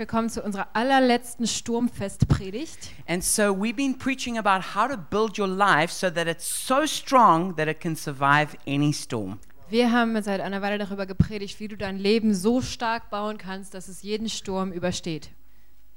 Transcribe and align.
willkommen 0.00 0.30
zu 0.30 0.42
unserer 0.42 0.68
allerletzten 0.72 1.46
Sturmfestpredigt. 1.46 2.90
And 3.06 3.22
so 3.22 3.54
we've 3.54 3.76
been 3.76 3.98
preaching 3.98 4.38
about 4.38 4.74
how 4.74 4.88
to 4.88 4.96
build 4.96 5.38
your 5.38 5.46
life 5.46 5.92
so 5.92 6.08
that 6.08 6.26
it's 6.26 6.46
so 6.46 6.86
strong 6.86 7.54
that 7.56 7.68
it 7.68 7.80
can 7.80 7.94
survive 7.94 8.56
any 8.66 8.94
storm. 8.94 9.38
Wir 9.68 9.92
haben 9.92 10.20
seit 10.22 10.40
einer 10.40 10.62
Weile 10.62 10.78
darüber 10.78 11.04
gepredigt, 11.04 11.60
wie 11.60 11.68
du 11.68 11.76
dein 11.76 11.98
Leben 11.98 12.34
so 12.34 12.62
stark 12.62 13.10
bauen 13.10 13.36
kannst, 13.36 13.74
dass 13.74 13.88
es 13.88 14.02
jeden 14.02 14.30
Sturm 14.30 14.72
übersteht. 14.72 15.30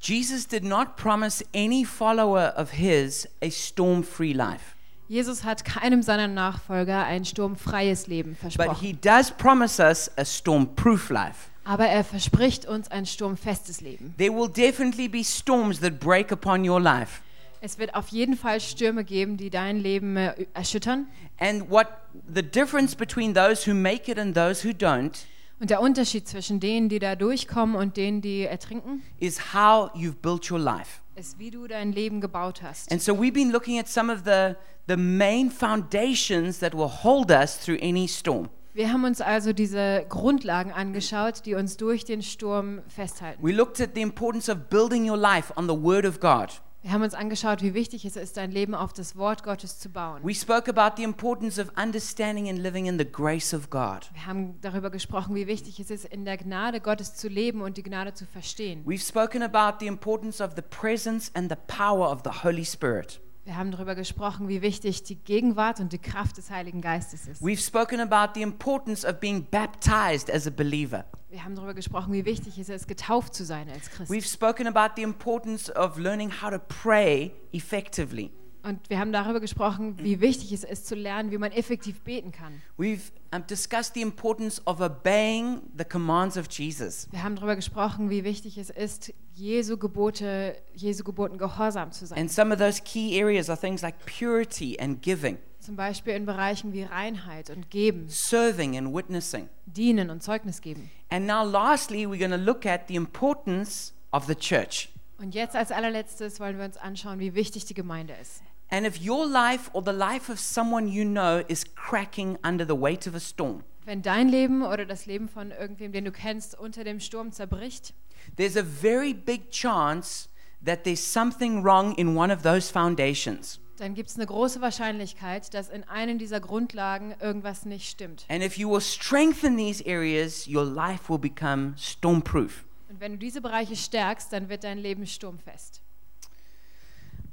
Jesus 0.02 0.46
did 0.50 0.66
not 0.66 0.98
promise 0.98 1.44
any 1.56 1.86
follower 1.86 2.54
of 2.58 2.72
his 2.72 3.26
a 3.42 3.50
storm 3.50 4.04
free 4.04 4.34
life, 4.34 4.76
Jesus 5.08 5.46
hat 5.46 5.64
keinem 5.64 6.02
seiner 6.02 6.28
Nachfolger 6.28 7.06
ein 7.06 7.24
sturmfreies 7.24 8.08
Leben 8.08 8.32
but 8.32 8.52
versprochen. 8.54 8.82
he 8.82 8.94
does 8.94 9.32
promise 9.32 9.82
us 9.82 10.12
a 10.18 10.26
storm 10.26 10.76
proof 10.76 11.10
life. 11.10 11.53
Aber 11.66 11.86
er 11.86 12.04
verspricht 12.04 12.66
uns 12.66 12.92
ein 12.92 13.06
sturmfestes 13.06 13.82
Leben. 13.82 14.14
There 14.18 14.34
will 14.34 14.50
definitely 14.50 15.08
be 15.08 15.24
storms 15.24 15.80
that 15.80 16.00
break 16.00 16.32
upon 16.32 16.68
your 16.68 16.80
life. 16.80 17.22
Es 17.62 17.80
wird 17.80 17.96
auf 17.96 18.10
jeden 18.10 18.36
Fall 18.36 18.60
Stürme 18.60 19.06
geben, 19.06 19.38
die 19.38 19.50
dein 19.50 19.78
Leben 19.78 20.18
äh, 20.18 20.34
erschüttern. 20.54 21.08
And 21.40 21.70
what 21.70 21.88
the 22.34 22.44
difference 22.44 22.94
between 22.94 23.34
those 23.34 23.66
who 23.70 23.74
make 23.74 24.12
it 24.12 24.20
and 24.20 24.36
those 24.36 24.68
who 24.68 24.74
don't 24.74 25.26
Und 25.62 25.70
der 25.70 25.80
Unterschied 25.80 26.28
zwischen 26.28 26.60
denen, 26.60 26.90
die 26.90 27.00
da 27.00 27.16
durchkommen 27.16 27.78
und 27.78 27.96
denen, 27.96 28.22
die 28.22 28.42
ertrinken, 28.42 29.02
is 29.20 29.54
how 29.54 29.90
you've 29.96 30.16
built 30.22 30.52
your 30.52 30.60
life. 30.60 31.00
ist, 31.16 31.40
wie 31.40 31.52
du 31.52 31.68
dein 31.68 31.94
Leben 31.94 32.20
gebaut 32.20 32.62
hast. 32.62 32.92
And 32.92 33.02
so 33.02 33.14
we've 33.14 33.32
been 33.32 33.52
looking 33.52 33.80
at 33.80 33.88
some 33.88 34.12
of 34.12 34.24
the, 34.26 34.56
the 34.90 34.98
main 34.98 35.50
foundations 35.50 36.60
that 36.60 36.74
will 36.74 36.90
hold 36.90 37.32
us 37.32 37.58
through 37.58 37.78
any 37.82 38.10
storm. 38.10 38.50
Wir 38.76 38.92
haben 38.92 39.04
uns 39.04 39.22
also 39.22 39.54
diese 39.54 40.04
Grundlagen 40.10 40.72
angeschaut, 40.72 41.46
die 41.46 41.54
uns 41.54 41.78
durch 41.78 42.06
den 42.06 42.24
Sturm 42.24 42.82
festhalten. 42.88 43.44
We 43.46 43.52
looked 43.52 43.80
at 43.80 43.92
the 43.94 44.02
importance 44.02 44.52
of 44.52 44.58
building 44.72 45.08
your 45.08 45.18
life 45.18 45.54
on 45.56 45.70
the 45.70 45.76
Word 45.76 46.06
of 46.06 46.20
God. 46.20 46.60
Wir 46.82 46.92
haben 46.92 47.04
uns 47.04 47.14
angeschaut, 47.14 47.62
wie 47.62 47.76
wichtig 47.76 48.04
es 48.04 48.16
ist, 48.16 48.36
dein 48.36 48.52
Leben 48.52 48.74
auf 48.74 48.92
das 48.92 49.16
Wort 49.16 49.44
Gottes 49.44 49.78
zu 49.78 49.90
bauen. 49.90 50.24
We 50.24 50.34
spoke 50.34 50.68
about 50.68 50.96
the 50.98 51.04
importance 51.04 51.62
of 51.62 51.70
understanding 51.78 52.50
and 52.50 52.58
living 52.58 52.88
in 52.88 52.98
the 52.98 53.06
grace 53.06 53.54
of 53.54 53.70
God. 53.70 54.10
Wir 54.12 54.26
haben 54.26 54.60
darüber 54.62 54.90
gesprochen, 54.90 55.36
wie 55.36 55.46
wichtig 55.46 55.80
es 55.80 55.92
ist, 55.92 56.06
in 56.06 56.26
der 56.26 56.38
Gnade 56.38 56.82
Gottes 56.82 57.14
zu 57.14 57.28
leben 57.28 57.62
und 57.62 57.78
die 57.78 57.84
Gnade 57.84 58.16
zu 58.16 58.26
verstehen. 58.26 58.84
We've 58.88 59.08
spoken 59.08 59.44
about 59.44 59.78
the 59.82 59.88
importance 59.88 60.44
of 60.44 60.54
the 60.56 60.64
presence 60.64 61.32
and 61.36 61.48
the 61.48 61.58
power 61.68 62.12
of 62.12 62.22
the 62.24 62.44
Holy 62.44 62.66
Spirit. 62.66 63.22
Wir 63.46 63.58
haben 63.58 63.72
darüber 63.72 63.94
gesprochen, 63.94 64.48
wie 64.48 64.62
wichtig 64.62 65.04
die 65.04 65.16
Gegenwart 65.16 65.82
und 65.82 65.92
die 65.92 65.98
Kraft 65.98 66.38
des 66.38 66.50
Heiligen 66.50 66.80
Geistes 66.80 67.28
ist. 67.28 67.42
We've 67.42 67.62
spoken 67.62 68.00
about 68.00 68.34
the 68.36 68.42
importance 68.42 69.06
of 69.06 69.20
being 69.20 69.46
baptized 69.52 70.32
as 70.32 70.48
a 70.48 70.50
believer. 70.50 71.04
Wir 71.30 71.44
haben 71.44 71.54
darüber 71.54 71.74
gesprochen, 71.74 72.14
wie 72.14 72.24
wichtig 72.24 72.58
es 72.58 72.70
ist, 72.70 72.88
getauft 72.88 73.34
zu 73.34 73.44
sein 73.44 73.68
als 73.70 73.90
Christ. 73.90 74.10
We've 74.10 74.32
spoken 74.32 74.66
about 74.66 74.94
the 74.96 75.02
importance 75.02 75.70
of 75.76 75.98
learning 75.98 76.32
how 76.42 76.52
to 76.52 76.60
pray 76.60 77.34
effectively. 77.52 78.32
Und 78.66 78.90
wir 78.90 78.98
haben 78.98 79.12
darüber 79.12 79.42
gesprochen, 79.42 79.98
wie 80.00 80.22
wichtig 80.22 80.54
es 80.54 80.64
ist, 80.64 80.88
zu 80.88 80.96
lernen, 80.96 81.32
wie 81.32 81.38
man 81.38 81.52
effektiv 81.52 82.00
beten 82.00 82.32
kann. 82.32 82.62
We've 82.78 83.12
um, 83.36 83.46
discussed 83.46 83.94
the 83.94 84.02
importance 84.02 84.62
of 84.66 84.80
obeying 84.80 85.62
the 85.78 85.84
commands 85.84 86.38
of 86.38 86.48
Jesus. 86.50 87.10
Wir 87.12 87.24
haben 87.24 87.36
darüber 87.36 87.58
gesprochen, 87.58 88.10
wie 88.10 88.24
wichtig 88.24 88.58
es 88.58 88.70
ist, 88.70 89.14
Jesu 89.34 89.78
Gebote, 89.78 90.56
Jesu 90.76 91.04
Geboten 91.04 91.38
gehorsam 91.38 91.92
zu 91.92 92.06
sein. 92.06 92.18
And 92.18 92.32
some 92.32 92.54
of 92.54 92.60
those 92.60 92.82
key 92.82 93.22
areas 93.22 93.50
are 93.50 93.60
things 93.60 93.82
like 93.82 93.96
purity 94.06 94.80
and 94.80 95.02
giving, 95.02 95.38
Zum 95.60 95.76
Beispiel 95.76 96.14
in 96.14 96.26
Bereichen 96.26 96.72
wie 96.72 96.84
Reinheit 96.84 97.50
und 97.50 97.70
Geben, 97.70 98.08
serving 98.08 98.78
and 98.78 98.96
witnessing. 98.96 99.50
Dienen 99.66 100.10
und 100.10 100.24
Zeugnis 100.24 100.62
geben. 100.62 100.90
And 101.10 101.28
now, 101.28 101.44
lastly, 101.44 102.06
we're 102.06 102.18
going 102.18 102.32
to 102.32 102.38
look 102.38 102.66
at 102.66 102.88
the 102.88 102.96
importance 102.96 103.92
of 104.12 104.26
the 104.26 104.36
church. 104.36 104.88
Und 105.18 105.36
jetzt 105.36 105.56
als 105.56 105.72
allerletztes 105.72 106.40
wollen 106.40 106.58
wir 106.58 106.66
uns 106.66 106.78
anschauen, 106.78 107.20
wie 107.20 107.36
wichtig 107.36 107.66
die 107.66 107.74
Gemeinde 107.74 108.14
ist. 108.22 108.42
And 108.74 108.88
if 108.88 109.00
your 109.00 109.28
life 109.28 109.70
or 109.74 109.84
the 109.84 109.94
life 109.94 110.30
of 110.30 110.40
someone 110.40 110.88
you 110.88 111.06
know 111.06 111.44
is 111.48 111.64
cracking 111.64 112.40
under 112.44 112.66
the 112.66 112.74
weight 112.74 113.06
of 113.06 113.14
a 113.14 113.20
storm, 113.20 113.64
Wenn 113.86 114.02
dein 114.02 114.30
Leben 114.30 114.64
oder 114.64 114.88
das 114.88 115.06
Leben 115.06 115.30
von 115.30 115.52
irgendwem, 115.52 115.92
den 115.92 116.06
du 116.06 116.12
kennst, 116.12 116.58
unter 116.58 116.84
dem 116.84 117.00
Sturm 117.00 117.32
zerbricht, 117.32 117.94
there's 118.36 118.58
a 118.58 118.64
very 118.64 119.14
big 119.14 119.52
chance 119.52 120.28
that 120.66 120.86
there's 120.86 121.00
something 121.00 121.64
wrong 121.64 121.94
in 121.98 122.18
one 122.18 122.34
of 122.34 122.42
those 122.42 122.74
foundations. 122.74 123.60
dann 123.78 123.94
gibt 123.94 124.10
es 124.10 124.16
eine 124.16 124.26
große 124.26 124.60
Wahrscheinlichkeit, 124.60 125.54
dass 125.54 125.70
in 125.70 125.84
einem 125.84 126.18
dieser 126.18 126.40
Grundlagen 126.40 127.14
irgendwas 127.20 127.66
nicht 127.66 127.88
stimmt. 127.88 128.26
And 128.28 128.44
if 128.44 128.58
you 128.58 128.68
will 128.72 128.82
strengthen 128.82 129.56
these 129.56 129.84
areas, 129.86 130.48
your 130.48 130.66
life 130.66 131.12
will 131.12 131.20
become 131.20 131.76
stormproof. 131.78 132.66
Und 132.90 133.00
wenn 133.00 133.12
du 133.12 133.18
diese 133.20 133.40
Bereiche 133.40 133.76
stärkst, 133.76 134.34
dann 134.34 134.50
wird 134.50 134.64
dein 134.64 134.80
Leben 134.80 135.06
sturmfest. 135.06 135.80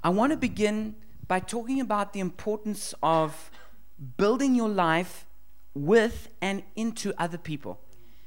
I 0.05 0.09
want 0.09 0.35
to 0.35 0.39
begin 0.39 0.97
by 1.31 1.41
talking 1.41 1.81
about 1.81 2.13
the 2.13 2.19
importance 2.19 2.93
of 3.03 3.53
building 4.17 4.57
your 4.61 4.69
life 4.69 5.27
with 5.75 6.29
and 6.43 6.65
into 6.75 7.13
other 7.19 7.39
people. 7.39 7.79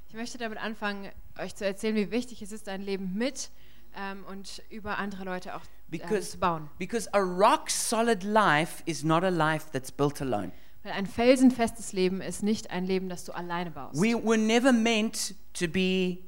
Ich 0.07 0.15
möchte 0.15 0.37
damit 0.37 0.57
anfangen, 0.57 1.11
euch 1.37 1.53
zu 1.53 1.65
erzählen, 1.65 1.95
wie 1.97 2.11
wichtig 2.11 2.41
es 2.41 2.53
ist, 2.53 2.67
dein 2.67 2.81
Leben 2.81 3.13
mit 3.13 3.49
ähm, 3.97 4.23
und 4.29 4.63
über 4.69 4.99
andere 4.99 5.25
Leute 5.25 5.53
auch 5.53 5.61
ähm, 5.61 5.67
Because, 5.89 6.31
zu 6.31 6.39
bauen. 6.39 6.69
because 6.79 7.09
a 7.13 7.19
rock 7.19 7.69
solid 7.69 8.23
life 8.23 8.81
is 8.85 9.03
not 9.03 9.23
a 9.23 9.29
life 9.29 9.65
that's 9.73 9.91
built 9.91 10.21
alone. 10.21 10.53
Weil 10.83 10.93
ein 10.93 11.05
felsenfestes 11.05 11.91
Leben 11.91 12.21
ist 12.21 12.41
nicht 12.41 12.71
ein 12.71 12.85
Leben, 12.85 13.09
das 13.09 13.25
du 13.25 13.33
alleine 13.33 13.71
baust. 13.71 13.99
We 14.01 14.13
were 14.15 14.37
never 14.37 14.71
meant 14.71 15.35
to 15.53 15.67
be 15.67 16.19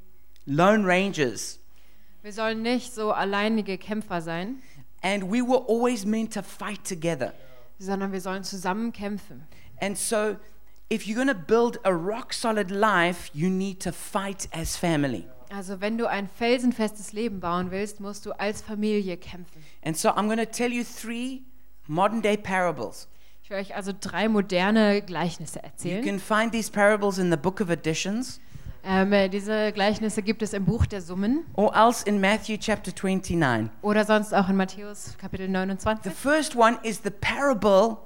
lone 0.45 0.85
rangers, 0.85 1.59
Wir 2.21 2.33
sollen 2.33 2.63
nicht 2.63 2.91
so 2.93 3.11
alleinige 3.11 3.77
Kämpfer 3.77 4.19
sein, 4.21 4.61
and 5.01 5.23
we 5.31 5.41
were 5.41 5.63
always 5.67 6.05
meant 6.05 6.33
to 6.33 6.41
fight 6.41 6.83
together. 6.83 7.33
sondern 7.79 8.11
wir 8.11 8.21
sollen 8.21 8.43
zusammen 8.43 8.91
kämpfen. 8.93 9.43
And 9.81 9.97
so, 9.97 10.37
if 10.89 11.05
you're 11.05 11.15
going 11.15 11.27
to 11.27 11.33
build 11.35 11.77
a 11.83 11.91
rock 11.91 12.31
solid 12.33 12.71
life, 12.71 13.29
you 13.33 13.49
need 13.49 13.81
to 13.81 13.91
fight 13.91 14.47
as 14.51 14.77
family. 14.77 15.27
Also 15.51 15.79
wenn 15.79 15.97
du 15.97 16.07
ein 16.09 16.27
felsenfestes 16.27 17.13
Leben 17.13 17.39
bauen 17.39 17.69
willst, 17.71 17.99
musst 17.99 18.25
du 18.25 18.31
als 18.31 18.61
Familie 18.61 19.17
kämpfen. 19.17 19.61
And 19.83 19.95
so, 19.97 20.09
I'm 20.09 20.27
going 20.27 20.39
to 20.39 20.45
tell 20.45 20.71
you 20.71 20.83
three 20.83 21.43
modern 21.87 22.21
day 22.21 22.37
parables. 22.37 23.07
Ich 23.43 23.49
will 23.51 23.57
euch 23.57 23.75
also 23.75 23.91
drei 23.93 24.27
moderne 24.27 25.01
Gleichnisse 25.03 25.59
You 25.59 25.63
erzählen. 25.65 26.03
can 26.03 26.19
find 26.19 26.51
these 26.51 26.71
parables 26.71 27.19
in 27.19 27.29
the 27.29 27.37
book 27.37 27.61
of 27.61 27.69
Additions 27.69 28.39
Ähm, 28.87 29.11
äh, 29.13 29.29
diese 29.29 29.71
Gleichnisse 29.71 30.21
gibt 30.21 30.43
es 30.43 30.53
im 30.53 30.65
Buch 30.65 30.85
der 30.85 31.01
Summen 31.01 31.43
or 31.55 31.75
else 31.75 32.05
in 32.07 32.21
Matthew 32.21 32.57
chapter 32.59 32.91
29. 32.91 33.71
oder 33.81 34.05
sonst 34.05 34.31
auch 34.31 34.47
in 34.47 34.55
Matthäus 34.55 35.17
Kapitel 35.17 35.47
The 35.47 35.53
29. 35.53 36.13
first 36.13 36.55
one 36.55 36.77
is 36.83 37.01
the 37.03 37.09
parable 37.09 37.97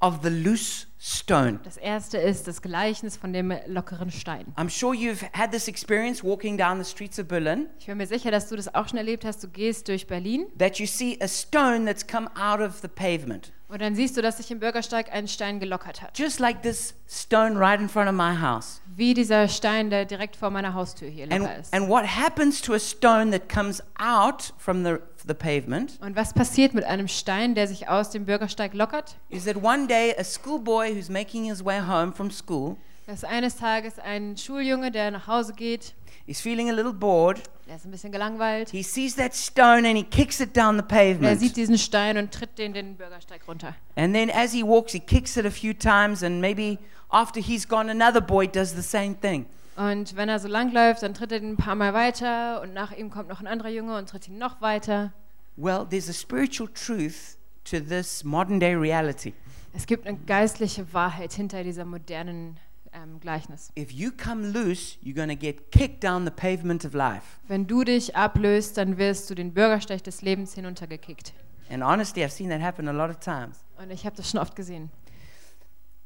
of 0.00 0.20
the 0.22 0.28
loose 0.28 0.86
stone. 1.00 1.58
Das 1.64 1.76
erste 1.76 2.18
ist 2.18 2.46
das 2.46 2.62
Gleichnis 2.62 3.16
von 3.16 3.32
dem 3.32 3.52
lockeren 3.66 4.12
Stein. 4.12 4.46
I'm 4.56 4.70
sure 4.70 4.94
you've 4.94 5.24
had 5.32 5.50
this 5.50 5.66
experience 5.66 6.22
walking 6.22 6.56
down 6.56 6.82
the 6.82 6.88
streets 6.88 7.18
of 7.18 7.26
Berlin 7.26 7.66
Ich 7.80 7.86
bin 7.86 7.98
mir 7.98 8.06
sicher, 8.06 8.30
dass 8.30 8.48
du 8.48 8.54
das 8.54 8.72
auch 8.72 8.88
schon 8.88 8.98
erlebt 8.98 9.24
hast. 9.24 9.42
Du 9.42 9.48
gehst 9.48 9.88
durch 9.88 10.06
Berlin 10.06 10.46
that 10.56 10.78
you 10.78 10.86
see 10.86 11.18
a 11.20 11.26
stone 11.26 11.84
that's 11.84 12.06
come 12.06 12.30
out 12.40 12.60
of 12.60 12.78
the 12.80 12.88
pavement. 12.88 13.52
Und 13.68 13.80
dann 13.82 13.94
siehst 13.94 14.16
du, 14.16 14.22
dass 14.22 14.38
sich 14.38 14.50
im 14.50 14.60
Bürgersteig 14.60 15.12
ein 15.12 15.28
Stein 15.28 15.60
gelockert 15.60 16.00
hat. 16.02 16.18
Just 16.18 16.40
like 16.40 16.62
this 16.62 16.94
stone 17.08 17.58
right 17.58 17.80
in 17.80 17.88
front 17.88 18.08
of 18.08 18.14
my 18.14 18.34
house. 18.40 18.80
Wie 18.96 19.14
dieser 19.14 19.46
Stein, 19.48 19.90
der 19.90 20.04
direkt 20.04 20.36
vor 20.36 20.50
meiner 20.50 20.74
Haustür 20.74 21.08
hier 21.08 21.24
And, 21.30 21.40
locker 21.40 21.58
ist. 21.58 21.74
and 21.74 21.88
what 21.88 22.04
happens 22.04 22.60
to 22.62 22.72
a 22.74 22.78
stone 22.78 23.30
that 23.30 23.48
comes 23.48 23.82
out 23.98 24.52
from 24.58 24.84
the, 24.84 24.96
the 25.26 25.34
pavement 25.34 25.98
Und 26.00 26.16
was 26.16 26.32
passiert 26.32 26.74
mit 26.74 26.84
einem 26.84 27.08
Stein, 27.08 27.54
der 27.54 27.68
sich 27.68 27.88
aus 27.88 28.10
dem 28.10 28.24
Bürgersteig 28.24 28.74
lockert? 28.74 29.16
is 29.28 29.44
that 29.44 29.56
one 29.62 29.86
day 29.86 30.14
a 30.18 30.24
schoolboy 30.24 30.94
who's 30.94 31.08
making 31.08 31.44
his 31.44 31.64
way 31.64 31.78
home 31.80 32.12
from 32.12 32.30
school 32.30 32.76
Dass 33.06 33.24
eines 33.24 33.56
Tages 33.56 33.98
ein 33.98 34.36
Schuljunge, 34.36 34.90
der 34.90 35.10
nach 35.10 35.26
Hause 35.26 35.54
geht, 35.54 35.94
is 36.28 36.40
feeling 36.40 36.68
a 36.70 36.72
little 36.72 36.92
bored. 36.92 37.40
der 37.66 37.76
ist 37.76 37.84
ein 37.84 37.90
bisschen 37.90 38.12
gelangweilt, 38.12 38.70
He 38.70 38.82
sees 38.82 39.16
that 39.16 39.34
stone 39.34 39.88
and 39.88 39.96
he 39.96 40.04
kicks 40.04 40.40
it 40.40 40.56
down 40.56 40.76
the 40.76 40.82
er 40.82 41.14
pavement. 41.14 41.40
sieht 41.40 41.56
diesen 41.56 41.78
Stein 41.78 42.18
und 42.18 42.32
tritt 42.32 42.58
den 42.58 42.74
den 42.74 42.96
Bürgersteig 42.96 43.40
runter. 43.48 43.74
And 43.96 44.14
then 44.14 44.30
as 44.30 44.52
he 44.52 44.62
walks, 44.62 44.92
he 44.92 45.00
kicks 45.00 45.36
it 45.36 45.46
a 45.46 45.50
few 45.50 45.72
times, 45.72 46.22
and 46.22 46.40
maybe 46.40 46.78
after 47.08 47.40
he's 47.40 47.66
gone, 47.66 47.90
another 47.90 48.20
boy 48.20 48.46
does 48.46 48.74
the 48.74 48.82
same 48.82 49.14
thing. 49.18 49.46
Und 49.76 50.16
wenn 50.16 50.28
er 50.28 50.38
so 50.40 50.48
langläuft, 50.48 51.02
dann 51.02 51.14
tritt 51.14 51.32
er 51.32 51.40
den 51.40 51.52
ein 51.52 51.56
paar 51.56 51.76
Mal 51.76 51.94
weiter 51.94 52.60
und 52.62 52.74
nach 52.74 52.92
ihm 52.92 53.10
kommt 53.10 53.28
noch 53.28 53.40
ein 53.40 53.46
anderer 53.46 53.70
Junge 53.70 53.96
und 53.96 54.08
tritt 54.08 54.28
ihn 54.28 54.36
noch 54.36 54.60
weiter. 54.60 55.12
Well, 55.56 55.86
there's 55.88 56.08
a 56.08 56.12
spiritual 56.12 56.68
truth 56.68 57.36
to 57.64 57.80
this 57.80 58.22
modern 58.24 58.60
day 58.60 58.74
reality. 58.74 59.34
Es 59.74 59.86
gibt 59.86 60.06
eine 60.06 60.18
geistliche 60.18 60.92
Wahrheit 60.92 61.32
hinter 61.32 61.62
dieser 61.62 61.84
modernen 61.84 62.58
ähm, 63.02 63.20
Gleichnis. 63.20 63.70
If 63.78 63.92
you 63.92 64.10
come 64.10 64.52
loose, 64.52 64.96
you're 65.02 65.14
going 65.14 65.28
to 65.28 65.36
get 65.36 65.70
kicked 65.70 66.02
down 66.02 66.24
the 66.24 66.30
pavement 66.30 66.84
of 66.84 66.94
life. 66.94 67.38
Wenn 67.46 67.66
du 67.66 67.84
dich 67.84 68.16
ablöst, 68.16 68.76
dann 68.76 68.98
wirst 68.98 69.30
du 69.30 69.34
den 69.34 69.54
Bürgersteig 69.54 70.02
des 70.04 70.22
Lebens 70.22 70.54
hinuntergekickt. 70.54 71.32
And 71.70 71.82
honestly, 71.82 72.24
I've 72.24 72.30
seen 72.30 72.50
that 72.50 72.60
happen 72.60 72.88
a 72.88 72.92
lot 72.92 73.10
of 73.10 73.18
times. 73.20 73.64
Und 73.76 73.90
ich 73.90 74.04
habe 74.06 74.16
das 74.16 74.30
schon 74.30 74.40
oft 74.40 74.56
gesehen. 74.56 74.90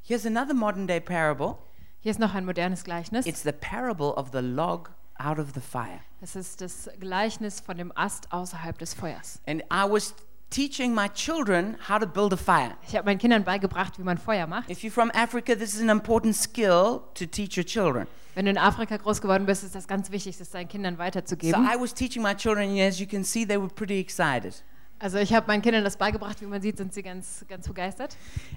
Here's 0.01 0.25
another 0.25 0.53
modern 0.53 0.87
day 0.87 0.99
parable 0.99 1.55
Hier 2.01 2.11
ist 2.11 2.19
noch 2.19 2.35
ein 2.35 2.45
modernes 2.45 2.83
Gleichnis. 2.83 3.25
it's 3.25 3.43
the 3.43 3.53
parable 3.53 4.13
of 4.17 4.29
the 4.33 4.41
log 4.41 4.91
out 5.17 5.39
of 5.39 5.53
the 5.53 5.61
fire. 5.61 6.01
Das 6.19 6.35
ist 6.35 6.61
das 6.61 6.89
Gleichnis 6.99 7.59
von 7.61 7.77
dem 7.77 7.91
Ast 7.95 8.31
außerhalb 8.31 8.77
des 8.77 8.93
Feuers. 8.93 9.39
And 9.47 9.61
I 9.71 9.89
was 9.89 10.13
teaching 10.53 10.93
my 10.93 11.07
children 11.09 11.77
how 11.89 11.99
to 11.99 12.05
build 12.05 12.31
a 12.33 12.37
fire. 12.37 12.75
Ich 12.87 12.95
habe 12.95 13.05
meinen 13.05 13.17
Kindern 13.17 13.43
beigebracht, 13.43 13.97
wie 13.97 14.03
man 14.03 14.17
Feuer 14.17 14.45
macht. 14.47 14.69
If 14.69 14.83
you're 14.83 14.91
from 14.91 15.09
Africa, 15.11 15.55
this 15.55 15.73
is 15.73 15.81
an 15.81 15.89
important 15.89 16.35
skill 16.35 17.01
to 17.15 17.25
teach 17.25 17.57
your 17.57 17.65
children. 17.65 18.07
Wenn 18.35 18.45
du 18.45 18.51
in 18.51 18.57
Afrika 18.57 18.97
groß 18.97 19.21
geworden 19.21 19.45
bist, 19.45 19.63
ist 19.63 19.75
das 19.75 19.87
ganz 19.87 20.11
wichtig, 20.11 20.37
das 20.37 20.49
deinen 20.49 20.67
Kindern 20.67 20.95
So 20.95 20.99
weiterzugeben. 20.99 21.65
I 21.65 21.79
was 21.79 21.93
teaching 21.93 22.21
my 22.21 22.35
children, 22.35 22.69
and 22.69 22.79
as 22.79 22.99
you 22.99 23.07
can 23.07 23.23
see, 23.23 23.45
they 23.45 23.59
were 23.59 23.67
pretty 23.69 23.99
excited. 23.99 24.63
Also 24.99 25.17
ich 25.17 25.33
habe 25.33 25.47
meinen 25.47 25.61
Kindern 25.61 25.83
das 25.83 25.97
beigebracht, 25.97 26.39
wie 26.41 26.45
man 26.45 26.61
sieht, 26.61 26.77
sind 26.77 26.93
sie 26.93 27.03
ganz, 27.03 27.43
ganz 27.49 27.67
begeistert. 27.67 28.15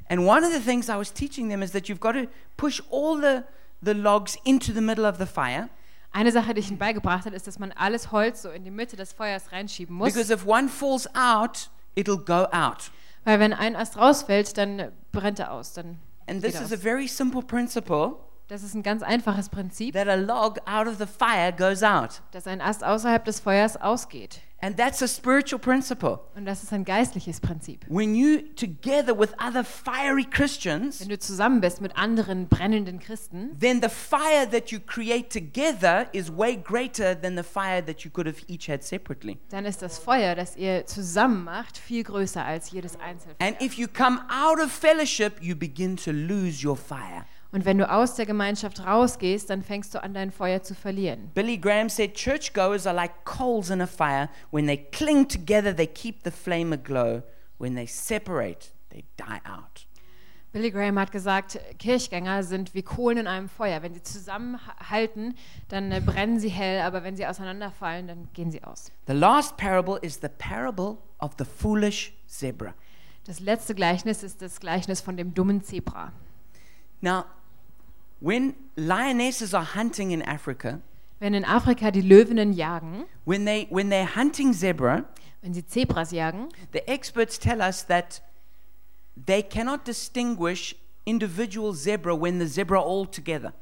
And 0.08 0.20
one 0.20 0.46
of 0.46 0.52
the 0.52 0.60
things 0.60 0.88
I 0.88 0.96
was 0.96 1.12
teaching 1.12 1.48
them 1.48 1.60
is 1.62 1.72
that 1.72 1.88
you've 1.88 1.98
got 1.98 2.12
to 2.12 2.28
push 2.56 2.80
all 2.90 3.20
the, 3.20 3.42
the 3.82 3.92
logs 3.94 4.36
into 4.44 4.72
the 4.72 4.80
middle 4.80 5.08
of 5.08 5.18
the 5.18 5.26
fire 5.26 5.68
Eine 6.12 6.32
Sache, 6.32 6.54
die 6.54 6.60
ich 6.60 6.68
ihnen 6.68 6.78
beigebracht 6.78 7.26
habe, 7.26 7.34
ist, 7.36 7.46
dass 7.46 7.58
man 7.58 7.72
alles 7.72 8.12
Holz 8.12 8.42
so 8.42 8.50
in 8.50 8.64
die 8.64 8.70
Mitte 8.70 8.96
des 8.96 9.12
Feuers 9.12 9.50
reinschieben 9.52 9.94
muss. 9.96 10.14
because 10.14 10.32
if 10.32 10.46
one 10.46 10.68
falls 10.68 11.06
out, 11.14 11.68
it'll 11.96 12.18
go 12.18 12.46
out. 12.52 12.90
Weil 13.24 13.40
wenn 13.40 13.52
ein 13.52 13.74
Ast 13.74 13.96
rausfällt, 13.96 14.56
dann 14.56 14.92
brennt 15.10 15.40
er 15.40 15.52
aus. 15.52 15.72
Dann 15.72 15.98
And 16.28 16.42
this 16.42 16.60
is 16.60 16.72
a 16.72 16.76
very 16.76 17.08
simple 17.08 17.42
principle 17.42 18.16
Das 18.48 18.62
ist 18.62 18.74
ein 18.74 18.82
ganz 18.82 19.02
einfaches 19.02 19.48
Prinzip, 19.48 19.94
that 19.94 20.06
a 20.08 20.14
log 20.14 20.58
out 20.66 20.86
of 20.86 20.98
the 20.98 21.06
fire 21.06 21.52
goes 21.52 21.82
out. 21.82 22.22
dass 22.30 22.46
ein 22.46 22.60
Ast 22.60 22.84
außerhalb 22.84 23.24
des 23.24 23.40
Feuers 23.40 23.76
ausgeht. 23.76 24.40
And 24.58 24.76
that's 24.76 25.02
a 25.02 25.06
spiritual 25.06 25.60
principle. 25.60 26.20
Und 26.34 26.46
das 26.46 26.62
ist 26.62 26.72
ein 26.72 26.84
geistliches 26.84 27.40
Prinzip. 27.40 27.84
When 27.88 28.14
you, 28.14 28.40
together 28.56 29.16
with 29.16 29.30
other 29.38 29.62
fiery 29.62 30.24
Christians, 30.24 31.00
Wenn 31.00 31.10
du 31.10 31.18
zusammen 31.18 31.60
bist 31.60 31.82
mit 31.82 31.94
anderen 31.96 32.48
brennenden 32.48 32.98
Christen, 32.98 33.56
then 33.60 33.82
the 33.82 33.90
fire 33.90 34.48
that 34.50 34.70
you 34.70 34.80
create 34.80 35.30
together 35.30 36.06
is 36.12 36.34
way 36.34 36.56
greater 36.56 37.14
than 37.20 37.36
the 37.36 37.42
fire 37.42 37.84
that 37.84 38.00
you 38.00 38.10
could 38.10 38.26
have 38.26 38.42
each 38.48 38.68
had 38.68 38.82
separately. 38.82 39.38
dann 39.50 39.66
ist 39.66 39.82
das 39.82 39.98
Feuer, 39.98 40.34
das 40.34 40.56
ihr 40.56 40.86
zusammen 40.86 41.44
macht, 41.44 41.76
viel 41.76 42.02
größer 42.02 42.42
als 42.44 42.70
jedes 42.70 42.98
Einzelfeuer. 42.98 43.46
And 43.46 43.60
if 43.60 43.74
you 43.74 43.86
come 43.86 44.20
out 44.30 44.58
of 44.58 44.72
fellowship, 44.72 45.34
you 45.42 45.54
begin 45.54 45.96
to 45.98 46.10
lose 46.12 46.66
your 46.66 46.76
fire. 46.76 47.26
Und 47.52 47.64
wenn 47.64 47.78
du 47.78 47.90
aus 47.90 48.14
der 48.14 48.26
Gemeinschaft 48.26 48.84
rausgehst, 48.84 49.48
dann 49.50 49.62
fängst 49.62 49.94
du 49.94 50.02
an, 50.02 50.14
dein 50.14 50.30
Feuer 50.30 50.62
zu 50.62 50.74
verlieren. 50.74 51.30
Billy 51.34 51.56
Graham 51.56 51.88
said 51.88 52.14
churchgoers 52.14 52.86
are 52.86 52.94
like 52.94 53.24
coals 53.24 53.70
in 53.70 53.80
a 53.80 53.86
fire. 53.86 54.28
When 54.50 54.66
they 54.66 54.76
cling 54.76 55.28
together, 55.28 55.74
they 55.74 55.86
keep 55.86 56.22
the 56.24 56.30
flame 56.30 56.72
aglow. 56.74 57.22
When 57.58 57.74
they 57.74 57.86
separate, 57.86 58.72
they 58.90 59.04
die 59.16 59.40
out. 59.48 59.86
Billy 60.52 60.70
Graham 60.70 60.98
hat 60.98 61.12
gesagt, 61.12 61.60
Kirchgänger 61.78 62.42
sind 62.42 62.72
wie 62.72 62.82
Kohlen 62.82 63.18
in 63.18 63.26
einem 63.26 63.48
Feuer. 63.48 63.82
Wenn 63.82 63.92
sie 63.92 64.02
zusammenhalten, 64.02 65.34
dann 65.68 65.92
äh, 65.92 66.00
brennen 66.00 66.40
sie 66.40 66.48
hell, 66.48 66.80
aber 66.80 67.04
wenn 67.04 67.14
sie 67.14 67.26
auseinanderfallen, 67.26 68.08
dann 68.08 68.28
gehen 68.32 68.50
sie 68.50 68.64
aus. 68.64 68.90
The 69.06 69.12
last 69.12 69.58
parable 69.58 69.98
is 70.00 70.18
the 70.22 70.28
parable 70.28 70.96
of 71.18 71.32
the 71.38 71.44
foolish 71.44 72.14
zebra. 72.26 72.72
Das 73.24 73.40
letzte 73.40 73.74
Gleichnis 73.74 74.22
ist 74.22 74.40
das 74.40 74.60
Gleichnis 74.60 75.00
von 75.00 75.16
dem 75.16 75.34
dummen 75.34 75.62
Zebra. 75.62 76.12
Now, 77.06 77.26
when 78.18 78.56
lionesses 78.76 79.54
are 79.54 79.62
hunting 79.62 80.10
in 80.10 80.22
Africa, 80.22 80.80
Wenn 81.20 81.34
in 81.34 81.44
Afrika 81.44 81.92
die 81.92 82.02
Löwinnen 82.02 82.52
jagen, 82.52 83.06
when, 83.24 83.44
they, 83.44 83.68
when 83.70 83.90
they're 83.90 84.04
hunting 84.16 84.52
zebra, 84.52 85.04
wenn 85.40 85.54
sie 85.54 85.62
Zebras 85.62 86.10
jagen, 86.10 86.50
the 86.72 86.82
experts 86.90 87.38
tell 87.38 87.62
us 87.62 87.82
that 87.84 88.20
they 89.16 89.40
cannot 89.40 89.84
distinguish 89.84 90.74
individual 91.06 91.72
zebra 91.72 92.16
when 92.16 92.40
the 92.40 92.46
zebra 92.48 92.80
all 92.82 93.06
together. 93.06 93.52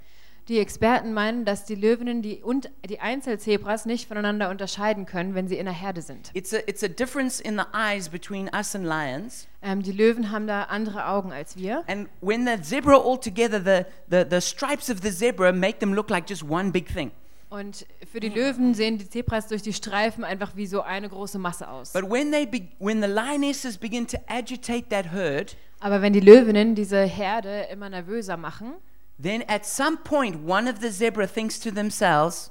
Die 0.48 0.58
Experten 0.58 1.12
meinen, 1.14 1.44
dass 1.44 1.64
die 1.64 1.74
Löwinnen 1.74 2.20
die, 2.20 2.42
und 2.42 2.70
die 2.88 3.00
Einzelzebras 3.00 3.86
nicht 3.86 4.08
voneinander 4.08 4.50
unterscheiden 4.50 5.06
können, 5.06 5.34
wenn 5.34 5.48
sie 5.48 5.56
in 5.56 5.64
der 5.64 5.74
Herde 5.74 6.02
sind. 6.02 6.30
It's 6.34 6.52
a, 6.52 6.58
it's 6.66 6.82
a 6.82 6.88
difference 6.88 7.40
in 7.40 7.56
the 7.56 7.64
eyes 7.72 8.08
between 8.08 8.50
us 8.54 8.74
and 8.74 8.84
lions. 8.84 9.46
Ähm, 9.62 9.82
die 9.82 9.92
Löwen 9.92 10.30
haben 10.30 10.46
da 10.46 10.64
andere 10.64 11.06
Augen 11.06 11.32
als 11.32 11.56
wir. 11.56 11.84
And 11.86 12.08
when 12.20 12.46
the 12.46 12.60
zebra 12.62 12.96
all 12.96 13.18
together, 13.18 13.58
the, 13.58 13.84
the, 14.10 14.24
the 14.28 14.40
stripes 14.40 14.90
of 14.90 14.98
the 15.02 15.10
zebra 15.10 15.52
make 15.52 15.78
them 15.78 15.94
look 15.94 16.10
like 16.10 16.28
just 16.28 16.42
one 16.42 16.70
big 16.70 16.86
thing. 16.92 17.10
Und 17.48 17.86
für 18.10 18.18
die 18.18 18.30
Löwen 18.30 18.74
sehen 18.74 18.98
die 18.98 19.08
Zebras 19.08 19.46
durch 19.46 19.62
die 19.62 19.72
Streifen 19.72 20.24
einfach 20.24 20.56
wie 20.56 20.66
so 20.66 20.80
eine 20.80 21.08
große 21.08 21.38
Masse 21.38 21.68
aus. 21.68 21.92
But 21.92 22.10
when, 22.10 22.32
they 22.32 22.46
be, 22.46 22.68
when 22.80 23.00
the 23.00 23.06
lionesses 23.06 23.78
begin 23.78 24.08
to 24.08 24.16
agitate 24.26 24.88
that 24.88 25.12
herd, 25.12 25.56
Aber 25.78 26.02
wenn 26.02 26.12
die 26.12 26.20
Löwinnen 26.20 26.74
diese 26.74 27.02
Herde 27.02 27.68
immer 27.70 27.88
nervöser 27.88 28.36
machen, 28.36 28.72
then 29.20 29.42
at 29.48 29.64
some 29.64 29.96
point 30.04 30.36
one 30.46 30.68
of 30.70 30.80
the 30.80 30.90
zebra 30.90 31.26
thinks 31.26 31.58
to 31.60 31.70
themselves, 31.70 32.50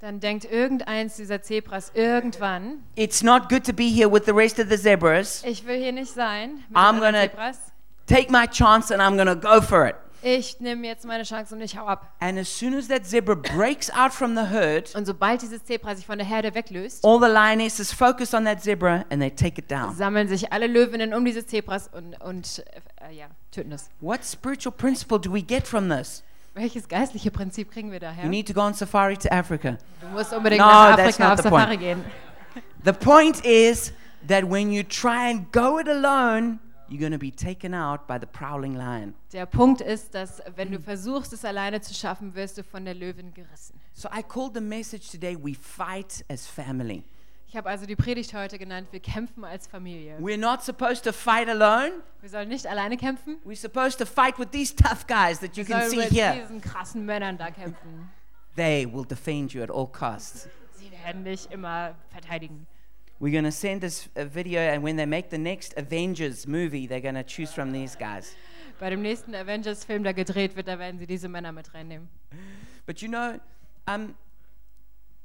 dann 0.00 0.20
denkt 0.20 0.44
irgendeins 0.44 1.16
dieser 1.16 1.40
Zebras 1.42 1.90
irgendwann, 1.94 2.82
It's 2.94 3.22
not 3.22 3.48
good 3.48 3.64
to 3.64 3.72
be 3.72 3.84
here 3.88 4.10
with 4.10 4.24
the 4.26 4.32
rest 4.34 4.58
of 4.58 4.68
the 4.68 4.76
zebras. 4.76 5.42
ich 5.46 5.66
will 5.66 5.76
hier 5.78 5.92
nicht 5.92 6.12
sein 6.12 6.62
mit 6.68 6.76
I'm 6.76 6.94
den 6.96 7.02
gonna- 7.02 7.22
Zebras. 7.30 7.58
Take 8.06 8.30
my 8.30 8.46
chance 8.46 8.92
and 8.92 9.00
I'm 9.00 9.16
going 9.16 9.28
to 9.28 9.36
go 9.36 9.62
for 9.62 9.86
it. 9.86 9.94
Ich 10.26 10.58
nehme 10.60 10.86
jetzt 10.86 11.04
meine 11.06 11.22
Chance 11.24 11.54
und 11.54 11.60
ich 11.62 11.76
hau 11.78 11.86
ab. 11.86 12.10
And 12.18 12.38
as 12.38 12.48
soon 12.48 12.74
as 12.74 12.88
that 12.88 13.06
zebra 13.06 13.34
breaks 13.34 13.90
out 13.90 14.10
from 14.12 14.34
the 14.34 14.44
herd, 14.46 14.94
Und 14.94 15.04
sobald 15.06 15.40
dieses 15.42 15.62
Zebra 15.64 15.94
sich 15.94 16.06
von 16.06 16.16
der 16.18 16.26
Herde 16.26 16.54
weglöst, 16.54 17.04
all 17.04 17.18
the 17.20 17.28
lionesses 17.28 17.92
focus 17.92 18.32
on 18.34 18.44
that 18.46 18.62
zebra 18.62 19.04
and 19.10 19.20
they 19.22 19.30
take 19.30 19.58
it 19.60 19.70
down. 19.70 19.94
sammeln 19.94 20.28
sich 20.28 20.50
alle 20.52 20.66
Löwinnen 20.66 21.12
um 21.14 21.24
dieses 21.26 21.46
Zebras 21.46 21.88
und, 21.92 22.18
und 22.22 22.62
äh, 23.06 23.14
ja, 23.14 23.26
töten 23.54 23.72
es. 23.72 23.90
What 24.00 24.24
spiritual 24.24 24.72
principle 24.72 25.18
do 25.18 25.32
we 25.32 25.42
get 25.42 25.66
from 25.66 25.88
this? 25.88 26.22
Welches 26.54 26.86
geistliche 26.88 27.30
Prinzip 27.30 27.70
kriegen 27.72 27.90
wir 27.90 27.96
You 27.98 28.00
daher? 28.00 28.28
need 28.28 28.46
to 28.46 28.52
go 28.54 28.60
on 28.60 28.74
safari 28.74 29.16
to 29.16 29.32
Africa. 29.32 29.76
Du 30.00 30.06
musst 30.08 30.32
unbedingt 30.32 30.60
No, 30.60 30.66
nach 30.66 30.98
Afrika 30.98 31.32
auf 31.32 31.40
Safari 31.40 31.66
point. 31.76 31.80
gehen. 31.80 32.04
The 32.84 32.92
point 32.92 33.44
is 33.44 33.92
that 34.28 34.44
when 34.44 34.70
you 34.72 34.82
try 34.84 35.30
and 35.30 35.50
go 35.52 35.78
it 35.78 35.88
alone, 35.88 36.60
you're 36.88 37.00
going 37.00 37.12
to 37.12 37.18
be 37.18 37.32
taken 37.32 37.74
out 37.74 38.06
by 38.06 38.18
the 38.20 38.26
prowling 38.26 38.74
lion. 38.76 39.14
Der 39.32 39.46
Punkt 39.46 39.80
ist, 39.80 40.14
dass 40.14 40.40
wenn 40.54 40.70
du 40.70 40.78
versuchst, 40.78 41.32
es 41.32 41.44
alleine 41.44 41.80
zu 41.80 41.92
schaffen, 41.94 42.34
wirst 42.36 42.58
du 42.58 42.62
von 42.62 42.84
der 42.84 42.94
Löwin 42.94 43.34
gerissen. 43.34 43.80
So 43.94 44.08
I 44.16 44.22
called 44.22 44.54
the 44.54 44.60
message 44.60 45.10
today, 45.10 45.36
We 45.36 45.54
Fight 45.54 46.24
as 46.30 46.46
Family. 46.46 47.02
Ich 47.54 47.56
habe 47.56 47.70
also 47.70 47.86
die 47.86 47.94
Predigt 47.94 48.34
heute 48.34 48.58
genannt, 48.58 48.88
wir 48.90 48.98
kämpfen 48.98 49.44
als 49.44 49.68
Familie. 49.68 50.18
We're 50.18 50.36
not 50.36 50.64
supposed 50.64 51.04
to 51.04 51.12
fight 51.12 51.48
alone. 51.48 52.02
Wir 52.20 52.28
sollen 52.28 52.48
nicht 52.48 52.66
alleine 52.66 52.96
kämpfen, 52.96 53.36
We're 53.44 53.54
supposed 53.54 53.96
to 54.00 54.06
fight 54.06 54.40
with 54.40 54.48
these 54.50 54.74
tough 54.74 55.06
guys 55.06 55.38
that 55.38 55.56
you 55.56 55.64
wir 55.64 55.66
can 55.66 55.88
sollen 55.88 55.90
see 55.90 55.96
mit 55.98 56.10
here. 56.10 56.34
diesen 56.34 56.60
krassen 56.60 57.06
Männern 57.06 57.38
da 57.38 57.52
kämpfen. 57.52 58.10
They 58.56 58.92
will 58.92 59.04
defend 59.04 59.52
you 59.52 59.62
at 59.62 59.70
all 59.70 59.86
costs. 59.86 60.48
Sie 60.72 60.90
werden 61.04 61.22
dich 61.22 61.48
immer 61.52 61.94
verteidigen. 62.10 62.66
We're 63.20 63.30
going 63.30 63.44
to 63.44 63.52
send 63.52 63.82
this 63.82 64.10
uh, 64.16 64.24
video, 64.24 64.60
and 64.60 64.82
when 64.82 64.96
they 64.96 65.06
make 65.06 65.30
the 65.30 65.38
next 65.38 65.78
Avengers 65.78 66.48
movie, 66.48 66.88
they're 66.88 67.00
going 67.00 67.14
to 67.14 67.22
choose 67.22 67.52
from 67.54 67.72
these 67.72 67.96
guys. 67.96 68.34
Bei 68.80 68.90
dem 68.90 69.00
nächsten 69.02 69.32
Avengers-Film, 69.32 70.02
der 70.02 70.14
gedreht 70.14 70.56
wird, 70.56 70.66
da 70.66 70.80
werden 70.80 70.98
sie 70.98 71.06
diese 71.06 71.28
Männer 71.28 71.52
mit 71.52 71.72
reinnehmen. 71.72 72.08
But 72.84 73.00
you 73.00 73.08
know, 73.08 73.38
um, 73.86 74.16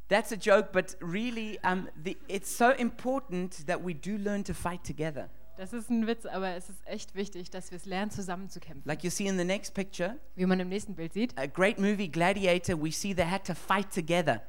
that's 0.09 0.31
a 0.31 0.37
joke, 0.37 0.71
but 0.73 0.95
really, 1.01 1.57
um, 1.63 1.87
the, 2.03 2.17
it's 2.27 2.49
so 2.55 2.71
important 2.71 3.65
that 3.67 3.81
we 3.83 3.93
do 3.93 4.17
learn 4.17 4.43
to 4.43 4.53
fight 4.53 4.83
together. 4.83 5.29
Das 5.57 5.73
ist 5.73 5.89
ein 5.89 6.07
Witz, 6.07 6.25
aber 6.25 6.55
es 6.55 6.69
ist 6.69 6.79
echt 6.85 7.15
wichtig, 7.15 7.49
dass 7.51 7.69
wir 7.71 7.75
es 7.77 7.85
lernen, 7.85 8.11
zusammen 8.11 8.49
zu 8.49 8.59
kämpfen. 8.59 8.87
Like 8.87 9.03
you 9.03 9.09
see 9.09 9.27
in 9.27 9.37
the 9.37 9.43
next 9.43 9.73
picture, 9.73 10.17
Wie 10.35 10.45
man 10.45 10.59
im 10.59 10.69
nächsten 10.69 10.95
Bild 10.95 11.11
sieht, 11.13 11.37
a 11.37 11.47
great 11.47 11.77
movie, 11.79 12.07
Gladiator, 12.07 12.81
we 12.81 12.91
see 12.91 13.13
they 13.13 13.25
had 13.25 13.43
to 13.45 13.53
fight 13.53 13.91
together. 13.93 14.41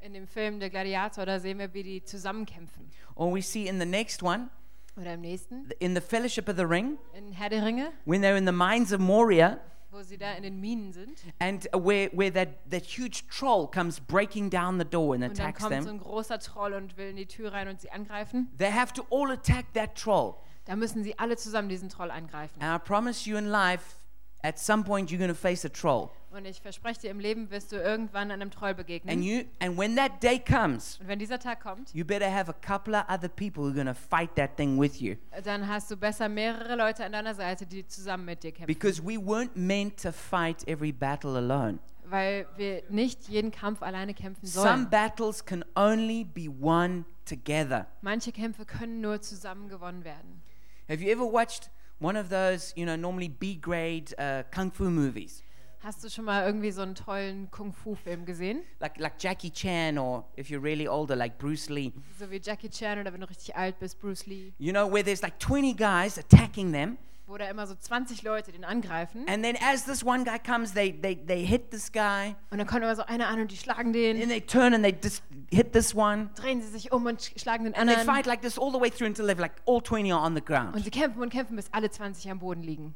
in 0.00 0.14
dem 0.14 0.26
Film 0.28 0.60
Der 0.60 0.70
Gladiator, 0.70 1.26
da 1.26 1.38
sehen 1.40 1.58
wir, 1.58 1.72
wie 1.74 1.82
die 1.82 2.04
zusammenkämpfen. 2.04 2.90
Or 3.16 3.32
we 3.34 3.42
see 3.42 3.66
in 3.66 3.80
the 3.80 3.86
next 3.86 4.22
one, 4.22 4.50
Oder 4.96 5.14
im 5.14 5.20
nächsten, 5.22 5.68
in 5.80 5.94
the 5.96 6.00
Fellowship 6.00 6.48
of 6.48 6.56
the 6.56 6.64
Ring, 6.64 6.96
in 7.16 7.32
Herr 7.32 7.48
der 7.50 7.64
Ringe, 7.64 7.90
when 8.04 8.22
they're 8.22 8.36
in 8.38 8.46
the 8.46 8.52
mines 8.52 8.92
of 8.92 9.00
Moria, 9.00 9.58
wo 9.92 10.02
sie 10.02 10.16
da 10.18 10.32
in 10.32 10.42
den 10.42 10.58
Minen 10.60 10.92
sind. 10.92 11.22
and 11.38 11.64
where, 11.72 12.10
where 12.12 12.32
that, 12.32 12.48
that 12.70 12.84
huge 12.84 13.24
troll 13.28 13.66
comes 13.70 14.00
breaking 14.00 14.50
down 14.50 14.78
the 14.78 14.84
door 14.84 15.14
and 15.14 15.22
Und 15.24 15.38
dann 15.38 15.46
attacks 15.46 15.60
kommt 15.62 15.74
so 15.82 15.84
them. 15.88 15.96
ein 15.96 15.98
großer 16.00 16.38
Troll 16.38 16.72
und 16.74 16.96
will 16.96 17.10
in 17.10 17.16
die 17.16 17.26
Tür 17.26 17.52
rein 17.52 17.68
und 17.68 17.80
sie 17.80 17.90
angreifen. 17.90 18.48
They 18.58 18.70
have 18.72 18.92
to 18.94 19.04
all 19.10 19.30
attack 19.30 19.66
that 19.74 19.94
troll. 19.94 20.34
Da 20.64 20.76
müssen 20.76 21.02
sie 21.04 21.18
alle 21.18 21.36
zusammen 21.36 21.68
diesen 21.68 21.88
Troll 21.88 22.10
angreifen. 22.10 22.60
And 22.62 22.80
I 22.80 22.84
promise 22.84 23.28
you 23.28 23.36
in 23.36 23.46
life, 23.46 23.96
at 24.42 24.58
some 24.58 24.84
point, 24.84 25.10
you're 25.10 25.18
going 25.18 25.28
to 25.30 25.34
face 25.34 25.64
a 25.64 25.68
troll. 25.68 26.10
Und 26.30 26.46
ich 26.46 26.62
verspreche 26.62 27.02
dir, 27.02 27.10
im 27.10 27.20
Leben 27.20 27.50
wirst 27.50 27.72
du 27.72 27.76
irgendwann 27.76 28.30
einem 28.30 28.50
Troll 28.50 28.70
And 28.70 28.76
begegnen. 28.78 29.22
you 29.22 29.42
and 29.60 29.76
when 29.76 29.94
that 29.96 30.22
day 30.22 30.38
comes, 30.38 30.98
Und 30.98 31.08
wenn 31.08 31.18
dieser 31.18 31.38
Tag 31.38 31.60
kommt, 31.60 31.94
you 31.94 32.06
better 32.06 32.32
have 32.32 32.50
a 32.50 32.54
couple 32.54 32.94
of 32.98 33.04
other 33.10 33.28
people 33.28 33.64
who 33.64 33.78
are 33.78 33.84
to 33.84 33.94
fight 33.94 34.34
that 34.36 34.56
thing 34.56 34.80
with 34.80 34.98
you. 35.00 35.16
dann 35.44 35.68
hast 35.68 35.90
du 35.90 35.96
besser 35.96 36.30
mehrere 36.30 36.74
Leute 36.76 37.04
an 37.04 37.12
deiner 37.12 37.34
Seite, 37.34 37.66
die 37.66 37.86
zusammen 37.86 38.24
mit 38.24 38.42
dir 38.42 38.52
kämpfen. 38.52 38.66
Because 38.66 39.02
we 39.02 39.18
weren't 39.18 39.50
meant 39.54 40.00
to 40.02 40.10
fight 40.10 40.66
every 40.66 40.90
battle 40.90 41.36
alone. 41.36 41.78
Weil 42.04 42.46
wir 42.56 42.82
nicht 42.88 43.28
jeden 43.28 43.50
Kampf 43.50 43.82
alleine 43.82 44.14
kämpfen 44.14 44.46
Some 44.46 44.68
sollen. 44.68 44.90
battles 44.90 45.44
can 45.44 45.62
only 45.76 46.24
be 46.24 46.46
won 46.48 47.04
together. 47.26 47.86
Manche 48.00 48.32
Kämpfe 48.32 48.64
können 48.64 49.02
nur 49.02 49.20
zusammen 49.20 49.68
gewonnen 49.68 50.02
werden. 50.04 50.40
Have 50.88 51.02
you 51.02 51.10
ever 51.10 51.30
watched 51.30 51.70
one 52.02 52.16
of 52.16 52.28
those, 52.28 52.72
you 52.76 52.84
know, 52.84 52.96
normally 52.96 53.28
B 53.28 53.54
grade 53.54 54.12
uh, 54.18 54.42
kung 54.50 54.70
fu 54.70 54.90
movies? 54.90 55.42
Hast 55.82 56.04
du 56.04 56.08
schon 56.08 56.26
mal 56.26 56.46
irgendwie 56.46 56.70
so 56.70 56.82
einen 56.82 56.94
tollen 56.94 57.50
Kung-Fu-Film 57.50 58.24
gesehen? 58.24 58.62
Like, 58.78 59.00
like 59.00 59.18
Jackie 59.18 59.50
Chan, 59.50 59.98
or 59.98 60.24
if 60.36 60.48
you're 60.48 60.62
really 60.62 60.86
older, 60.86 61.16
like 61.16 61.38
Bruce 61.38 61.68
Lee. 61.68 61.92
So 62.16 62.30
wie 62.30 62.38
Jackie 62.38 62.68
Chan 62.68 63.00
oder 63.00 63.12
wenn 63.12 63.20
du 63.20 63.28
richtig 63.28 63.56
alt 63.56 63.80
bist, 63.80 63.98
Bruce 63.98 64.26
Lee. 64.26 64.52
You 64.58 64.72
know, 64.72 64.86
where 64.86 65.02
there's 65.02 65.22
like 65.22 65.40
20 65.40 65.74
guys 65.74 66.18
attacking 66.18 66.70
them. 66.70 66.98
Wo 67.26 67.38
da 67.38 67.48
immer 67.48 67.66
so 67.66 67.74
20 67.74 68.22
Leute 68.24 68.50
den 68.52 68.64
angreifen. 68.64 69.26
And 69.28 69.42
then 69.44 69.56
as 69.62 69.84
this 69.84 70.04
one 70.04 70.24
guy 70.24 70.38
comes, 70.38 70.72
they, 70.74 70.92
they, 70.92 71.14
they 71.14 71.44
hit 71.46 71.70
this 71.70 71.90
guy. 71.90 72.34
Und 72.50 72.58
dann 72.58 72.66
kommt 72.66 72.82
immer 72.82 72.96
so 72.96 73.02
einer 73.06 73.28
an 73.28 73.40
und 73.40 73.50
die 73.50 73.56
schlagen 73.56 73.92
den. 73.92 74.20
And 74.20 74.28
they 74.28 74.40
turn 74.40 74.74
and 74.74 74.82
they 74.84 74.94
just 75.02 75.22
hit 75.50 75.72
this 75.72 75.94
one. 75.94 76.30
Drehen 76.34 76.60
sie 76.60 76.68
sich 76.68 76.92
um 76.92 77.06
und 77.06 77.20
sch- 77.20 77.40
schlagen 77.40 77.64
den 77.64 77.74
And 77.74 77.88
they 77.88 77.96
anderen. 77.96 78.14
fight 78.16 78.26
like 78.26 78.42
this 78.42 78.58
all 78.58 78.72
the 78.72 78.80
way 78.80 78.90
through 78.90 79.06
until 79.06 79.26
they've 79.26 79.40
like 79.40 79.52
all 79.66 79.80
20 79.80 80.12
are 80.12 80.20
on 80.20 80.34
the 80.34 80.40
Und 80.40 80.46
ground. 80.46 80.84
sie 80.84 80.90
kämpfen 80.90 81.22
und 81.22 81.30
kämpfen, 81.30 81.56
bis 81.56 81.66
alle 81.72 81.90
20 81.90 82.30
am 82.30 82.38
Boden 82.40 82.62
liegen. 82.62 82.92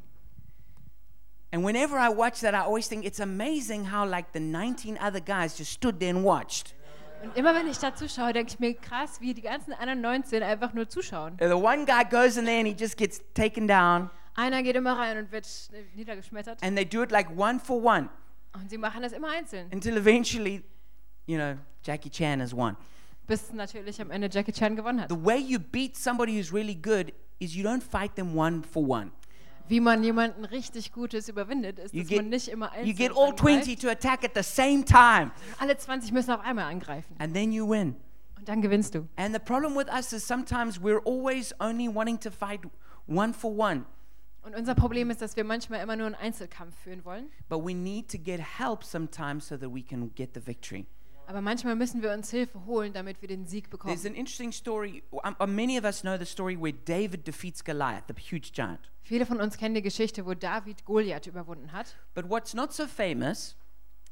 And 1.52 1.64
whenever 1.64 1.96
I 1.96 2.08
watch 2.08 2.40
that, 2.40 2.52
I 2.54 2.58
always 2.66 2.88
think 2.88 3.04
it's 3.06 3.20
amazing 3.20 3.90
how 3.92 4.04
like 4.04 4.26
the 4.34 4.40
19 4.40 4.98
other 4.98 5.20
guys 5.20 5.56
just 5.56 5.72
stood 5.72 6.00
there 6.00 6.10
and 6.14 6.24
watched. 6.24 6.74
Und 7.26 7.36
immer 7.36 7.54
wenn 7.56 7.66
ich 7.66 7.78
da 7.78 7.92
zuschaue, 7.92 8.32
denke 8.32 8.52
ich 8.52 8.60
mir, 8.60 8.74
krass, 8.74 9.20
wie 9.20 9.34
die 9.34 9.42
ganzen 9.42 9.72
anderen 9.72 10.00
19 10.00 10.42
einfach 10.44 10.72
nur 10.74 10.88
zuschauen. 10.88 11.36
And 11.40 11.50
the 11.50 11.54
one 11.54 11.84
guy 11.84 12.04
goes 12.04 12.36
in 12.36 12.44
there 12.44 12.58
and 12.58 12.68
he 12.68 12.74
just 12.78 12.96
gets 12.96 13.20
taken 13.34 13.66
down. 13.66 14.10
Einer 14.36 14.62
geht 14.62 14.76
immer 14.76 14.96
rein 14.96 15.18
und 15.18 15.32
wird 15.32 15.46
niedergeschmettert. 15.96 16.62
And 16.62 16.76
they 16.76 16.84
do 16.84 17.02
it 17.02 17.10
like 17.10 17.28
one 17.36 17.58
for 17.58 17.82
one 17.82 18.08
Und 18.52 18.70
sie 18.70 18.78
machen 18.78 19.02
das 19.02 19.12
immer 19.12 19.28
einzeln. 19.30 19.68
until 19.72 19.96
eventually, 19.96 20.62
you 21.26 21.36
know, 21.36 21.56
Jackie 21.82 22.10
Chan 22.10 22.40
has 22.40 22.54
won. 22.54 22.76
Bis 23.26 23.52
natürlich 23.52 24.00
am 24.00 24.12
Ende 24.12 24.28
Jackie 24.30 24.52
Chan 24.52 24.76
gewonnen 24.76 25.00
hat. 25.00 25.08
The 25.08 25.24
way 25.24 25.38
you 25.38 25.58
beat 25.58 25.96
somebody 25.96 26.38
who's 26.38 26.52
really 26.52 26.76
good 26.76 27.12
is 27.40 27.56
you 27.56 27.64
don't 27.64 27.82
fight 27.82 28.14
them 28.14 28.36
one 28.36 28.62
for 28.62 28.88
one. 28.88 29.10
Wie 29.68 29.80
man 29.80 30.02
jemanden 30.04 30.44
richtig 30.44 30.92
Gutes 30.92 31.28
überwindet, 31.28 31.78
ist, 31.78 31.92
You 31.94 32.00
dass 32.02 32.08
get, 32.08 32.16
man 32.18 32.28
nicht 32.28 32.48
immer 32.48 32.66
you 32.74 32.80
einzeln 32.80 32.96
get 32.96 33.10
all 33.16 33.34
20 33.34 33.40
angreift. 33.56 33.82
to 33.82 33.88
attack 33.88 34.24
at 34.24 34.32
the 34.34 34.42
same 34.42 34.84
time, 34.84 35.30
Alle 35.58 35.76
20 35.76 36.12
müssen 36.12 36.30
auf 36.30 36.40
einmal 36.40 36.66
angreifen. 36.70 37.14
and 37.18 37.34
then 37.34 37.52
you 37.52 37.68
win. 37.68 37.96
Und 38.38 38.48
dann 38.48 38.60
gewinnst 38.62 38.94
du. 38.94 39.08
And 39.16 39.34
the 39.34 39.40
problem 39.40 39.74
with 39.76 39.88
us 39.92 40.12
is 40.12 40.26
sometimes 40.26 40.78
we're 40.80 41.00
always 41.06 41.54
only 41.60 41.88
wanting 41.92 42.18
to 42.20 42.30
fight 42.30 42.60
one 43.08 43.32
for 43.32 43.50
one, 43.56 43.84
Und 44.42 44.54
unser 44.54 44.74
Problem 44.76 45.10
ist, 45.10 45.20
dass 45.20 45.34
wir 45.36 45.42
manchmal 45.42 45.82
immer 45.82 45.96
nur 45.96 46.06
einen 46.06 46.14
Einzelkampf 46.14 46.76
führen 46.84 47.04
wollen. 47.04 47.28
but 47.48 47.64
we 47.64 47.74
need 47.74 48.08
to 48.10 48.18
get 48.18 48.40
help 48.58 48.84
sometimes 48.84 49.48
so 49.48 49.56
that 49.56 49.72
we 49.74 49.82
can 49.82 50.12
get 50.14 50.34
the 50.34 50.46
victory. 50.46 50.86
Aber 51.28 51.40
manchmal 51.40 51.74
müssen 51.74 52.02
wir 52.02 52.12
uns 52.12 52.30
Hilfe 52.30 52.64
holen, 52.66 52.92
damit 52.92 53.20
wir 53.20 53.26
den 53.26 53.46
Sieg 53.46 53.68
bekommen. 53.68 53.92
There's 53.92 54.06
an 54.06 54.14
interesting 54.14 54.52
story. 54.52 55.02
um, 55.10 55.34
uh, 55.40 55.46
many 55.48 55.76
of 55.76 55.84
us 55.84 56.02
know 56.02 56.16
the 56.16 56.24
story 56.24 56.56
where 56.56 56.72
David 56.72 57.26
defeats 57.26 57.64
Goliath, 57.64 58.04
the 58.06 58.14
huge 58.14 58.52
giant. 58.52 58.78
Viele 59.06 59.24
von 59.24 59.40
uns 59.40 59.56
kennen 59.56 59.76
die 59.76 59.82
Geschichte, 59.82 60.26
wo 60.26 60.34
David 60.34 60.84
Goliath 60.84 61.28
überwunden 61.28 61.70
hat. 61.70 61.94
But 62.12 62.28
what's 62.28 62.54
not 62.54 62.72
so 62.72 62.88
famous 62.88 63.54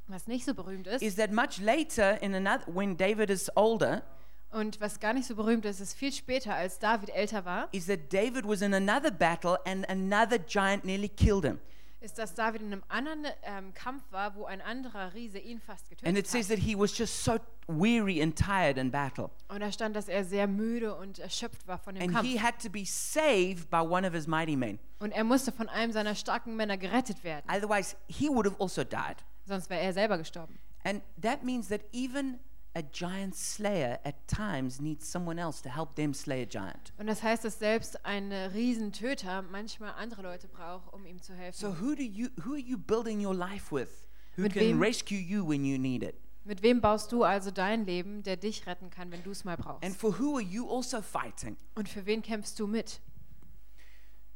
Was 0.07 0.29
nicht 0.29 0.45
so 0.45 0.55
berühmt 0.55 0.87
ist 0.87 1.03
is 1.03 1.17
that 1.17 1.33
much 1.33 1.59
later, 1.59 2.23
in 2.23 2.33
another, 2.33 2.65
when 2.73 2.97
David 2.97 3.29
is 3.29 3.51
older, 3.57 4.05
und 4.53 4.81
was 4.81 5.01
gar 5.01 5.13
nicht 5.13 5.27
so 5.27 5.35
berühmt 5.35 5.65
ist, 5.65 5.81
ist 5.81 5.95
viel 5.95 6.13
später, 6.13 6.55
als 6.55 6.79
David 6.79 7.11
älter 7.11 7.45
war, 7.45 7.69
is 7.73 7.87
that 7.87 8.13
David 8.13 8.47
was 8.47 8.63
in 8.63 8.73
another 8.73 9.11
battle 9.11 9.59
and 9.67 9.85
another 9.91 10.39
giant 10.39 10.85
nearly 10.85 11.09
killed 11.09 11.45
him. 11.45 11.59
Ist, 12.05 12.19
dass 12.19 12.35
David 12.35 12.61
in 12.63 12.73
einem 12.73 12.85
anderen 12.89 13.27
ähm, 13.43 13.75
Kampf 13.75 14.05
war, 14.13 14.35
wo 14.37 14.45
ein 14.45 14.61
anderer 14.61 15.15
Riese 15.15 15.39
ihn 15.39 15.59
fast 15.61 15.87
And 15.91 16.19
it 16.19 16.25
getötet 16.25 16.27
says 16.29 16.49
hat. 16.51 16.57
that 16.57 16.65
he 16.65 16.79
was 16.79 16.97
just 16.97 17.25
so 17.25 17.39
weary 17.67 18.23
and 18.23 18.37
tired 18.37 18.77
in 18.79 18.91
battle. 18.91 19.31
Und 19.49 19.61
da 19.61 19.73
stand, 19.73 19.97
dass 19.97 20.09
er 20.09 20.25
sehr 20.25 20.47
müde 20.47 20.95
und 20.95 21.19
erschöpft 21.19 21.67
war 21.67 21.79
von 21.79 21.95
dem 21.95 22.03
And 22.05 22.13
Kampf. 22.13 22.29
he 22.29 22.39
had 22.41 22.61
to 22.63 22.69
be 22.71 22.85
saved 22.85 23.71
by 23.71 23.79
one 23.79 24.07
of 24.07 24.13
his 24.15 24.27
mighty 24.27 24.55
men. 24.57 24.79
Und 25.01 25.13
er 25.13 25.25
musste 25.25 25.51
von 25.51 25.69
einem 25.69 25.93
seiner 25.93 26.15
starken 26.15 26.55
Männer 26.57 26.77
gerettet 26.77 27.25
werden. 27.25 27.45
Otherwise, 27.51 27.97
he 28.07 28.29
would 28.29 28.47
have 28.47 28.57
also 28.61 28.85
died. 28.85 29.17
Sonst 29.47 29.69
wäre 29.71 29.81
er 29.81 29.93
selber 29.93 30.19
gestorben. 30.19 30.59
And 30.85 31.03
that 31.21 31.43
means 31.43 31.69
that 31.69 31.81
even 31.93 32.39
a 32.75 32.83
giant 32.83 33.35
slayer 33.37 33.99
at 34.05 34.15
times 34.27 34.81
needs 34.81 35.11
someone 35.11 35.41
else 35.41 35.63
to 35.63 35.69
help 35.69 35.95
them 35.95 36.13
slay 36.15 36.43
a 36.43 36.47
giant. 36.47 36.93
Und 36.99 37.07
das 37.07 37.23
heißt, 37.23 37.45
dass 37.45 37.59
selbst 37.59 38.05
ein 38.05 38.33
Riesentöter 38.33 39.43
manchmal 39.43 39.93
andere 39.93 40.23
Leute 40.23 40.49
braucht, 40.49 40.93
um 40.93 41.07
ihm 41.07 41.21
zu 41.23 41.35
helfen. 41.35 41.59
So 41.59 41.81
who 41.81 41.95
do 41.95 42.03
you 42.03 42.29
who 42.45 42.53
are 42.53 42.59
you 42.61 42.77
building 42.79 43.25
your 43.25 43.35
life 43.35 43.75
with? 43.75 44.05
Who 44.37 44.43
Mit 44.43 44.53
can 44.55 44.63
wem- 44.63 44.83
rescue 44.83 45.19
you 45.19 45.47
when 45.49 45.65
you 45.65 45.79
need 45.79 46.03
it? 46.03 46.17
Mit 46.45 46.63
wem 46.63 46.81
baust 46.81 47.11
du 47.13 47.25
also 47.25 47.51
dein 47.51 47.87
Leben, 47.87 48.23
der 48.23 48.37
dich 48.37 48.67
retten 48.67 48.91
kann, 48.91 49.11
wenn 49.11 49.23
du 49.23 49.31
es 49.31 49.45
mal 49.45 49.57
brauchst? 49.57 49.83
And 49.85 49.97
for 49.97 50.19
who 50.19 50.35
are 50.37 50.43
you 50.43 50.69
also 50.69 51.01
fighting? 51.01 51.57
Und 51.75 51.89
für 51.89 52.05
wen 52.07 52.21
kämpfst 52.23 52.59
du 52.59 52.67
mit? 52.67 53.01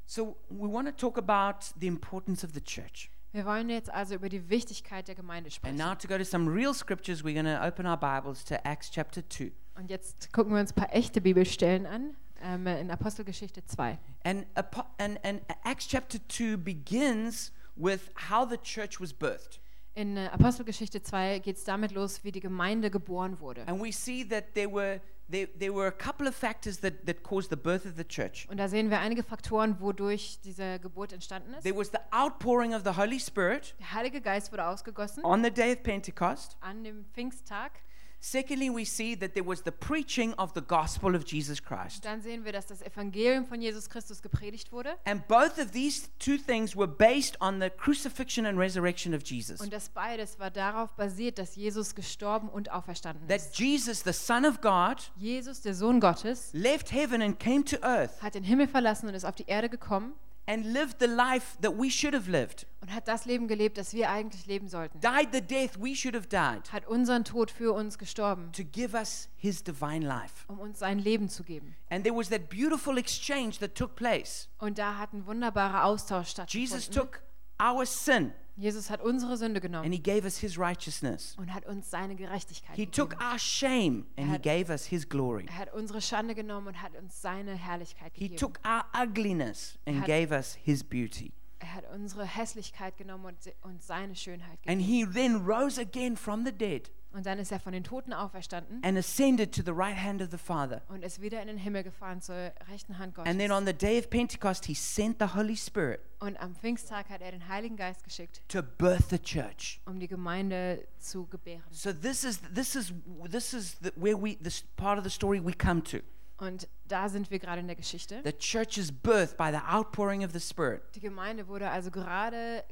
So 0.06 0.36
we 0.48 0.72
want 0.72 0.88
to 0.88 0.92
talk 0.92 1.18
about 1.18 1.66
the 1.78 1.86
importance 1.86 2.42
of 2.44 2.52
the 2.54 2.62
church. 2.62 3.10
Wir 3.38 3.46
wollen 3.46 3.70
jetzt 3.70 3.88
also 3.94 4.16
über 4.16 4.28
die 4.28 4.50
Wichtigkeit 4.50 5.06
der 5.06 5.14
Gemeinde 5.14 5.46
And 5.46 5.54
sprechen. 5.54 5.76
now 5.76 5.94
to 5.94 6.08
go 6.08 6.18
to 6.18 6.24
some 6.24 6.52
real 6.52 6.74
scriptures, 6.74 7.22
we're 7.22 7.34
going 7.40 7.46
to 7.46 7.64
open 7.64 7.86
our 7.86 7.96
Bibles 7.96 8.44
to 8.46 8.56
Acts 8.64 8.90
chapter 8.90 9.22
2. 9.28 9.52
Und 9.76 9.90
jetzt 9.90 10.32
gucken 10.32 10.52
wir 10.54 10.58
uns 10.60 10.72
ein 10.72 10.74
paar 10.74 10.92
echte 10.92 11.20
Bibelstellen 11.20 11.86
an, 11.86 12.16
ähm, 12.42 12.66
in 12.66 12.90
Apostelgeschichte 12.90 13.64
2. 13.64 13.96
And, 14.24 14.44
apo- 14.56 14.86
and, 14.98 15.24
and 15.24 15.40
Acts 15.62 15.86
chapter 15.86 16.18
2 16.26 16.56
begins 16.56 17.52
with 17.76 18.10
how 18.28 18.44
the 18.44 18.58
church 18.58 19.00
was 19.00 19.12
birthed. 19.12 19.60
In 19.94 20.16
äh, 20.16 20.26
Apostelgeschichte 20.32 21.00
2 21.00 21.38
geht 21.38 21.58
es 21.58 21.62
damit 21.62 21.92
los, 21.92 22.24
wie 22.24 22.32
die 22.32 22.40
Gemeinde 22.40 22.90
geboren 22.90 23.38
wurde. 23.38 23.64
And 23.68 23.80
we 23.80 23.92
see 23.92 24.24
that 24.28 24.52
there 24.54 24.68
were, 24.72 25.00
there, 25.30 25.48
there 25.58 25.72
were 25.72 25.86
a 25.86 25.92
couple 25.92 26.26
of 26.26 26.34
factors 26.34 26.78
that, 26.78 27.04
that 27.06 27.22
caused 27.22 27.50
the 27.50 27.56
birth 27.56 27.84
of 27.84 27.96
the 27.96 28.04
church. 28.04 28.46
Und 28.50 28.58
da 28.58 28.68
sehen 28.68 28.90
wir 28.90 29.00
einige 29.00 29.22
Faktoren, 29.22 29.80
wodurch 29.80 30.40
diese 30.42 30.78
Geburt 30.80 31.12
entstanden 31.12 31.54
ist. 31.54 31.62
There 31.64 31.76
was 31.76 31.90
the 31.90 31.98
outpouring 32.10 32.74
of 32.74 32.82
the 32.84 32.96
Holy 32.96 33.18
Spirit 33.20 33.74
Der 33.78 33.92
Heilige 33.92 34.20
Geist 34.20 34.50
wurde 34.52 34.66
ausgegossen 34.66 35.24
on 35.24 35.42
the 35.44 35.50
day 35.50 35.72
of 35.72 35.82
Pentecost. 35.82 36.56
an 36.60 36.84
dem 36.84 37.04
Pfingsttag. 37.12 37.72
Secondly, 38.20 38.68
we 38.68 38.84
see 38.84 39.14
that 39.14 39.34
there 39.34 39.46
was 39.46 39.62
the 39.64 39.70
preaching 39.70 40.34
of 40.34 40.52
the 40.54 40.60
gospel 40.60 41.14
of 41.14 41.24
Jesus 41.24 41.62
Christ. 41.62 42.04
Dann 42.04 42.20
sehen 42.20 42.44
wir, 42.44 42.52
dass 42.52 42.66
das 42.66 42.82
Evangelium 42.82 43.46
von 43.46 43.60
Jesus 43.60 43.88
Christus 43.88 44.20
gepredigt 44.22 44.72
wurde 44.72 44.96
And 45.04 45.26
both 45.28 45.56
of 45.58 45.70
these 45.70 46.08
two 46.18 46.36
things 46.36 46.76
were 46.76 46.88
based 46.88 47.40
on 47.40 47.60
the 47.60 47.70
crucifixion 47.70 48.44
and 48.46 48.58
resurrection 48.58 49.14
of 49.14 49.22
Jesus. 49.24 49.60
und 49.60 49.72
das 49.72 49.88
beides 49.90 50.38
war 50.40 50.50
darauf 50.50 50.90
basiert, 50.96 51.38
dass 51.38 51.54
Jesus 51.54 51.94
gestorben 51.94 52.48
und 52.48 52.72
auferstanden 52.72 53.28
That 53.28 53.36
ist. 53.38 53.58
Jesus, 53.58 54.02
the 54.04 54.12
Son 54.12 54.44
of 54.44 54.60
God, 54.60 55.12
Jesus, 55.16 55.60
der 55.62 55.74
Sohn 55.74 56.00
Gottes, 56.00 56.50
left 56.52 56.90
heaven 56.92 57.22
and 57.22 57.38
came 57.38 57.64
to 57.64 57.76
earth 57.82 58.20
hat 58.20 58.34
den 58.34 58.44
Himmel 58.44 58.66
verlassen 58.66 59.08
und 59.08 59.14
ist 59.14 59.24
auf 59.24 59.36
die 59.36 59.46
Erde 59.46 59.68
gekommen 59.68 60.12
and 60.48 60.64
lived 60.72 60.96
the 60.98 61.06
life 61.06 61.56
that 61.60 61.72
we 61.78 61.90
should 61.90 62.14
have 62.14 62.28
lived, 62.30 62.66
und 62.80 62.92
hat 62.92 63.06
das 63.06 63.26
Leben 63.26 63.46
gelebt, 63.48 63.76
das 63.76 63.92
wir 63.92 64.10
eigentlich 64.10 64.46
leben 64.46 64.66
sollten. 64.68 64.98
died 65.00 65.28
the 65.32 65.40
death 65.42 65.78
we 65.78 65.94
should 65.94 66.14
have 66.14 66.26
died 66.28 66.72
Hat 66.72 66.86
unseren 66.88 67.24
Tod 67.24 67.50
für 67.50 67.72
uns 67.74 67.98
gestorben, 67.98 68.50
to 68.52 68.64
give 68.64 68.94
us 68.96 69.28
his 69.36 69.62
divine 69.62 70.00
life. 70.02 70.44
um 70.48 70.58
uns 70.58 70.78
sein 70.78 70.98
Leben 70.98 71.28
zu 71.28 71.44
geben. 71.44 71.76
And 71.90 72.02
there 72.04 72.16
was 72.16 72.30
that 72.30 72.48
beautiful 72.48 72.96
exchange 72.98 73.58
that 73.60 73.74
took 73.74 73.94
place. 73.94 74.48
Und 74.58 74.78
da 74.78 74.96
hat 74.96 75.12
ein 75.12 75.26
wunderbarer 75.26 75.84
Austausch 75.84 76.34
Jesus 76.48 76.84
stattgefunden. 76.86 76.92
took 76.92 77.22
our 77.62 77.84
sin 77.84 78.32
Jesus 78.58 78.90
hat 78.90 79.00
unsere 79.00 79.36
Sünde 79.36 79.56
and 79.58 79.62
genommen 79.62 79.92
he 79.92 80.00
gave 80.02 80.24
us 80.24 80.36
his 80.38 80.58
righteousness. 80.58 81.36
und 81.38 81.54
hat 81.54 81.64
uns 81.66 81.90
seine 81.90 82.16
Gerechtigkeit 82.16 82.74
He 82.76 82.86
took 82.86 83.10
gegeben. 83.10 83.30
our 83.32 83.38
shame 83.38 84.06
and 84.16 84.26
he 84.26 84.32
Had- 84.34 84.42
gave 84.42 84.72
us 84.72 84.84
his 84.86 85.08
glory. 85.08 85.46
Er 85.48 85.58
hat 85.58 85.72
unsere 85.72 86.00
Schande 86.02 86.34
genommen 86.34 86.66
und 86.68 86.82
hat 86.82 86.96
uns 86.96 87.22
seine 87.22 87.54
Herrlichkeit 87.54 88.12
He 88.14 88.28
gegeben. 88.28 88.36
took 88.38 88.60
our 88.66 88.84
ugliness 89.00 89.78
and 89.86 90.00
Had- 90.00 90.06
gave 90.06 90.32
us 90.34 90.54
his 90.62 90.82
beauty. 90.82 91.32
Er 91.60 91.74
hat 91.74 91.84
unsere 91.94 92.24
Hässlichkeit 92.24 92.96
genommen 92.96 93.26
und 93.26 93.42
se- 93.42 93.54
uns 93.62 93.86
seine 93.86 94.14
Schönheit 94.14 94.58
And 94.66 94.80
he 94.82 95.04
then 95.06 95.36
rose 95.44 95.80
again 95.80 96.16
from 96.16 96.44
the 96.44 96.52
dead 96.52 96.90
Und 97.12 97.24
dann 97.24 97.38
ist 97.38 97.50
er 97.50 97.58
von 97.58 97.72
den 97.72 97.84
Toten 97.84 98.12
auferstanden 98.12 98.82
and 98.84 98.98
ascended 98.98 99.54
to 99.54 99.62
the 99.64 99.72
right 99.72 99.96
hand 99.96 100.20
of 100.20 100.30
the 100.30 100.36
Father. 100.38 100.82
und 100.88 101.02
ist 101.02 101.20
wieder 101.22 101.40
in 101.40 101.48
den 101.48 101.56
Himmel 101.56 101.82
gefahren 101.82 102.20
zur 102.20 102.52
rechten 102.70 102.98
Hand 102.98 103.14
Gottes. 103.14 103.30
And 103.30 103.40
then 103.40 103.50
on 103.50 103.64
the 103.66 103.72
day 103.72 103.98
of 103.98 104.10
Pentecost, 104.10 104.66
he 104.66 104.74
sent 104.74 105.16
the 105.18 105.34
Holy 105.34 105.56
Spirit 105.56 106.00
Und 106.20 106.38
am 106.38 106.54
Pfingsttag 106.54 107.08
hat 107.08 107.22
er 107.22 107.30
den 107.32 107.48
Heiligen 107.48 107.76
Geist 107.76 108.04
geschickt, 108.04 108.42
to 108.48 108.62
birth 108.62 109.08
the 109.10 109.18
church. 109.18 109.80
um 109.86 109.98
die 109.98 110.06
Gemeinde 110.08 110.86
zu 110.98 111.26
gebären. 111.26 111.62
So 111.70 111.92
this 111.92 112.24
is 112.24 112.40
this 112.54 112.74
is 112.74 112.92
this 113.30 113.52
is 113.54 113.78
the, 113.80 113.90
where 113.96 114.20
we 114.20 114.36
this 114.42 114.62
part 114.76 114.98
of 114.98 115.04
the 115.04 115.10
story 115.10 115.40
we 115.42 115.52
come 115.54 115.82
to. 115.84 115.98
Und 116.36 116.68
da 116.86 117.08
sind 117.08 117.30
wir 117.32 117.38
gerade 117.40 117.60
in 117.60 117.66
der 117.66 117.74
Geschichte. 117.74 118.20
The 118.22 118.32
church 118.32 118.78
is 118.78 118.92
birthed 118.92 119.36
by 119.36 119.50
the 119.50 119.58
outpouring 119.66 120.24
of 120.24 120.32
the 120.32 120.38
Spirit 120.40 120.82
Die 120.94 121.00
Gemeinde 121.00 121.48
wurde 121.48 121.68
also 121.70 121.90
gerade 121.90 122.62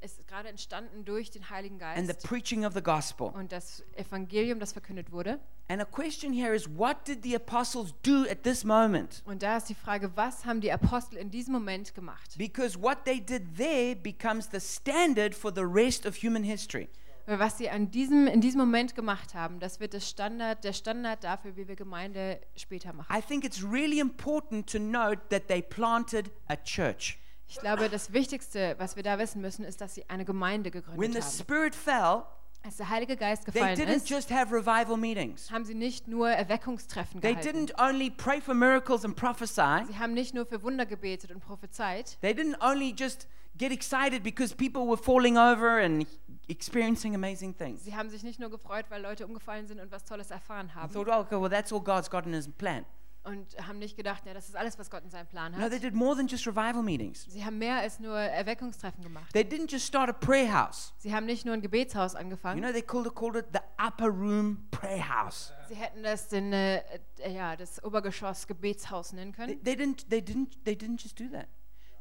ist 0.00 0.26
gerade 0.26 0.48
entstanden 0.48 1.04
durch 1.04 1.30
den 1.30 1.48
Heiligen 1.50 1.80
and 1.82 2.06
the 2.06 2.12
Geist 2.12 2.26
preaching 2.26 2.64
of 2.64 2.74
the 2.74 2.82
gospel. 2.82 3.28
und 3.28 3.52
das 3.52 3.82
Evangelium, 3.96 4.58
das 4.60 4.72
verkündet 4.72 5.12
wurde. 5.12 5.40
And 5.68 5.80
a 5.80 5.84
question 5.84 6.32
here 6.32 6.54
is 6.54 6.68
what 6.68 7.06
did 7.06 7.22
the 7.22 7.36
apostles 7.36 7.94
do 8.02 8.24
at 8.30 8.42
this 8.42 8.64
moment? 8.64 9.22
Und 9.24 9.42
da 9.42 9.56
ist 9.56 9.68
die 9.68 9.74
Frage, 9.74 10.10
was 10.16 10.44
haben 10.44 10.60
die 10.60 10.72
Apostel 10.72 11.16
in 11.18 11.30
diesem 11.30 11.52
Moment 11.52 11.94
gemacht? 11.94 12.36
Because 12.36 12.80
what 12.80 13.04
they 13.04 13.20
did 13.20 13.56
there 13.56 13.94
becomes 13.94 14.48
the 14.50 14.60
standard 14.60 15.34
for 15.34 15.52
the 15.54 15.62
rest 15.62 16.06
of 16.06 16.16
human 16.16 16.42
history. 16.42 16.88
Weil 17.26 17.38
was 17.38 17.58
sie 17.58 17.70
an 17.70 17.90
diesem, 17.92 18.26
in 18.26 18.40
diesem 18.40 18.58
Moment 18.58 18.96
gemacht 18.96 19.34
haben, 19.34 19.60
das 19.60 19.78
wird 19.78 19.94
das 19.94 20.08
Standard, 20.08 20.64
der 20.64 20.72
Standard 20.72 21.22
dafür, 21.22 21.56
wie 21.56 21.68
wir 21.68 21.76
Gemeinde 21.76 22.40
später 22.56 22.92
machen. 22.92 23.14
I 23.16 23.20
think 23.22 23.44
it's 23.44 23.62
really 23.62 24.00
important 24.00 24.68
to 24.72 24.80
note 24.80 25.20
that 25.28 25.46
they 25.46 25.62
planted 25.62 26.32
a 26.48 26.56
church. 26.56 27.18
Ich 27.50 27.58
glaube, 27.58 27.88
das 27.88 28.12
Wichtigste, 28.12 28.76
was 28.78 28.94
wir 28.94 29.02
da 29.02 29.18
wissen 29.18 29.40
müssen, 29.40 29.64
ist, 29.64 29.80
dass 29.80 29.94
sie 29.94 30.08
eine 30.08 30.24
Gemeinde 30.24 30.72
When 30.72 30.82
gegründet 30.82 31.22
the 31.24 31.28
haben. 31.28 31.38
Spirit 31.38 31.74
fell, 31.74 32.22
Als 32.62 32.76
der 32.76 32.88
Heilige 32.88 33.16
Geist 33.16 33.44
they 33.44 33.52
gefallen 33.52 33.76
didn't 33.76 33.96
ist, 33.96 34.08
just 34.08 34.30
have 34.30 34.54
revival 34.54 34.96
meetings. 34.96 35.50
haben 35.50 35.64
sie 35.64 35.74
nicht 35.74 36.06
nur 36.06 36.30
Erweckungstreffen 36.30 37.20
They 37.20 37.34
gehalten. 37.34 37.66
didn't 37.66 37.80
only 37.88 38.10
pray 38.10 38.40
for 38.40 38.54
miracles 38.54 39.04
and 39.04 39.16
prophesy. 39.16 39.84
Sie 39.88 39.98
haben 39.98 40.14
nicht 40.14 40.32
nur 40.32 40.46
für 40.46 40.62
Wunder 40.62 40.86
gebetet 40.86 41.32
und 41.32 41.40
prophezeit. 41.40 42.18
They 42.20 42.32
didn't 42.32 42.56
only 42.62 42.94
just 42.96 43.26
get 43.56 43.72
excited 43.72 44.22
because 44.22 44.54
people 44.54 44.86
were 44.86 44.96
falling 44.96 45.36
over 45.36 45.82
and 45.82 46.06
experiencing 46.48 47.14
amazing 47.16 47.56
things. 47.56 47.82
Sie 47.84 47.96
haben 47.96 48.10
sich 48.10 48.22
nicht 48.22 48.38
nur 48.38 48.50
gefreut, 48.50 48.86
weil 48.90 49.02
Leute 49.02 49.26
umgefallen 49.26 49.66
sind 49.66 49.80
und 49.80 49.90
was 49.90 50.04
Tolles 50.04 50.30
erfahren 50.30 50.68
I 50.68 50.74
haben. 50.78 50.92
thought, 50.92 51.08
oh, 51.08 51.20
okay, 51.20 51.40
well, 51.40 51.50
that's 51.50 51.72
all 51.72 51.80
God's 51.80 52.08
got 52.10 52.26
in 52.26 52.32
His 52.32 52.48
plan. 52.48 52.84
Und 53.22 53.54
haben 53.68 53.78
nicht 53.78 53.98
gedacht, 53.98 54.24
ja, 54.24 54.32
das 54.32 54.48
ist 54.48 54.56
alles, 54.56 54.78
was 54.78 54.88
Gott 54.90 55.04
in 55.04 55.10
seinem 55.10 55.26
Plan 55.26 55.52
No, 55.52 55.58
hat. 55.58 55.70
they 55.70 55.78
did 55.78 55.92
more 55.94 56.16
than 56.16 56.26
just 56.26 56.46
revival 56.46 56.82
meetings. 56.82 57.26
Sie 57.28 57.44
haben 57.44 57.58
mehr 57.58 57.76
als 57.76 58.00
nur 58.00 58.16
Erweckungstreffen 58.18 59.02
gemacht. 59.04 59.30
They 59.34 59.42
didn't 59.42 59.70
just 59.70 59.86
start 59.86 60.08
a 60.08 60.12
prayer 60.14 60.50
house. 60.50 60.94
Sie 60.96 61.14
haben 61.14 61.26
nicht 61.26 61.44
nur 61.44 61.52
ein 61.52 61.60
Gebetshaus 61.60 62.14
You 62.14 62.18
angefangen. 62.20 62.62
know, 62.62 62.72
they 62.72 62.80
called 62.80 63.06
it, 63.06 63.14
called 63.14 63.36
it 63.36 63.46
the 63.52 63.60
upper 63.78 64.06
room 64.08 64.66
prayer 64.70 65.06
house. 65.06 65.52
Sie 65.68 65.74
hätten 65.74 66.02
das 66.02 66.28
den, 66.28 66.52
äh, 66.54 66.78
äh, 67.18 67.32
ja, 67.34 67.56
das 67.56 67.84
Obergeschoss 67.84 68.46
Gebetshaus 68.46 69.12
nennen 69.12 69.34
They, 69.34 69.46
können. 69.58 69.64
they 69.64 69.74
didn't. 69.74 70.08
They 70.08 70.20
didn't. 70.20 70.56
They 70.64 70.74
didn't 70.74 71.02
just 71.02 71.20
do 71.20 71.24
that. 71.32 71.46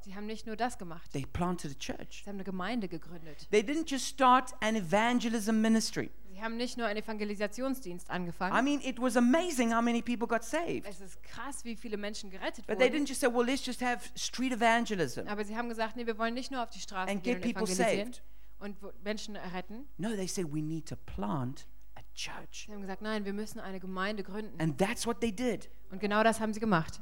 Sie 0.06 0.16
haben 0.16 0.26
nicht 0.26 0.48
nur 0.48 0.56
das 0.56 0.78
gemacht. 0.78 1.12
They 1.12 1.26
planted 1.26 1.72
a 1.72 1.78
church. 1.78 2.22
Sie 2.24 2.30
haben 2.30 2.38
eine 2.38 2.46
Gemeinde 2.46 2.88
gegründet. 2.88 3.46
They 3.52 3.60
didn't 3.60 3.90
just 3.92 4.06
start 4.08 4.54
an 4.62 4.78
evangelism 4.78 5.60
ministry. 5.60 6.10
Sie 6.40 6.46
haben 6.46 6.56
nicht 6.56 6.78
nur 6.78 6.88
einen 6.88 7.04
Evangelisationsdienst 7.04 8.08
I 8.08 8.12
angefangen. 8.12 8.64
mean, 8.64 8.80
it 8.82 8.98
was 9.02 9.18
amazing 9.18 9.74
how 9.74 9.82
many 9.82 10.02
people 10.02 10.26
got 10.26 10.44
saved. 10.44 10.86
Es 10.88 11.02
ist 11.02 11.22
krass, 11.22 11.66
wie 11.66 11.76
viele 11.76 11.98
Menschen 11.98 12.30
gerettet 12.30 12.66
But 12.66 12.78
they 12.78 12.88
wurden. 12.88 13.04
didn't 13.04 13.10
just 13.10 13.20
say, 13.20 13.28
well, 13.28 13.46
let's 13.46 13.66
just 13.66 13.82
have 13.82 14.08
street 14.16 14.54
evangelism 14.54 15.28
Aber 15.28 15.44
sie 15.44 15.58
haben 15.58 15.68
gesagt, 15.68 15.98
nee, 15.98 16.06
wir 16.06 16.18
wollen 16.18 16.34
nicht 16.34 16.50
nur 16.50 16.64
auf 16.64 16.70
die 16.70 16.80
Straße 16.80 17.12
and 17.12 17.24
gehen 17.24 17.42
get 17.42 17.46
und 17.46 17.54
people 17.54 17.74
evangelisieren 17.74 18.14
saved. 18.14 18.24
und 18.60 19.04
Menschen 19.04 19.36
retten. 19.36 19.86
No, 19.98 20.16
they 20.16 20.28
said 20.28 20.46
we 20.54 20.62
need 20.62 20.88
to 20.88 20.96
plant 20.96 21.68
a 21.96 22.02
church. 22.16 22.66
Sie 22.68 22.72
haben 22.72 22.82
gesagt, 22.82 23.02
nein, 23.02 23.26
wir 23.26 23.34
müssen 23.34 23.60
eine 23.60 23.82
Gemeinde 23.82 24.24
gründen. 24.24 24.58
And 24.62 24.78
that's 24.78 25.06
what 25.06 25.20
they 25.20 25.34
did. 25.34 25.70
Und 25.92 26.00
genau 26.00 26.24
das 26.24 26.40
haben 26.40 26.54
sie 26.54 26.62
gemacht. 26.62 27.02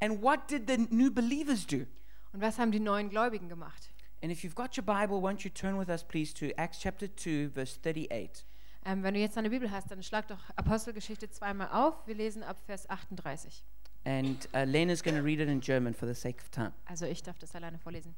And 0.00 0.22
what 0.22 0.50
did 0.50 0.70
the 0.70 0.78
new 0.90 1.10
believers 1.12 1.66
do? 1.66 1.84
Und 2.32 2.40
was 2.40 2.58
haben 2.58 2.72
die 2.72 2.80
neuen 2.80 3.10
Gläubigen 3.10 3.50
gemacht? 3.50 3.90
And 4.22 4.32
if 4.32 4.42
you've 4.42 4.54
got 4.54 4.76
your 4.78 4.84
Bible, 4.84 5.16
won't 5.18 5.44
you 5.44 5.50
turn 5.50 5.78
with 5.78 5.88
us, 5.90 6.02
please, 6.02 6.32
to 6.34 6.46
Acts 6.56 6.78
chapter 6.80 7.14
2, 7.14 7.50
verse 7.54 7.78
38. 7.82 8.46
Ähm, 8.84 9.02
wenn 9.02 9.14
du 9.14 9.20
jetzt 9.20 9.36
deine 9.36 9.50
Bibel 9.50 9.70
hast, 9.70 9.90
dann 9.90 10.02
schlag 10.02 10.28
doch 10.28 10.38
Apostelgeschichte 10.56 11.30
zweimal 11.30 11.68
auf. 11.70 12.06
Wir 12.06 12.14
lesen 12.14 12.42
ab 12.42 12.58
Vers 12.64 12.88
38. 12.88 13.62
And 14.04 14.48
uh, 14.54 14.64
Lena's 14.64 15.02
going 15.02 15.16
to 15.16 15.22
read 15.22 15.40
it 15.40 15.48
in 15.48 15.60
German 15.60 15.92
for 15.92 16.08
the 16.08 16.14
sake 16.14 16.40
of 16.40 16.48
time. 16.48 16.72
Also 16.86 17.04
ich 17.04 17.22
darf 17.22 17.38
das 17.38 17.54
alleine 17.54 17.78
vorlesen. 17.78 18.14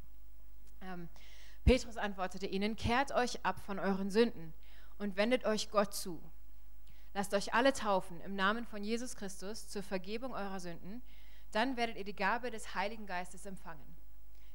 Ähm, 0.80 1.08
Petrus 1.64 1.96
antwortete 1.96 2.46
ihnen, 2.46 2.76
kehrt 2.76 3.12
euch 3.12 3.44
ab 3.44 3.60
von 3.60 3.78
euren 3.78 4.10
Sünden 4.10 4.54
und 4.98 5.16
wendet 5.16 5.44
euch 5.44 5.70
Gott 5.70 5.94
zu. 5.94 6.22
Lasst 7.14 7.34
euch 7.34 7.54
alle 7.54 7.72
taufen 7.72 8.20
im 8.20 8.34
Namen 8.34 8.64
von 8.64 8.82
Jesus 8.82 9.16
Christus 9.16 9.68
zur 9.68 9.82
Vergebung 9.82 10.32
eurer 10.32 10.60
Sünden, 10.60 11.02
dann 11.50 11.76
werdet 11.76 11.96
ihr 11.96 12.04
die 12.04 12.16
Gabe 12.16 12.50
des 12.50 12.74
Heiligen 12.74 13.06
Geistes 13.06 13.44
empfangen. 13.44 13.96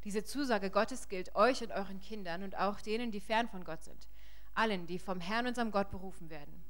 Diese 0.03 0.23
Zusage 0.23 0.71
Gottes 0.71 1.07
gilt 1.09 1.35
euch 1.35 1.61
und 1.61 1.71
euren 1.71 1.99
Kindern 1.99 2.43
und 2.43 2.57
auch 2.57 2.81
denen, 2.81 3.11
die 3.11 3.19
fern 3.19 3.47
von 3.47 3.63
Gott 3.63 3.83
sind, 3.83 4.07
allen, 4.57 4.87
die 4.87 4.99
vom 4.99 5.19
Herrn 5.19 5.47
unserem 5.47 5.71
Gott 5.71 5.91
berufen 5.91 6.29
werden. 6.29 6.63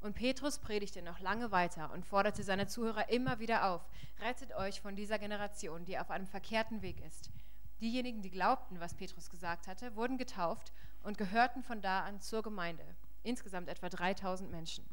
Und 0.00 0.14
Petrus 0.14 0.58
predigte 0.58 1.02
noch 1.02 1.20
lange 1.20 1.50
weiter 1.50 1.92
und 1.92 2.06
forderte 2.06 2.42
seine 2.42 2.66
Zuhörer 2.66 3.10
immer 3.10 3.38
wieder 3.38 3.66
auf, 3.66 3.86
rettet 4.20 4.54
euch 4.54 4.80
von 4.80 4.96
dieser 4.96 5.18
Generation, 5.18 5.84
die 5.84 5.98
auf 5.98 6.10
einem 6.10 6.26
verkehrten 6.26 6.80
Weg 6.80 7.00
ist. 7.06 7.30
Diejenigen, 7.80 8.22
die 8.22 8.30
glaubten, 8.30 8.80
was 8.80 8.94
Petrus 8.94 9.28
gesagt 9.28 9.66
hatte, 9.66 9.94
wurden 9.96 10.16
getauft 10.16 10.72
und 11.02 11.18
gehörten 11.18 11.62
von 11.62 11.82
da 11.82 12.00
an 12.00 12.20
zur 12.20 12.42
Gemeinde. 12.42 12.84
Insgesamt 13.22 13.68
etwa 13.68 13.90
3000 13.90 14.50
Menschen. 14.50 14.84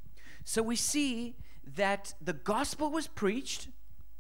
So 0.44 0.70
we 0.70 0.76
see 0.76 1.36
that 1.76 2.16
the 2.26 2.34
gospel 2.34 2.92
was 2.92 3.08
preached, 3.08 3.70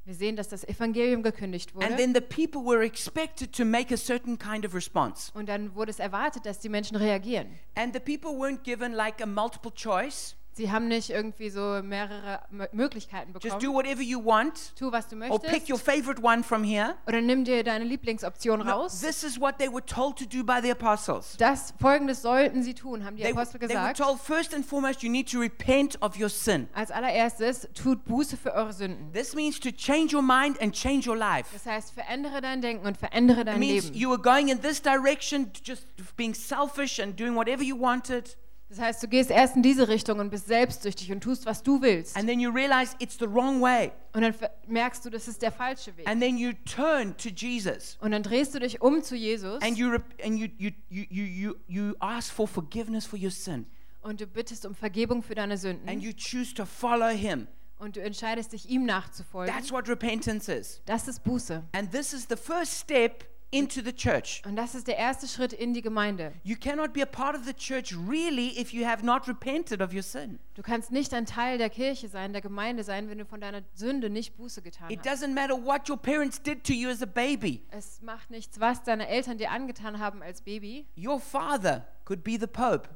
Wir 0.07 0.15
sehen, 0.15 0.37
dass 0.37 0.47
das 0.47 0.63
Evangelium 0.63 1.21
gekündigt 1.21 1.73
and 1.75 1.83
wurde 1.83 1.97
then 1.97 2.15
the 2.15 2.21
people 2.21 2.61
were 2.63 2.81
expected 2.81 3.51
to 3.51 3.65
make 3.65 3.93
a 3.93 3.97
certain 3.97 4.39
kind 4.39 4.65
of 4.65 4.73
response. 4.73 5.33
und 5.33 5.49
dann 5.49 5.75
wurde 5.75 5.91
es 5.91 5.99
erwartet, 5.99 6.45
dass 6.45 6.59
die 6.59 6.69
Menschen 6.69 6.95
reagieren. 6.95 7.59
And 7.75 7.93
the 7.93 7.99
people 7.99 8.31
weren't 8.39 8.63
given 8.63 8.93
like 8.93 9.21
a 9.21 9.25
multiple 9.25 9.69
choice. 9.75 10.36
Sie 10.57 10.71
haben 10.71 10.87
nicht 10.87 11.11
irgendwie 11.11 11.51
so 11.51 11.79
mehrere 11.83 12.41
M 12.51 12.67
Möglichkeiten 12.71 13.31
Just 13.33 13.43
bekommen. 13.43 13.61
do 13.63 13.73
whatever 13.73 14.01
you 14.01 14.19
want, 14.23 14.75
Tu, 14.75 14.91
was 14.91 15.07
du 15.07 15.15
or 15.29 15.39
pick 15.39 15.69
your 15.69 15.77
möchtest. 15.77 15.85
favorite 15.85 16.21
one 16.23 16.43
from 16.43 16.63
here. 16.63 16.95
Oder 17.07 17.21
nimm 17.21 17.43
dir 17.45 17.63
deine 17.63 17.85
Lieblingsoption 17.85 18.59
No, 18.59 18.65
raus. 18.65 18.99
this 19.01 19.23
is 19.23 19.39
what 19.39 19.59
they 19.59 19.71
were 19.71 19.85
told 19.85 20.17
to 20.17 20.25
do 20.25 20.43
by 20.43 20.59
the 20.59 20.71
apostles. 20.71 21.37
Das 21.37 21.75
Folgendes 21.79 22.23
sollten 22.23 22.63
sie 22.63 22.73
tun, 22.73 23.05
haben 23.05 23.15
die 23.17 23.21
They, 23.23 23.33
Apostel 23.33 23.59
they 23.59 23.69
were 23.69 23.75
gesagt. 23.75 23.97
told 23.99 24.19
first 24.19 24.55
and 24.55 24.65
foremost, 24.65 25.03
you 25.03 25.11
need 25.11 25.29
to 25.31 25.39
repent 25.39 26.01
of 26.01 26.19
your 26.19 26.29
sin. 26.29 26.67
Als 26.73 26.89
allererstes, 26.89 27.67
tut 27.75 28.03
Buße 28.05 28.35
für 28.35 28.53
eure 28.53 28.73
Sünden. 28.73 29.13
This 29.13 29.35
means 29.35 29.59
to 29.59 29.69
change 29.71 30.15
your 30.15 30.23
mind 30.23 30.59
and 30.59 30.73
change 30.73 31.07
your 31.07 31.15
life. 31.17 31.49
Das 31.53 31.67
heißt, 31.67 31.91
verändere 31.93 32.41
dein 32.41 32.61
Denken 32.61 32.87
und 32.87 32.97
verändere 32.97 33.41
It 33.41 33.47
dein 33.47 33.59
means 33.59 33.85
Leben. 33.85 33.95
you 33.95 34.09
were 34.09 34.19
going 34.19 34.47
in 34.47 34.59
this 34.59 34.81
direction, 34.81 35.51
just 35.63 35.85
being 36.15 36.33
selfish 36.33 36.99
and 36.99 37.19
doing 37.19 37.35
whatever 37.35 37.61
you 37.63 37.79
wanted. 37.79 38.35
Das 38.69 38.79
heißt, 38.79 39.01
du 39.01 39.07
gehst 39.07 39.31
erst 39.31 39.55
in 39.55 39.63
diese 39.63 39.87
Richtung 39.87 40.19
und 40.19 40.29
bist 40.29 40.47
selbstsüchtig 40.47 41.11
und 41.11 41.21
tust, 41.21 41.45
was 41.45 41.63
du 41.63 41.81
willst. 41.81 42.17
And 42.17 42.27
then 42.27 42.39
you 42.39 42.51
realize 42.51 42.95
it's 42.99 43.17
the 43.17 43.25
wrong 43.27 43.61
way. 43.61 43.91
Und 44.13 44.23
dann 44.23 44.35
merkst 44.67 45.05
du, 45.05 45.09
das 45.09 45.27
ist 45.29 45.41
der 45.41 45.53
falsche 45.53 45.95
Weg. 45.95 46.07
And 46.07 46.21
then 46.21 46.37
you 46.37 46.51
turn 46.65 47.15
to 47.17 47.29
Jesus. 47.29 47.97
Und 48.01 48.11
dann 48.11 48.23
drehst 48.23 48.53
du 48.55 48.59
dich 48.59 48.81
um 48.81 49.01
zu 49.01 49.15
Jesus 49.15 49.61
And 49.61 49.77
you, 49.77 49.93
and 50.23 50.37
you, 50.37 50.47
you, 50.57 50.71
you, 50.89 51.05
you, 51.09 51.55
you, 51.67 51.93
ask 51.99 52.31
for 52.33 52.47
forgiveness 52.47 53.05
for 53.05 53.17
your 53.17 53.31
sin. 53.31 53.65
und 54.01 54.19
du 54.19 54.27
bittest 54.27 54.65
um 54.65 54.75
Vergebung 54.75 55.23
für 55.23 55.35
deine 55.35 55.53
And 55.53 55.61
Sünden. 55.61 55.99
you 56.01 56.11
choose 56.11 56.53
to 56.53 56.65
follow 56.65 57.09
him. 57.09 57.47
Und 57.79 57.95
du 57.95 58.01
entscheidest 58.01 58.53
dich, 58.53 58.67
ihm 58.69 58.85
nachzufolgen. 58.85 59.53
That's 59.53 59.71
what 59.71 59.87
repentance 59.87 60.51
is. 60.51 60.81
Das 60.85 61.07
ist 61.07 61.23
Buße. 61.23 61.63
And 61.73 61.91
this 61.91 62.11
is 62.11 62.25
the 62.27 62.35
first 62.35 62.73
step 62.73 63.23
into 63.49 63.81
the 63.81 63.93
church. 63.93 64.41
Und 64.45 64.55
das 64.57 64.75
ist 64.75 64.87
der 64.87 64.97
erste 64.97 65.25
Schritt 65.27 65.53
in 65.53 65.73
die 65.73 65.81
Gemeinde. 65.81 66.33
You 66.43 66.55
cannot 66.59 66.91
be 66.93 67.01
a 67.01 67.05
part 67.05 67.35
of 67.35 67.45
the 67.45 67.53
church 67.53 67.95
really 67.95 68.59
if 68.59 68.73
you 68.73 68.85
have 68.85 69.05
not 69.05 69.27
repented 69.27 69.81
of 69.81 69.93
your 69.93 70.01
sin. 70.03 70.39
Du 70.55 70.61
kannst 70.61 70.91
nicht 70.91 71.13
ein 71.13 71.25
Teil 71.25 71.57
der 71.57 71.69
Kirche 71.69 72.09
sein, 72.09 72.33
der 72.33 72.41
Gemeinde 72.41 72.83
sein, 72.83 73.09
wenn 73.09 73.17
du 73.19 73.25
von 73.25 73.39
deiner 73.39 73.61
Sünde 73.73 74.09
nicht 74.09 74.35
Buße 74.35 74.61
getan 74.61 74.89
It 74.91 74.99
hast. 74.99 75.07
doesn't 75.23 75.33
matter 75.33 75.55
what 75.55 75.89
your 75.89 75.97
parents 75.97 76.41
did 76.41 76.63
to 76.65 76.73
you 76.73 76.89
as 76.89 77.01
a 77.01 77.05
baby. 77.05 77.63
Es 77.71 78.01
macht 78.01 78.29
nichts, 78.31 78.59
was 78.59 78.83
deine 78.83 79.07
Eltern 79.07 79.37
dir 79.37 79.51
angetan 79.51 79.99
haben 79.99 80.21
als 80.21 80.41
Baby. 80.41 80.85
Your 80.97 81.19
father 81.19 81.87
could 82.05 82.23
be 82.23 82.37
the 82.39 82.47
Pope, 82.47 82.89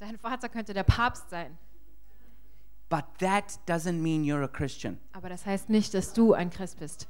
Dein 0.00 0.18
Vater 0.18 0.48
könnte 0.50 0.74
der 0.74 0.82
Papst 0.84 1.30
sein. 1.30 1.56
but 2.90 3.04
that 3.18 3.58
doesn't 3.66 4.00
mean 4.02 4.22
you're 4.22 4.44
a 4.44 4.48
Christian. 4.48 5.00
Aber 5.12 5.28
das 5.30 5.46
heißt 5.46 5.70
nicht, 5.70 5.94
dass 5.94 6.12
du 6.12 6.34
ein 6.34 6.50
Christ 6.50 6.78
bist. 6.78 7.08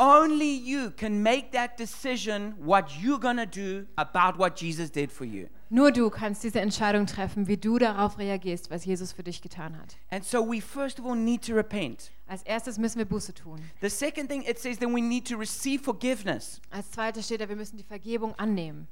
Only 0.00 0.56
you 0.56 0.92
can 0.92 1.24
make 1.24 1.50
that 1.52 1.76
decision 1.76 2.54
what 2.58 3.02
you're 3.02 3.18
to 3.18 3.46
do 3.46 3.86
about 3.96 4.38
what 4.38 4.54
Jesus 4.54 4.90
did 4.90 5.10
for 5.10 5.24
you. 5.24 5.48
Nur 5.70 5.90
du 5.90 6.08
kannst 6.08 6.44
diese 6.44 6.60
Entscheidung 6.60 7.06
treffen, 7.06 7.48
wie 7.48 7.56
du 7.56 7.78
darauf 7.78 8.16
reagierst, 8.16 8.70
was 8.70 8.84
Jesus 8.84 9.12
für 9.12 9.24
dich 9.24 9.42
getan 9.42 9.76
hat. 9.76 9.96
And 10.10 10.24
so 10.24 10.40
we 10.40 10.60
first 10.60 11.00
of 11.00 11.04
all 11.04 11.16
need 11.16 11.44
to 11.46 11.54
repent. 11.54 12.12
Als 12.28 12.42
erstes 12.44 12.78
müssen 12.78 12.98
wir 12.98 13.06
Buße 13.06 13.34
tun. 13.34 13.58
The 13.80 13.90
second 13.90 14.30
thing 14.30 14.42
it 14.42 14.58
says 14.58 14.78
then 14.78 14.94
we 14.94 15.02
need 15.02 15.26
to 15.28 15.36
receive 15.36 15.82
forgiveness. 15.82 16.60
Als 16.70 16.90
zweites 16.92 17.26
steht 17.26 17.40
da, 17.40 17.48
wir 17.48 17.56
müssen 17.56 17.76
die 17.76 17.82
Vergebung 17.82 18.34
annehmen. 18.38 18.86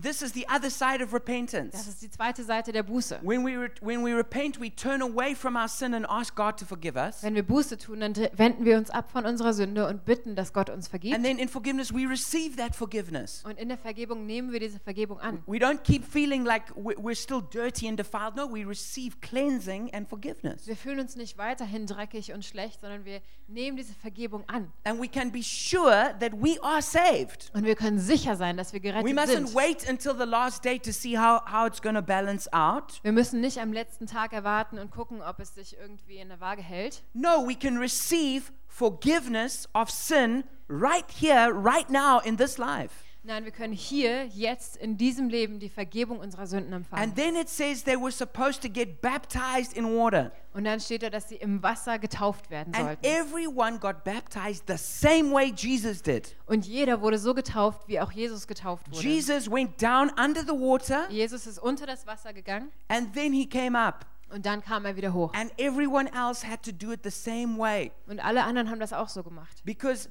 This 0.00 0.22
is 0.22 0.32
the 0.32 0.46
other 0.48 0.70
side 0.70 1.02
of 1.02 1.10
Das 1.10 1.14
repentance. 1.14 1.88
ist 1.88 2.02
die 2.02 2.10
zweite 2.10 2.44
Seite 2.44 2.70
der 2.70 2.82
Buße. 2.84 3.18
When 3.22 3.44
we, 3.44 3.56
re- 3.58 3.70
when 3.80 4.04
we 4.04 4.14
repent, 4.16 4.60
we 4.60 4.70
turn 4.74 5.02
away 5.02 5.34
from 5.34 5.56
our 5.56 5.66
sin 5.68 5.92
and 5.94 6.06
ask 6.08 6.34
God 6.36 6.56
to 6.58 6.64
forgive 6.64 6.96
us. 6.96 7.22
Wenn 7.22 7.34
wir 7.34 7.42
Buße 7.42 7.78
tun, 7.78 8.00
dann 8.00 8.14
wenden 8.34 8.64
wir 8.64 8.76
uns 8.78 8.90
ab 8.90 9.10
von 9.10 9.26
unserer 9.26 9.52
Sünde 9.52 9.88
und 9.88 10.04
bitten, 10.04 10.36
dass 10.36 10.52
Gott 10.52 10.70
uns 10.70 10.86
vergibt. 10.86 11.14
And 11.16 11.24
then 11.24 11.38
in 11.38 11.48
forgiveness, 11.48 11.92
we 11.92 12.08
receive 12.08 12.56
that 12.56 12.76
forgiveness. 12.76 13.42
Und 13.44 13.58
in 13.58 13.68
der 13.68 13.78
Vergebung 13.78 14.24
nehmen 14.26 14.52
wir 14.52 14.60
diese 14.60 14.78
Vergebung 14.78 15.18
an. 15.18 15.42
We 15.46 15.56
don't 15.58 15.82
keep 15.82 16.04
feeling 16.04 16.44
like 16.44 16.74
we- 16.76 16.94
we're 16.96 17.16
still 17.20 17.42
dirty 17.42 17.88
and 17.88 17.98
defiled. 17.98 18.36
No, 18.36 18.46
we 18.48 18.64
receive 18.64 19.16
cleansing 19.20 19.92
and 19.92 20.08
forgiveness. 20.08 20.66
Wir 20.66 20.76
fühlen 20.76 21.00
uns 21.00 21.16
nicht 21.16 21.38
weiterhin 21.38 21.86
dreckig 21.86 22.32
und 22.32 22.44
schlecht, 22.44 22.80
sondern 22.82 23.04
wir 23.04 23.20
nehmen 23.48 23.76
diese 23.76 23.94
Vergebung 23.94 24.44
an. 24.48 24.70
And 24.84 25.00
we 25.00 25.08
can 25.08 25.32
be 25.32 25.42
sure 25.42 26.14
that 26.20 26.32
we 26.34 26.56
are 26.62 26.82
saved. 26.82 27.50
Und 27.54 27.64
wir 27.64 27.74
können 27.74 27.98
sicher 27.98 28.36
sein, 28.36 28.56
dass 28.56 28.72
wir 28.72 28.78
We 28.82 28.88
gerettet 28.92 29.12
mustn't 29.16 29.46
sind. 29.48 29.54
wait 29.54 29.87
until 29.88 30.14
the 30.14 30.26
last 30.26 30.62
day 30.62 30.78
to 30.78 30.92
see 30.92 31.14
how, 31.14 31.42
how 31.46 31.66
it's 31.66 31.80
going 31.80 31.94
to 31.94 32.02
balance 32.02 32.48
out. 32.52 33.00
Wir 33.02 33.12
müssen 33.12 33.40
nicht 33.40 33.58
am 33.58 33.72
letzten 33.72 34.06
Tag 34.06 34.32
erwarten 34.32 34.78
und 34.78 34.90
gucken, 34.90 35.22
ob 35.22 35.40
es 35.40 35.54
sich 35.54 35.76
irgendwie 35.78 36.18
in 36.18 36.28
der 36.28 36.40
Waage 36.40 36.62
hält. 36.62 37.02
No, 37.14 37.46
we 37.46 37.54
can 37.54 37.78
receive 37.78 38.52
forgiveness 38.66 39.68
of 39.74 39.90
sin 39.90 40.44
right 40.68 41.10
here, 41.10 41.52
right 41.52 41.88
now 41.90 42.20
in 42.20 42.36
this 42.36 42.58
life. 42.58 43.07
Nein, 43.24 43.44
wir 43.44 43.50
können 43.52 43.72
hier, 43.74 44.26
jetzt, 44.26 44.76
in 44.76 44.96
diesem 44.96 45.28
Leben 45.28 45.58
die 45.58 45.68
Vergebung 45.68 46.18
unserer 46.20 46.46
Sünden 46.46 46.72
empfangen. 46.72 47.02
And 47.02 47.16
then 47.16 47.36
it 47.36 47.48
says 47.48 47.82
they 47.84 47.96
were 47.96 48.12
supposed 48.12 48.62
to 48.62 48.68
get 48.70 49.00
baptized 49.02 49.76
in 49.76 49.84
water. 49.84 50.32
Und 50.54 50.64
dann 50.64 50.80
steht 50.80 51.02
da, 51.02 51.10
dass 51.10 51.28
sie 51.28 51.36
im 51.36 51.62
Wasser 51.62 51.98
getauft 51.98 52.48
werden 52.48 52.72
And 52.74 52.84
sollten. 52.86 53.04
everyone 53.04 53.78
got 53.80 54.02
baptized 54.04 54.64
the 54.68 54.76
same 54.78 55.32
way 55.32 55.52
Jesus 55.54 56.00
did. 56.02 56.36
Und 56.46 56.66
jeder 56.66 57.00
wurde 57.02 57.18
so 57.18 57.34
getauft, 57.34 57.86
wie 57.88 58.00
auch 58.00 58.12
Jesus 58.12 58.46
getauft 58.46 58.90
wurde. 58.90 59.02
Jesus 59.06 59.50
went 59.50 59.80
down 59.82 60.10
under 60.18 60.40
the 60.42 60.52
water 60.52 61.06
Jesus 61.10 61.46
ist 61.46 61.58
unter 61.58 61.86
das 61.86 62.06
Wasser 62.06 62.32
gegangen 62.32 62.70
and 62.88 63.12
then 63.14 63.32
he 63.32 63.46
came 63.48 63.78
up. 63.78 64.06
und 64.30 64.46
dann 64.46 64.62
kam 64.62 64.84
er 64.84 64.96
wieder 64.96 65.12
hoch. 65.12 65.32
And 65.34 65.50
everyone 65.58 66.08
else 66.14 66.46
had 66.46 66.62
to 66.62 66.72
do 66.72 66.92
it 66.92 67.00
the 67.02 67.10
same 67.10 67.58
way 67.58 67.90
Und 68.06 68.20
alle 68.24 68.44
anderen 68.44 68.70
haben 68.70 68.80
das 68.80 68.92
auch 68.92 69.08
so 69.08 69.22
gemacht. 69.22 69.62
because 69.64 70.08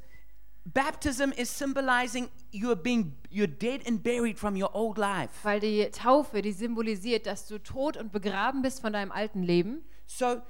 baptism 0.74 1.32
is 1.32 1.50
symbolizing 1.50 2.30
you're 2.52 2.76
being 2.76 3.14
you're 3.30 3.48
dead 3.48 3.82
and 3.88 4.04
buried 4.04 4.38
from 4.38 4.56
your 4.56 4.70
old 4.74 4.98
life. 4.98 5.44
Weil 5.44 5.60
die 5.60 5.90
Taufe, 5.92 6.42
die 6.42 6.52
symbolisiert, 6.52 7.26
dass 7.26 7.48
du 7.48 7.60
tot 7.60 7.98
und 7.98 8.12
begraben 8.12 8.62
bist 8.62 8.82
von 8.82 8.94
deinem 8.94 9.12
alten 9.12 9.44
Leben. 9.44 9.84
So 10.06 10.42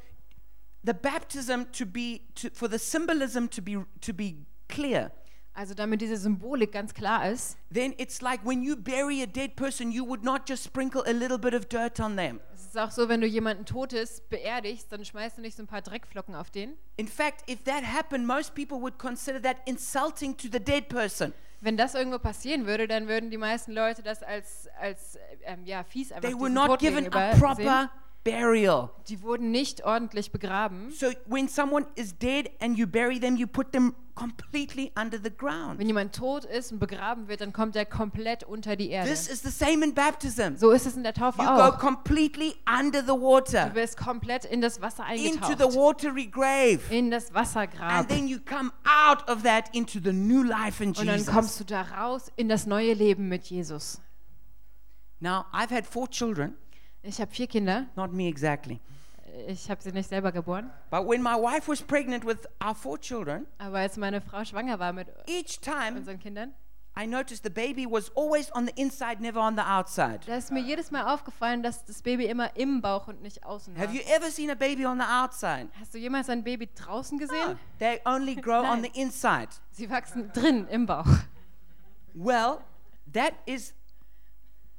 the 0.84 0.94
baptism 0.94 1.64
to 1.74 1.86
be 1.86 2.22
to, 2.36 2.50
for 2.54 2.70
the 2.70 2.80
symbolism 2.80 3.50
to 3.50 3.62
be 3.62 3.86
to 4.02 4.14
be 4.14 4.46
clear 4.68 5.12
Also 5.58 5.74
damit 5.74 6.02
diese 6.02 6.18
Symbolik 6.18 6.72
ganz 6.72 6.94
klar 6.94 7.32
ist, 7.32 7.58
then 7.74 7.92
it's 7.98 8.22
like 8.22 8.46
when 8.46 8.62
you 8.62 8.76
bury 8.76 9.24
a 9.24 9.26
dead 9.26 9.56
person 9.56 9.92
you 9.92 10.06
would 10.06 10.24
not 10.24 10.48
just 10.48 10.64
sprinkle 10.64 11.02
a 11.08 11.12
little 11.12 11.40
bit 11.40 11.56
of 11.56 11.68
dirt 11.68 12.00
on 12.00 12.16
them. 12.16 12.40
Ist 12.78 12.84
auch 12.84 12.92
so, 12.92 13.10
wenn 13.10 13.22
du 13.22 13.28
jemanden 13.28 13.66
Totes 13.66 14.22
beerdigst, 14.30 14.92
dann 14.92 15.04
schmeißt 15.04 15.38
du 15.38 15.42
nicht 15.42 15.58
so 15.58 15.64
ein 15.64 15.68
paar 15.68 15.82
Dreckflocken 15.82 16.36
auf 16.36 16.52
den. 16.52 16.74
In 16.98 17.08
fact, 17.08 17.50
if 17.50 17.64
that 17.64 17.84
happened, 17.84 18.26
most 18.26 18.54
people 18.54 18.80
would 18.80 18.98
consider 18.98 19.42
that 19.42 19.58
insulting 19.66 20.38
to 20.38 20.48
the 20.52 20.60
dead 20.60 20.88
person. 20.88 21.34
Wenn 21.60 21.76
das 21.76 21.96
irgendwo 21.96 22.20
passieren 22.20 22.68
würde, 22.68 22.88
dann 22.88 23.08
würden 23.08 23.32
die 23.32 23.38
meisten 23.38 23.72
Leute 23.72 24.04
das 24.04 24.22
als, 24.22 24.68
als 24.80 25.18
ähm, 25.44 25.66
ja, 25.66 25.84
fies 25.84 26.12
einfach 26.12 26.30
They 26.30 26.40
were 26.40 26.52
not 26.52 26.80
given 26.80 27.12
a 27.12 27.32
gegenüber 27.32 27.56
sehen. 27.56 27.90
Burial. 28.32 28.90
Die 29.08 29.22
wurden 29.22 29.52
nicht 29.52 29.84
ordentlich 29.86 30.32
begraben. 30.32 30.92
So 30.92 31.08
when 31.26 31.48
someone 31.48 31.86
is 31.96 32.18
dead 32.18 32.50
and 32.60 32.78
you 32.78 32.86
bury 32.88 33.20
them, 33.20 33.36
you 33.38 33.48
put 33.48 33.72
them 33.72 33.94
completely 34.16 34.92
under 35.00 35.20
the 35.24 35.30
ground. 35.30 35.78
Wenn 35.80 35.86
jemand 35.88 36.16
tot 36.16 36.44
ist 36.44 36.72
und 36.72 36.80
begraben 36.80 37.28
wird, 37.28 37.42
dann 37.42 37.54
kommt 37.54 37.76
er 37.76 37.86
komplett 37.86 38.44
unter 38.44 38.76
die 38.76 38.90
Erde. 38.90 39.10
This 39.10 39.28
is 39.30 39.42
the 39.44 39.52
same 39.52 39.86
in 39.86 39.94
baptism. 39.94 40.56
So 40.56 40.72
ist 40.72 40.88
es 40.88 40.96
in 40.98 41.04
der 41.04 41.14
Taufe 41.14 41.40
You 41.42 41.48
go 41.48 41.52
auch. 41.62 41.78
completely 41.78 42.56
under 42.68 43.02
the 43.02 43.08
Du 43.08 43.22
water, 43.22 43.74
wirst 43.76 43.96
komplett 43.98 44.44
in 44.46 44.60
das 44.62 44.82
Wasser 44.82 45.04
into 45.14 45.46
the 45.46 45.54
eingetaucht. 45.54 45.76
watery 45.76 46.26
grave. 46.26 46.80
In 46.90 47.12
das 47.12 47.28
And 47.28 47.36
Wassergrab. 47.36 48.08
then 48.08 48.28
you 48.28 48.40
come 48.44 48.72
out 48.86 49.30
of 49.30 49.44
that 49.44 49.70
into 49.76 50.00
the 50.04 50.12
new 50.14 50.42
life 50.42 50.82
in 50.84 50.90
Und 50.90 50.98
dann 51.08 51.24
kommst 51.26 51.28
Jesus. 51.52 51.58
du 51.58 51.64
da 51.66 51.82
raus 51.84 52.32
in 52.38 52.50
das 52.50 52.66
neue 52.66 52.94
Leben 52.94 53.28
mit 53.30 53.44
Jesus. 53.46 54.02
Now, 55.20 55.46
I've 55.54 55.70
had 55.72 55.86
four 55.86 56.08
children, 56.10 56.56
Ich 57.04 57.20
habe 57.22 57.32
vier 57.32 57.48
Kinder. 57.48 57.86
not 57.96 58.12
me 58.12 58.28
exactly. 58.28 58.80
Ich 59.48 59.70
habe 59.70 59.82
sie 59.82 59.92
nicht 59.92 60.10
selber 60.10 60.32
geboren. 60.32 60.72
But 60.90 61.08
when 61.08 61.22
my 61.22 61.36
wife 61.36 61.68
was 61.68 61.82
pregnant 61.82 62.26
with 62.26 62.48
our 62.64 62.74
four 62.74 63.00
children, 63.00 63.46
Aber 63.60 63.78
als 63.80 63.98
meine 63.98 64.20
Frau 64.22 64.44
schwanger 64.44 64.80
war 64.80 64.94
mit 64.94 65.08
each 65.28 65.60
time 65.60 65.98
unseren 65.98 66.20
Kindern, 66.20 66.54
I 67.00 67.06
noticed 67.06 67.44
the 67.44 67.52
baby 67.52 67.86
was 67.86 68.10
always 68.16 68.52
on 68.56 68.66
the 68.66 68.74
inside, 68.76 69.22
never 69.22 69.40
on 69.40 69.56
the 69.56 69.62
outside. 69.62 70.22
da 70.26 70.36
ist 70.36 70.52
mir 70.52 70.62
jedes 70.62 70.90
Mal 70.90 71.14
aufgefallen, 71.14 71.62
dass 71.62 71.86
das 71.86 72.02
Baby 72.02 72.26
immer 72.26 72.56
im 72.58 72.82
Bauch 72.82 73.08
und 73.08 73.22
nicht 73.22 73.44
außen 73.46 73.76
war. 73.76 73.84
Have 73.84 73.94
you 73.94 74.02
ever 74.12 74.32
seen 74.32 74.50
a 74.50 74.56
baby 74.56 74.84
on 74.84 74.98
the 74.98 75.06
outside? 75.06 75.68
Hast 75.80 75.94
du 75.94 76.00
jemals 76.00 76.28
ein 76.30 76.44
Baby 76.44 76.68
draußen 76.74 77.20
gesehen? 77.20 77.60
They 77.78 78.02
only 78.06 78.34
grow 78.36 78.64
on 78.64 78.82
the 78.82 78.90
inside. 79.00 79.50
Sie 79.70 79.88
wachsen 79.92 80.32
drin 80.34 80.68
im 80.70 80.88
Bauch. 80.88 81.06
Well, 82.16 82.62
that 83.14 83.34
is, 83.46 83.76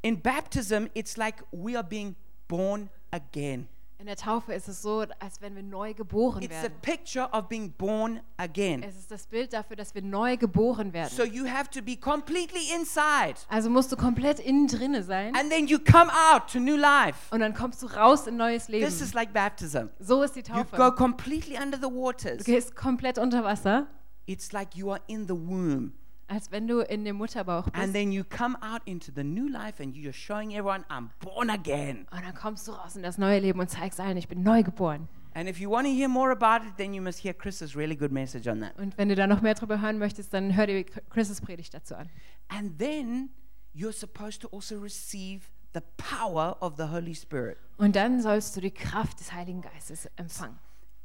in 0.03 0.21
baptism, 0.21 0.89
it's 0.95 1.17
like 1.17 1.43
we 1.53 1.77
are 1.77 1.87
being 1.87 2.15
born 2.49 2.89
again. 3.11 3.69
In 4.01 4.07
der 4.07 4.15
Taufe 4.15 4.53
ist 4.55 4.69
es 4.69 4.81
so, 4.81 5.05
als 5.19 5.41
wenn 5.41 5.57
wir 5.57 5.63
neu 5.65 5.93
geboren 5.93 6.41
It's 6.41 6.55
a 6.55 6.63
werden. 6.63 6.75
picture 6.83 7.29
of 7.33 7.49
being 7.49 7.73
born 7.73 8.21
again. 8.37 8.85
Es 8.85 8.97
ist 8.97 9.11
das 9.11 9.27
Bild 9.27 9.53
dafür, 9.53 9.75
dass 9.75 9.93
wir 9.93 10.03
neu 10.03 10.37
geboren 10.37 10.93
werden. 10.93 11.11
So 11.11 11.25
you 11.25 11.47
have 11.49 11.69
to 11.71 11.83
be 11.83 11.97
completely 11.97 12.61
inside. 12.77 13.35
Also 13.49 13.69
musst 13.69 13.91
du 13.91 13.97
komplett 13.97 14.39
innen 14.39 14.69
drinne 14.69 15.03
sein 15.03 15.35
And 15.35 15.51
then 15.51 15.67
you 15.67 15.81
come 15.81 16.13
out 16.33 16.47
to 16.53 16.61
new 16.61 16.77
life. 16.77 17.19
und 17.35 17.41
dann 17.41 17.55
kommst 17.55 17.83
du 17.83 17.87
raus 17.89 18.29
in 18.29 18.37
neues 18.37 18.69
Leben. 18.69 18.87
This 18.87 19.01
is 19.01 19.15
like 19.15 19.33
baptism. 19.33 19.89
So 19.99 20.23
ist 20.23 20.37
die 20.37 20.45
You 20.47 20.63
go 20.63 20.77
Taufe. 20.77 20.93
completely 20.95 21.57
under 21.61 21.77
the 21.77 21.89
Du 21.89 22.01
waters. 22.01 22.45
gehst 22.45 22.77
komplett 22.77 23.19
unter 23.19 23.43
Wasser, 23.43 23.89
It's 24.27 24.53
like 24.53 24.77
you 24.77 24.93
are 24.93 25.01
in 25.09 25.27
the 25.27 25.35
womb. 25.35 25.93
Als 26.29 26.51
wenn 26.51 26.67
du 26.69 26.81
in 26.81 27.05
dem 27.05 27.17
Mutterbauch 27.17 27.67
And 27.73 27.75
bist. 27.75 27.93
then 27.95 28.13
you 28.13 28.23
come 28.25 28.57
out 28.63 28.83
into 28.85 29.11
the 29.15 29.25
new 29.25 29.49
life 29.49 29.83
and 29.83 29.95
you're 29.95 30.13
showing 30.13 30.53
everyone, 30.53 30.85
I'm 30.89 31.09
born 31.21 31.51
again. 31.51 32.07
Und 32.11 32.23
dann 32.25 32.35
kommst 32.35 32.69
du 32.69 32.73
raus 32.73 32.97
in 32.97 33.03
das 33.03 33.19
neue 33.19 33.41
Leben 33.41 33.59
und 33.61 33.69
zeigst 33.71 33.99
allen, 33.99 34.17
ich 34.17 34.29
bin 34.29 34.43
neu 34.43 34.63
geboren. 34.63 35.09
And 35.35 35.49
if 35.49 35.59
you 35.61 35.71
want 35.71 35.87
to 35.87 35.93
hear 35.93 36.09
more 36.09 36.31
about 36.33 36.67
it, 36.67 36.77
then 36.79 36.93
you 36.95 37.03
must 37.03 37.21
hear 37.23 37.33
Chris's 37.33 37.77
really 37.77 37.95
good 37.97 38.11
message 38.13 38.49
on 38.51 38.61
that. 38.61 38.77
Und 38.79 38.97
wenn 38.99 39.09
du 39.09 39.15
da 39.15 39.27
noch 39.27 39.41
mehr 39.41 39.55
drüber 39.55 39.81
hören 39.81 39.99
möchtest, 39.99 40.33
dann 40.35 40.57
hör 40.57 40.67
dir 40.67 40.85
Chris' 41.11 41.41
Predigt 41.41 41.75
dazu 41.75 41.95
an. 41.97 42.09
And 42.49 42.79
then 42.79 43.31
you're 43.75 43.93
supposed 43.93 44.41
to 44.43 44.49
also 44.49 44.79
receive 44.81 45.43
the 45.75 45.81
power 45.97 46.57
of 46.61 46.75
the 46.77 46.85
Holy 46.91 47.15
Spirit. 47.15 47.57
Und 47.77 47.95
dann 47.95 48.21
sollst 48.21 48.57
du 48.57 48.61
die 48.61 48.71
Kraft 48.73 49.21
des 49.21 49.33
Heiligen 49.33 49.61
Geistes 49.63 50.07
empfangen. 50.17 50.59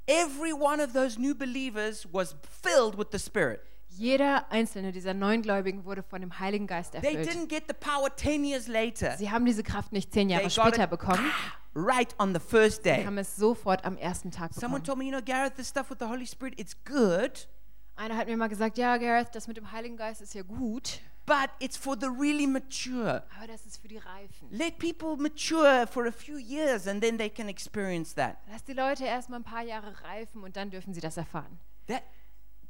Every 0.07 0.51
one 0.53 0.81
of 0.83 0.93
those 0.93 1.19
new 1.19 1.35
believers 1.35 2.07
was 2.11 2.35
filled 2.61 2.97
with 2.97 3.07
the 3.11 3.19
Spirit. 3.19 3.61
Jeder 3.97 4.51
einzelne 4.51 4.91
dieser 4.91 5.13
Neugläubigen 5.13 5.85
wurde 5.85 6.03
von 6.03 6.21
dem 6.21 6.39
Heiligen 6.39 6.67
Geist 6.67 6.93
They 6.93 7.15
erfüllt. 7.15 7.29
didn't 7.29 7.47
get 7.47 7.63
the 7.67 7.73
power 7.73 8.15
10 8.15 8.43
years 8.43 8.67
later. 8.67 9.15
Sie 9.17 9.29
haben 9.31 9.45
diese 9.45 9.63
Kraft 9.63 9.91
nicht 9.91 10.11
zehn 10.13 10.27
They 10.27 10.37
Jahre 10.37 10.43
got 10.45 10.53
später 10.53 10.83
it 10.85 10.89
bekommen. 10.89 11.25
right 11.75 12.13
on 12.19 12.33
the 12.33 12.39
first 12.39 12.83
Sie 12.83 12.89
day. 12.89 13.05
haben 13.05 13.17
es 13.17 13.35
sofort 13.35 13.83
am 13.85 13.97
ersten 13.97 14.31
Tag 14.31 14.53
Someone 14.53 14.81
bekommen. 14.81 14.83
told 14.85 14.97
me, 14.99 15.05
you 15.05 15.11
know, 15.11 15.21
Gareth, 15.23 15.55
this 15.55 15.69
stuff 15.69 15.89
with 15.89 15.97
the 15.99 16.05
Holy 16.07 16.25
Spirit, 16.25 16.59
it's 16.59 16.75
good, 16.85 17.47
Einer 17.95 18.17
hat 18.17 18.27
mir 18.27 18.35
mal 18.37 18.47
gesagt, 18.49 18.77
ja, 18.79 18.97
Gareth, 18.97 19.29
das 19.35 19.47
mit 19.47 19.55
dem 19.57 19.71
Heiligen 19.71 19.95
Geist 19.97 20.19
ist 20.21 20.33
ja 20.33 20.41
gut, 20.41 20.99
but 21.27 21.49
it's 21.59 21.77
for 21.77 21.95
the 21.99 22.07
really 22.07 22.47
mature. 22.47 23.23
aber 23.37 23.47
das 23.47 23.65
ist 23.67 23.77
für 23.79 23.87
die 23.87 23.97
Reifen. 23.99 24.49
Let 24.49 24.79
people 24.79 25.15
mature 25.17 25.85
for 25.85 26.07
a 26.07 26.11
few 26.11 26.37
years 26.37 26.87
and 26.87 27.01
then 27.03 27.17
they 27.19 27.29
can 27.29 27.47
experience 27.49 28.15
that. 28.15 28.37
Lass 28.51 28.63
die 28.63 28.73
Leute 28.73 29.05
erst 29.05 29.29
mal 29.29 29.37
ein 29.37 29.43
paar 29.43 29.61
Jahre 29.63 29.93
reifen 30.03 30.41
und 30.43 30.55
dann 30.57 30.71
dürfen 30.71 30.93
sie 30.95 31.01
das 31.01 31.17
erfahren. 31.17 31.59
That 31.87 32.01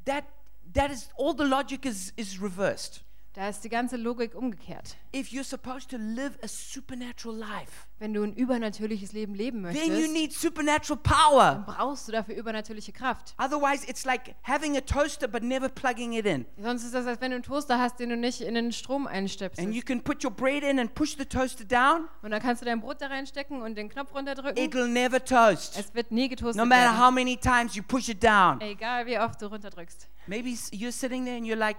that 0.04 0.24
that 0.72 0.90
is 0.90 1.08
all 1.16 1.34
the 1.34 1.44
logic 1.44 1.86
is 1.86 2.12
is 2.16 2.38
reversed. 2.38 3.02
Da 3.34 3.48
ist 3.48 3.64
die 3.64 3.68
ganze 3.68 3.96
Logik 3.96 4.36
umgekehrt. 4.36 4.96
If 5.12 5.30
you're 5.30 5.42
supposed 5.42 5.90
to 5.90 5.96
live 5.96 6.38
a 6.40 6.46
supernatural 6.46 7.36
life, 7.36 7.88
Wenn 7.98 8.14
du 8.14 8.22
ein 8.22 8.32
übernatürliches 8.34 9.12
Leben 9.12 9.34
leben 9.34 9.62
then 9.64 9.74
you 9.74 9.88
möchtest, 9.92 10.12
need 10.12 10.32
supernatural 10.32 11.00
power. 11.02 11.64
brauchst 11.66 12.06
du 12.06 12.12
dafür 12.12 12.36
übernatürliche 12.36 12.92
Kraft. 12.92 13.34
Otherwise, 13.38 13.84
it's 13.88 14.04
like 14.04 14.36
having 14.44 14.76
a 14.76 14.80
toaster 14.80 15.26
but 15.26 15.42
never 15.42 15.68
plugging 15.68 16.12
it 16.12 16.26
in. 16.26 16.46
Sonst 16.62 16.84
ist 16.84 16.94
das, 16.94 17.06
als 17.06 17.20
wenn 17.20 17.32
du 17.32 17.36
einen 17.36 17.42
Toaster 17.42 17.76
hast, 17.76 17.98
den 17.98 18.10
du 18.10 18.16
nicht 18.16 18.40
in 18.40 18.54
den 18.54 18.70
Strom 18.70 19.08
And 19.08 19.28
you 19.74 19.82
can 19.82 20.00
put 20.00 20.22
your 20.24 20.30
bread 20.30 20.62
in 20.62 20.78
and 20.78 20.94
push 20.94 21.16
the 21.16 21.24
toaster 21.24 21.64
down, 21.64 22.08
Und 22.22 22.30
dann 22.30 22.40
kannst 22.40 22.62
du 22.62 22.66
dein 22.66 22.80
Brot 22.80 23.00
da 23.00 23.08
reinstecken 23.08 23.62
und 23.62 23.74
den 23.76 23.88
Knopf 23.88 24.14
runterdrücken. 24.14 24.56
it'll 24.62 24.86
never 24.86 25.18
toast. 25.24 25.76
Es 25.76 25.92
wird 25.92 26.12
nie 26.12 26.28
getoastet 26.28 26.56
No 26.62 26.66
matter 26.66 26.92
werden. 26.92 27.04
how 27.04 27.10
many 27.10 27.36
times 27.36 27.74
you 27.74 27.82
push 27.82 28.08
it 28.08 28.22
down. 28.22 28.60
Egal 28.60 29.06
wie 29.06 29.18
oft 29.18 29.42
du 29.42 29.46
runterdrückst. 29.46 30.08
Maybe 30.28 30.50
s- 30.50 30.70
you're 30.72 30.92
sitting 30.92 31.24
there 31.24 31.36
and 31.36 31.44
you're 31.46 31.56
like, 31.56 31.78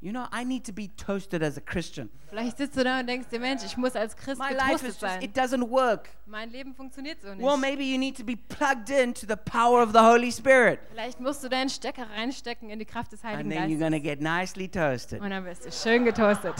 you 0.00 0.12
know, 0.12 0.26
I 0.32 0.44
need 0.44 0.64
to 0.66 0.72
be 0.72 0.88
toasted 0.96 1.42
as 1.42 1.56
a 1.56 1.60
Christian. 1.60 2.10
Vielleicht 2.28 2.58
sitzt 2.58 2.76
du 2.76 2.84
da 2.84 3.00
und 3.00 3.06
denkst 3.06 3.28
dir, 3.30 3.40
Mensch, 3.40 3.62
ich 3.64 3.76
muss 3.76 3.94
als 3.96 4.14
Christ 4.16 4.38
My 4.38 4.52
life 4.52 4.74
is 4.76 4.82
just, 4.82 5.00
sein. 5.00 5.22
it 5.22 5.34
doesn't 5.36 5.70
work. 5.70 6.08
Mein 6.26 6.50
Leben 6.50 6.74
funktioniert 6.74 7.22
so 7.22 7.28
Well, 7.28 7.36
nicht. 7.36 7.60
maybe 7.60 7.84
you 7.84 7.96
need 7.98 8.16
to 8.16 8.24
be 8.24 8.36
plugged 8.36 8.90
into 8.90 9.26
the 9.26 9.36
power 9.36 9.82
of 9.82 9.92
the 9.92 10.00
Holy 10.00 10.30
Spirit. 10.30 10.80
Vielleicht 10.90 11.20
musst 11.20 11.42
du 11.44 11.48
deinen 11.48 11.70
Stecker 11.70 12.06
reinstecken 12.10 12.68
in 12.70 12.78
die 12.78 12.84
Kraft 12.84 13.12
des 13.12 13.22
Heiligen 13.24 13.40
And 13.40 13.52
then 13.52 13.70
you're 13.70 13.78
Geistes. 13.78 13.80
going 13.80 13.92
to 13.92 14.00
get 14.00 14.20
nicely 14.20 14.68
toasted. 14.68 15.20
Und 15.22 15.30
dann 15.30 15.44
wirst 15.44 15.64
du 15.64 15.72
schön 15.72 16.04
getoastet. 16.04 16.54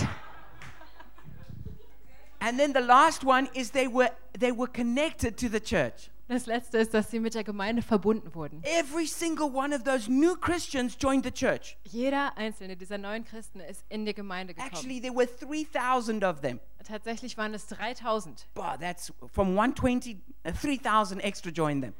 And 2.40 2.59
then 2.59 2.73
the 2.75 2.81
last 2.81 3.25
one 3.25 3.49
is 3.55 3.70
they 3.70 3.88
were 3.88 4.11
they 4.38 4.53
were 4.53 4.68
connected 4.68 5.37
to 5.38 5.49
the 5.49 5.61
church. 5.61 6.11
Das 6.27 6.47
letzte 6.47 6.79
ist, 6.79 6.95
dass 6.95 7.11
sie 7.11 7.21
mit 7.21 7.35
der 7.35 7.45
Gemeinde 7.45 7.83
verbunden 7.83 8.35
wurden. 8.35 8.63
Every 8.65 9.07
single 9.07 9.55
one 9.55 9.75
of 9.77 9.83
those 9.83 10.11
new 10.11 10.35
Christians 10.37 10.97
joined 10.99 11.25
the 11.25 11.31
church. 11.31 11.77
Jeder 11.85 12.37
einzelne 12.39 12.77
dieser 12.77 12.97
neuen 12.97 13.25
Christen 13.25 13.61
ist 13.61 13.85
in 13.91 14.07
die 14.07 14.15
Gemeinde 14.15 14.55
gekommen. 14.55 14.73
Actually, 14.73 15.01
there 15.03 15.15
were 15.15 15.27
3,000 15.27 16.25
of 16.25 16.41
them. 16.41 16.61
Tatsächlich 16.83 17.37
waren 17.37 17.53
es 17.53 17.67
3000. 17.67 18.47
Wow, 18.55 18.79
that's 18.81 19.13
from 19.33 19.51
120, 19.51 20.23
uh, 20.47 20.53
3,000 20.53 21.21
extra 21.21 21.51
joined 21.51 21.83
them. 21.83 21.95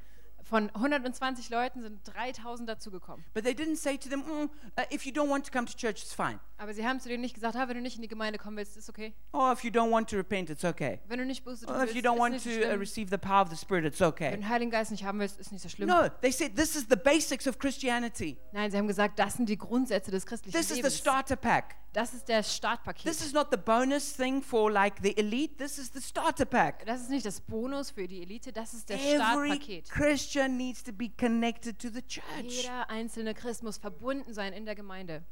Von 0.55 0.71
120 0.73 1.51
Leuten 1.51 1.83
sind 1.83 1.99
3000 2.05 2.69
dazugekommen. 2.69 3.25
But 3.35 3.43
they 3.43 3.55
didn't 3.55 3.75
say 3.75 3.99
to 3.99 4.09
them, 4.09 4.21
"Mm, 4.21 4.49
uh, 4.79 4.85
if 4.93 5.05
you 5.05 5.11
don't 5.11 5.29
want 5.29 5.45
to 5.47 5.51
come 5.51 5.67
to 5.67 5.77
church, 5.77 6.01
it's 6.01 6.15
fine. 6.15 6.39
Aber 6.59 6.73
sie 6.73 6.87
haben 6.87 7.01
zu 7.01 7.09
denen 7.09 7.23
nicht 7.23 7.35
gesagt, 7.35 7.57
ah, 7.57 7.67
wenn 7.67 7.75
du 7.75 7.83
nicht 7.83 7.97
in 7.97 8.03
die 8.03 8.09
Gemeinde 8.09 8.39
kommen 8.39 8.57
willst, 8.57 8.77
ist 8.77 8.89
okay. 8.89 9.15
Or 9.33 9.51
if 9.53 9.65
you 9.65 9.71
don't 9.73 9.91
want 9.91 10.09
to 10.11 10.17
repent, 10.17 10.51
it's 10.51 10.65
okay. 10.65 11.01
Wenn 11.09 11.19
du 11.19 11.27
nicht 11.27 11.45
Buße 11.45 11.67
Or 11.67 11.75
if 11.75 11.81
willst, 11.81 11.95
you 11.97 12.03
don't 12.03 12.21
want 12.21 12.41
to 12.41 12.51
uh, 12.51 12.79
receive 12.79 13.11
the 13.11 13.19
power 13.19 13.43
of 13.43 13.51
the 13.51 13.57
Spirit, 13.57 13.85
it's 13.85 13.99
Wenn 13.99 14.09
okay. 14.11 14.31
du 14.31 14.37
den 14.37 14.49
Heiligen 14.49 14.71
Geist 14.71 14.93
nicht 14.93 15.03
haben 15.03 15.19
willst, 15.19 15.41
ist 15.41 15.51
nicht 15.51 15.63
so 15.63 15.69
schlimm. 15.69 15.89
No, 15.89 16.09
they 16.21 16.31
said 16.31 16.55
this 16.55 16.77
is 16.77 16.87
the 16.89 16.95
basics 16.95 17.49
of 17.49 17.59
Christianity. 17.59 18.39
Nein, 18.53 18.71
sie 18.71 18.79
haben 18.79 18.87
gesagt, 18.87 19.19
das 19.19 19.35
sind 19.35 19.49
die 19.49 19.59
Grundsätze 19.59 20.13
des 20.13 20.25
christlichen 20.25 20.57
This 20.57 20.71
is 20.71 20.77
the 20.77 20.83
Lebens. 20.83 20.99
starter 20.99 21.35
pack. 21.35 21.75
Das 21.95 22.13
ist 22.13 22.29
der 22.29 22.43
Startpaket. 22.43 23.05
This 23.05 23.25
is 23.25 23.33
not 23.33 23.47
the 23.53 23.57
bonus 23.57 24.17
thing 24.17 24.43
for 24.43 24.69
like 24.71 24.97
the 25.01 25.17
elite. 25.17 25.57
This 25.59 25.79
is 25.79 25.93
the 25.93 26.01
starter 26.01 26.45
pack. 26.45 26.85
Das 26.87 27.01
ist 27.03 27.09
nicht 27.09 27.25
das 27.25 27.41
Bonus 27.41 27.91
für 27.93 28.09
die 28.09 28.21
Elite, 28.21 28.53
das 28.53 28.75
ist 28.75 28.91
Every 28.91 29.15
Startpaket. 29.15 29.89
Christian 29.91 30.57
needs 30.57 30.83
to 30.83 30.93
be 30.93 31.09
connected 31.09 31.79
to 31.79 31.89
the 31.89 32.03
church. 32.03 32.25
Jeder 32.63 32.91
einzelne 32.91 33.33
Christ 33.33 33.63
muss 33.63 33.79
verbunden 33.79 34.35
sein 34.35 34.53
in 34.53 34.65
der 34.65 34.75
Gemeinde. 34.75 35.23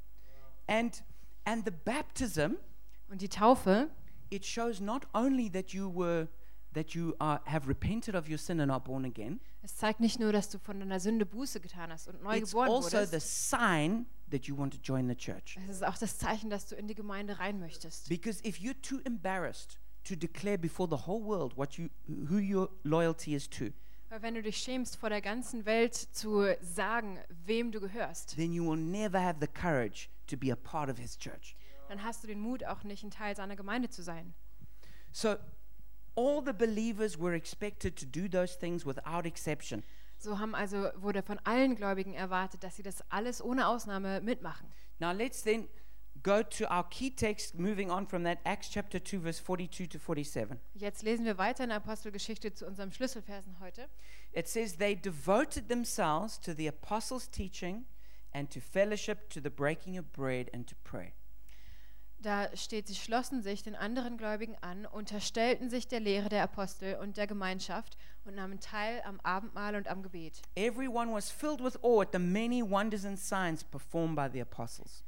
And 0.69 1.03
and 1.45 1.65
the 1.65 1.73
baptism 1.85 2.55
Und 3.11 3.21
die 3.21 3.29
Taufe, 3.29 3.91
it 4.31 4.47
shows 4.47 4.79
not 4.81 5.07
only 5.15 5.51
that 5.51 5.71
you 5.73 5.93
were 5.93 6.29
that 6.75 6.91
you 6.95 7.15
are, 7.19 7.41
have 7.45 7.69
repented 7.69 8.15
of 8.15 8.29
your 8.31 8.39
sin 8.39 8.61
and 8.61 8.71
are 8.71 8.81
born 8.81 9.05
again. 9.05 9.41
es 9.63 9.77
zeigt 9.77 9.99
nicht 9.99 10.21
nur, 10.21 10.33
dass 10.33 10.49
du 10.49 10.59
von 10.61 10.79
deiner 10.79 11.01
Sünde 11.01 11.27
Buße 11.27 11.59
getan 11.61 11.91
hast 11.91 12.07
und 12.07 12.23
neu 12.23 12.37
It's 12.39 12.53
geboren 12.53 12.71
also 12.71 12.93
wurdest. 12.97 13.13
the 13.13 13.21
sign 13.21 14.07
that 14.33 14.47
you 14.49 14.57
want 14.59 14.75
to 14.75 14.81
join 14.83 15.09
the 15.09 15.15
church. 15.15 15.57
Es 15.69 15.77
ist 15.77 15.85
auch 15.85 15.97
das 15.97 16.19
Zeichen, 16.19 16.51
dass 16.51 16.67
du 16.67 16.75
in 16.75 16.89
die 16.89 16.95
Gemeinde 16.95 17.39
rein 17.39 17.61
möchtest. 17.61 18.09
Because 18.09 18.43
if 18.45 18.59
you're 18.59 18.81
too 18.83 18.99
embarrassed 19.05 19.79
to 20.05 20.17
declare 20.17 20.59
before 20.59 20.89
the 20.89 21.07
whole 21.07 21.23
world 21.25 21.57
what 21.57 21.75
you 21.75 21.89
who 22.09 22.39
your 22.39 22.69
loyalty 22.83 23.35
is 23.35 23.49
to, 23.49 23.67
Weil 24.09 24.23
wenn 24.23 24.35
du 24.35 24.43
dich 24.43 24.59
schämst, 24.59 24.97
vor 24.97 25.09
der 25.09 25.23
ganzen 25.23 25.65
Welt 25.65 25.95
zu 25.95 26.45
sagen, 26.61 27.19
wem 27.47 27.71
du 27.73 27.81
gehörst, 27.81 28.37
then 28.37 28.53
you 28.53 28.69
will 28.69 28.77
never 28.77 29.21
have 29.23 29.39
the 29.41 29.47
courage 29.47 30.09
to 30.27 30.37
be 30.37 30.53
a 30.53 30.57
part 30.57 30.91
of 30.91 30.99
his 30.99 31.17
church. 31.17 31.57
dann 31.89 32.03
hast 32.03 32.23
du 32.23 32.27
den 32.27 32.41
Mut, 32.41 32.65
auch 32.65 32.83
nicht 32.85 33.05
ein 33.05 33.11
Teil 33.11 33.37
seiner 33.37 33.57
Gemeinde 33.57 33.89
zu 33.89 34.03
sein. 34.03 34.35
So 35.13 35.37
all 36.17 36.43
the 36.45 36.53
believers 36.53 37.19
were 37.19 37.35
expected 37.35 37.97
to 37.97 38.07
do 38.07 38.29
those 38.29 38.59
things 38.59 38.85
without 38.85 39.27
exception. 39.27 39.83
So 40.23 40.39
haben 40.39 40.55
also 40.55 40.89
wurde 40.97 41.23
von 41.23 41.41
allen 41.43 41.75
Gläubigen 41.75 42.15
erwartet, 42.15 42.63
dass 42.63 42.77
sie 42.77 42.85
das 42.85 43.03
alles 43.11 43.43
ohne 43.43 43.67
Ausnahme 43.67 44.21
mitmachen. 44.21 44.69
Now 45.01 45.11
let's 45.11 45.43
then 45.43 45.69
go 46.23 46.45
to 46.45 46.65
our 46.67 46.89
key 46.89 47.11
text 47.11 47.59
moving 47.59 47.91
on 47.91 48.07
from 48.07 48.23
that 48.23 48.39
Acts 48.45 48.71
chapter 48.71 49.03
2 49.03 49.21
verse 49.21 49.43
42 49.43 49.89
to 49.89 49.99
47. 49.99 50.59
Jetzt 50.75 51.03
lesen 51.03 51.25
wir 51.25 51.39
weiter 51.39 51.65
in 51.65 51.71
der 51.71 51.79
Apostelgeschichte 51.79 52.55
zu 52.55 52.67
unserem 52.67 52.93
Schlüsselversen 52.93 53.59
heute. 53.59 53.89
It 54.33 54.47
says 54.47 54.77
they 54.77 54.95
devoted 54.95 55.69
themselves 55.69 56.41
to 56.41 56.55
the 56.55 56.69
apostles' 56.69 57.29
teaching 57.29 57.85
and 58.33 58.49
to 58.53 58.61
fellowship, 58.61 59.29
to 59.31 59.41
the 59.41 59.51
breaking 59.51 59.99
of 59.99 60.13
bread 60.13 60.49
and 60.55 60.69
to 60.69 60.77
pray. 60.85 61.13
Da 62.23 62.57
steht, 62.57 62.87
sie 62.87 62.95
schlossen 62.95 63.43
sich 63.43 63.65
den 63.65 63.75
anderen 63.75 64.17
Gläubigen 64.17 64.57
an, 64.61 64.87
unterstellten 64.87 65.69
sich 65.69 65.89
der 65.89 65.99
Lehre 65.99 66.29
der 66.29 66.45
Apostel 66.45 66.95
und 66.95 67.17
der 67.17 67.27
Gemeinschaft 67.27 67.97
und 68.25 68.37
nahmen 68.37 68.61
teil 68.61 69.03
am 69.05 69.19
Abendmahl 69.25 69.75
und 69.75 69.89
am 69.89 70.05
Gebet. 70.05 70.41
Everyone 70.55 71.13
was 71.13 71.33
filled 71.33 71.63
with 71.65 71.77
awe 71.83 72.03
at 72.03 72.13
the 72.13 72.21
many 72.21 72.63
wonders 72.63 73.05
and 73.05 73.19
signs 73.19 73.65
performed 73.65 74.15
by 74.15 74.29
the 74.33 74.41
apostles. 74.41 75.03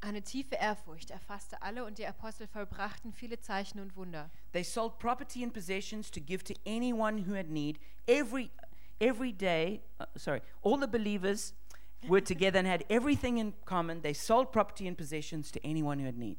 Eine 0.00 0.22
tiefe 0.22 0.54
Ehrfurcht 0.54 1.10
erfasste 1.10 1.60
alle 1.62 1.84
und 1.84 1.98
die 1.98 2.06
Apostel 2.06 2.46
vollbrachten 2.46 3.12
viele 3.12 3.40
Zeichen 3.40 3.80
und 3.80 3.96
Wunder. 3.96 4.30
They 4.52 4.62
sold 4.62 5.00
property 5.00 5.42
and 5.42 5.52
possessions 5.52 6.12
to 6.12 6.20
give 6.20 6.44
to 6.44 6.54
anyone 6.64 7.26
who 7.26 7.34
had 7.34 7.48
need. 7.48 7.80
Every 8.06 8.52
every 9.00 9.32
day, 9.32 9.80
uh, 9.98 10.04
sorry, 10.16 10.42
all 10.62 10.78
the 10.78 10.86
believers 10.86 11.54
were 12.08 12.20
together 12.20 12.58
and 12.58 12.66
had 12.66 12.84
everything 12.88 13.38
in 13.38 13.54
common. 13.64 14.02
They 14.02 14.12
sold 14.12 14.52
property 14.52 14.86
and 14.86 14.96
possessions 14.96 15.50
to 15.52 15.60
anyone 15.64 15.98
who 15.98 16.06
had 16.06 16.18
need. 16.18 16.38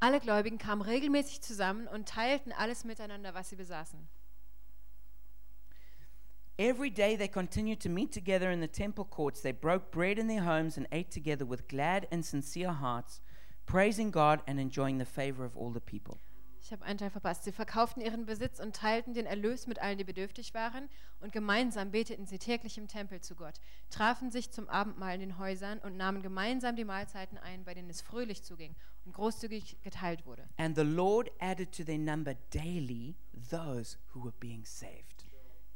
Alle 0.00 0.20
Gläubigen 0.20 0.58
kamen 0.58 0.82
regelmäßig 0.82 1.40
zusammen 1.40 1.88
und 1.88 2.06
teilten 2.06 2.52
alles 2.52 2.84
miteinander, 2.84 3.34
was 3.34 3.48
sie 3.48 3.56
besaßen. 3.56 4.08
Every 6.58 6.90
day 6.90 7.16
they 7.16 7.28
continued 7.28 7.80
to 7.80 7.88
meet 7.90 8.12
together 8.12 8.50
in 8.50 8.60
the 8.60 8.68
temple 8.68 9.04
courts. 9.04 9.42
They 9.42 9.52
broke 9.52 9.90
bread 9.90 10.18
in 10.18 10.26
their 10.26 10.42
homes 10.42 10.78
and 10.78 10.86
ate 10.90 11.10
together 11.10 11.44
with 11.44 11.68
glad 11.68 12.06
and 12.10 12.24
sincere 12.24 12.72
hearts, 12.72 13.20
praising 13.66 14.10
God 14.10 14.40
and 14.46 14.58
enjoying 14.58 14.98
the 14.98 15.04
favor 15.04 15.44
of 15.44 15.56
all 15.56 15.70
the 15.70 15.80
people. 15.80 16.18
Ich 16.66 16.72
habe 16.72 16.84
einen 16.84 16.98
Teil 16.98 17.10
verpasst. 17.10 17.44
Sie 17.44 17.52
verkauften 17.52 18.02
ihren 18.02 18.26
Besitz 18.26 18.58
und 18.58 18.74
teilten 18.74 19.14
den 19.14 19.24
Erlös 19.24 19.68
mit 19.68 19.78
allen, 19.78 19.98
die 19.98 20.04
bedürftig 20.04 20.52
waren, 20.52 20.88
und 21.20 21.30
gemeinsam 21.30 21.92
beteten 21.92 22.26
sie 22.26 22.40
täglich 22.40 22.76
im 22.76 22.88
Tempel 22.88 23.20
zu 23.20 23.36
Gott, 23.36 23.60
trafen 23.88 24.32
sich 24.32 24.50
zum 24.50 24.68
Abendmahl 24.68 25.14
in 25.14 25.20
den 25.20 25.38
Häusern 25.38 25.78
und 25.78 25.96
nahmen 25.96 26.22
gemeinsam 26.22 26.74
die 26.74 26.84
Mahlzeiten 26.84 27.38
ein, 27.38 27.62
bei 27.62 27.72
denen 27.72 27.88
es 27.88 28.02
fröhlich 28.02 28.42
zuging 28.42 28.74
und 29.04 29.12
großzügig 29.14 29.80
geteilt 29.84 30.26
wurde. 30.26 30.48
And 30.56 30.74
the 30.74 30.82
Lord 30.82 31.30
added 31.38 31.70
to 31.70 31.84
their 31.84 31.98
number 31.98 32.34
daily 32.50 33.14
those 33.48 33.96
who 34.12 34.24
were 34.24 34.34
being 34.40 34.64
saved. 34.64 35.24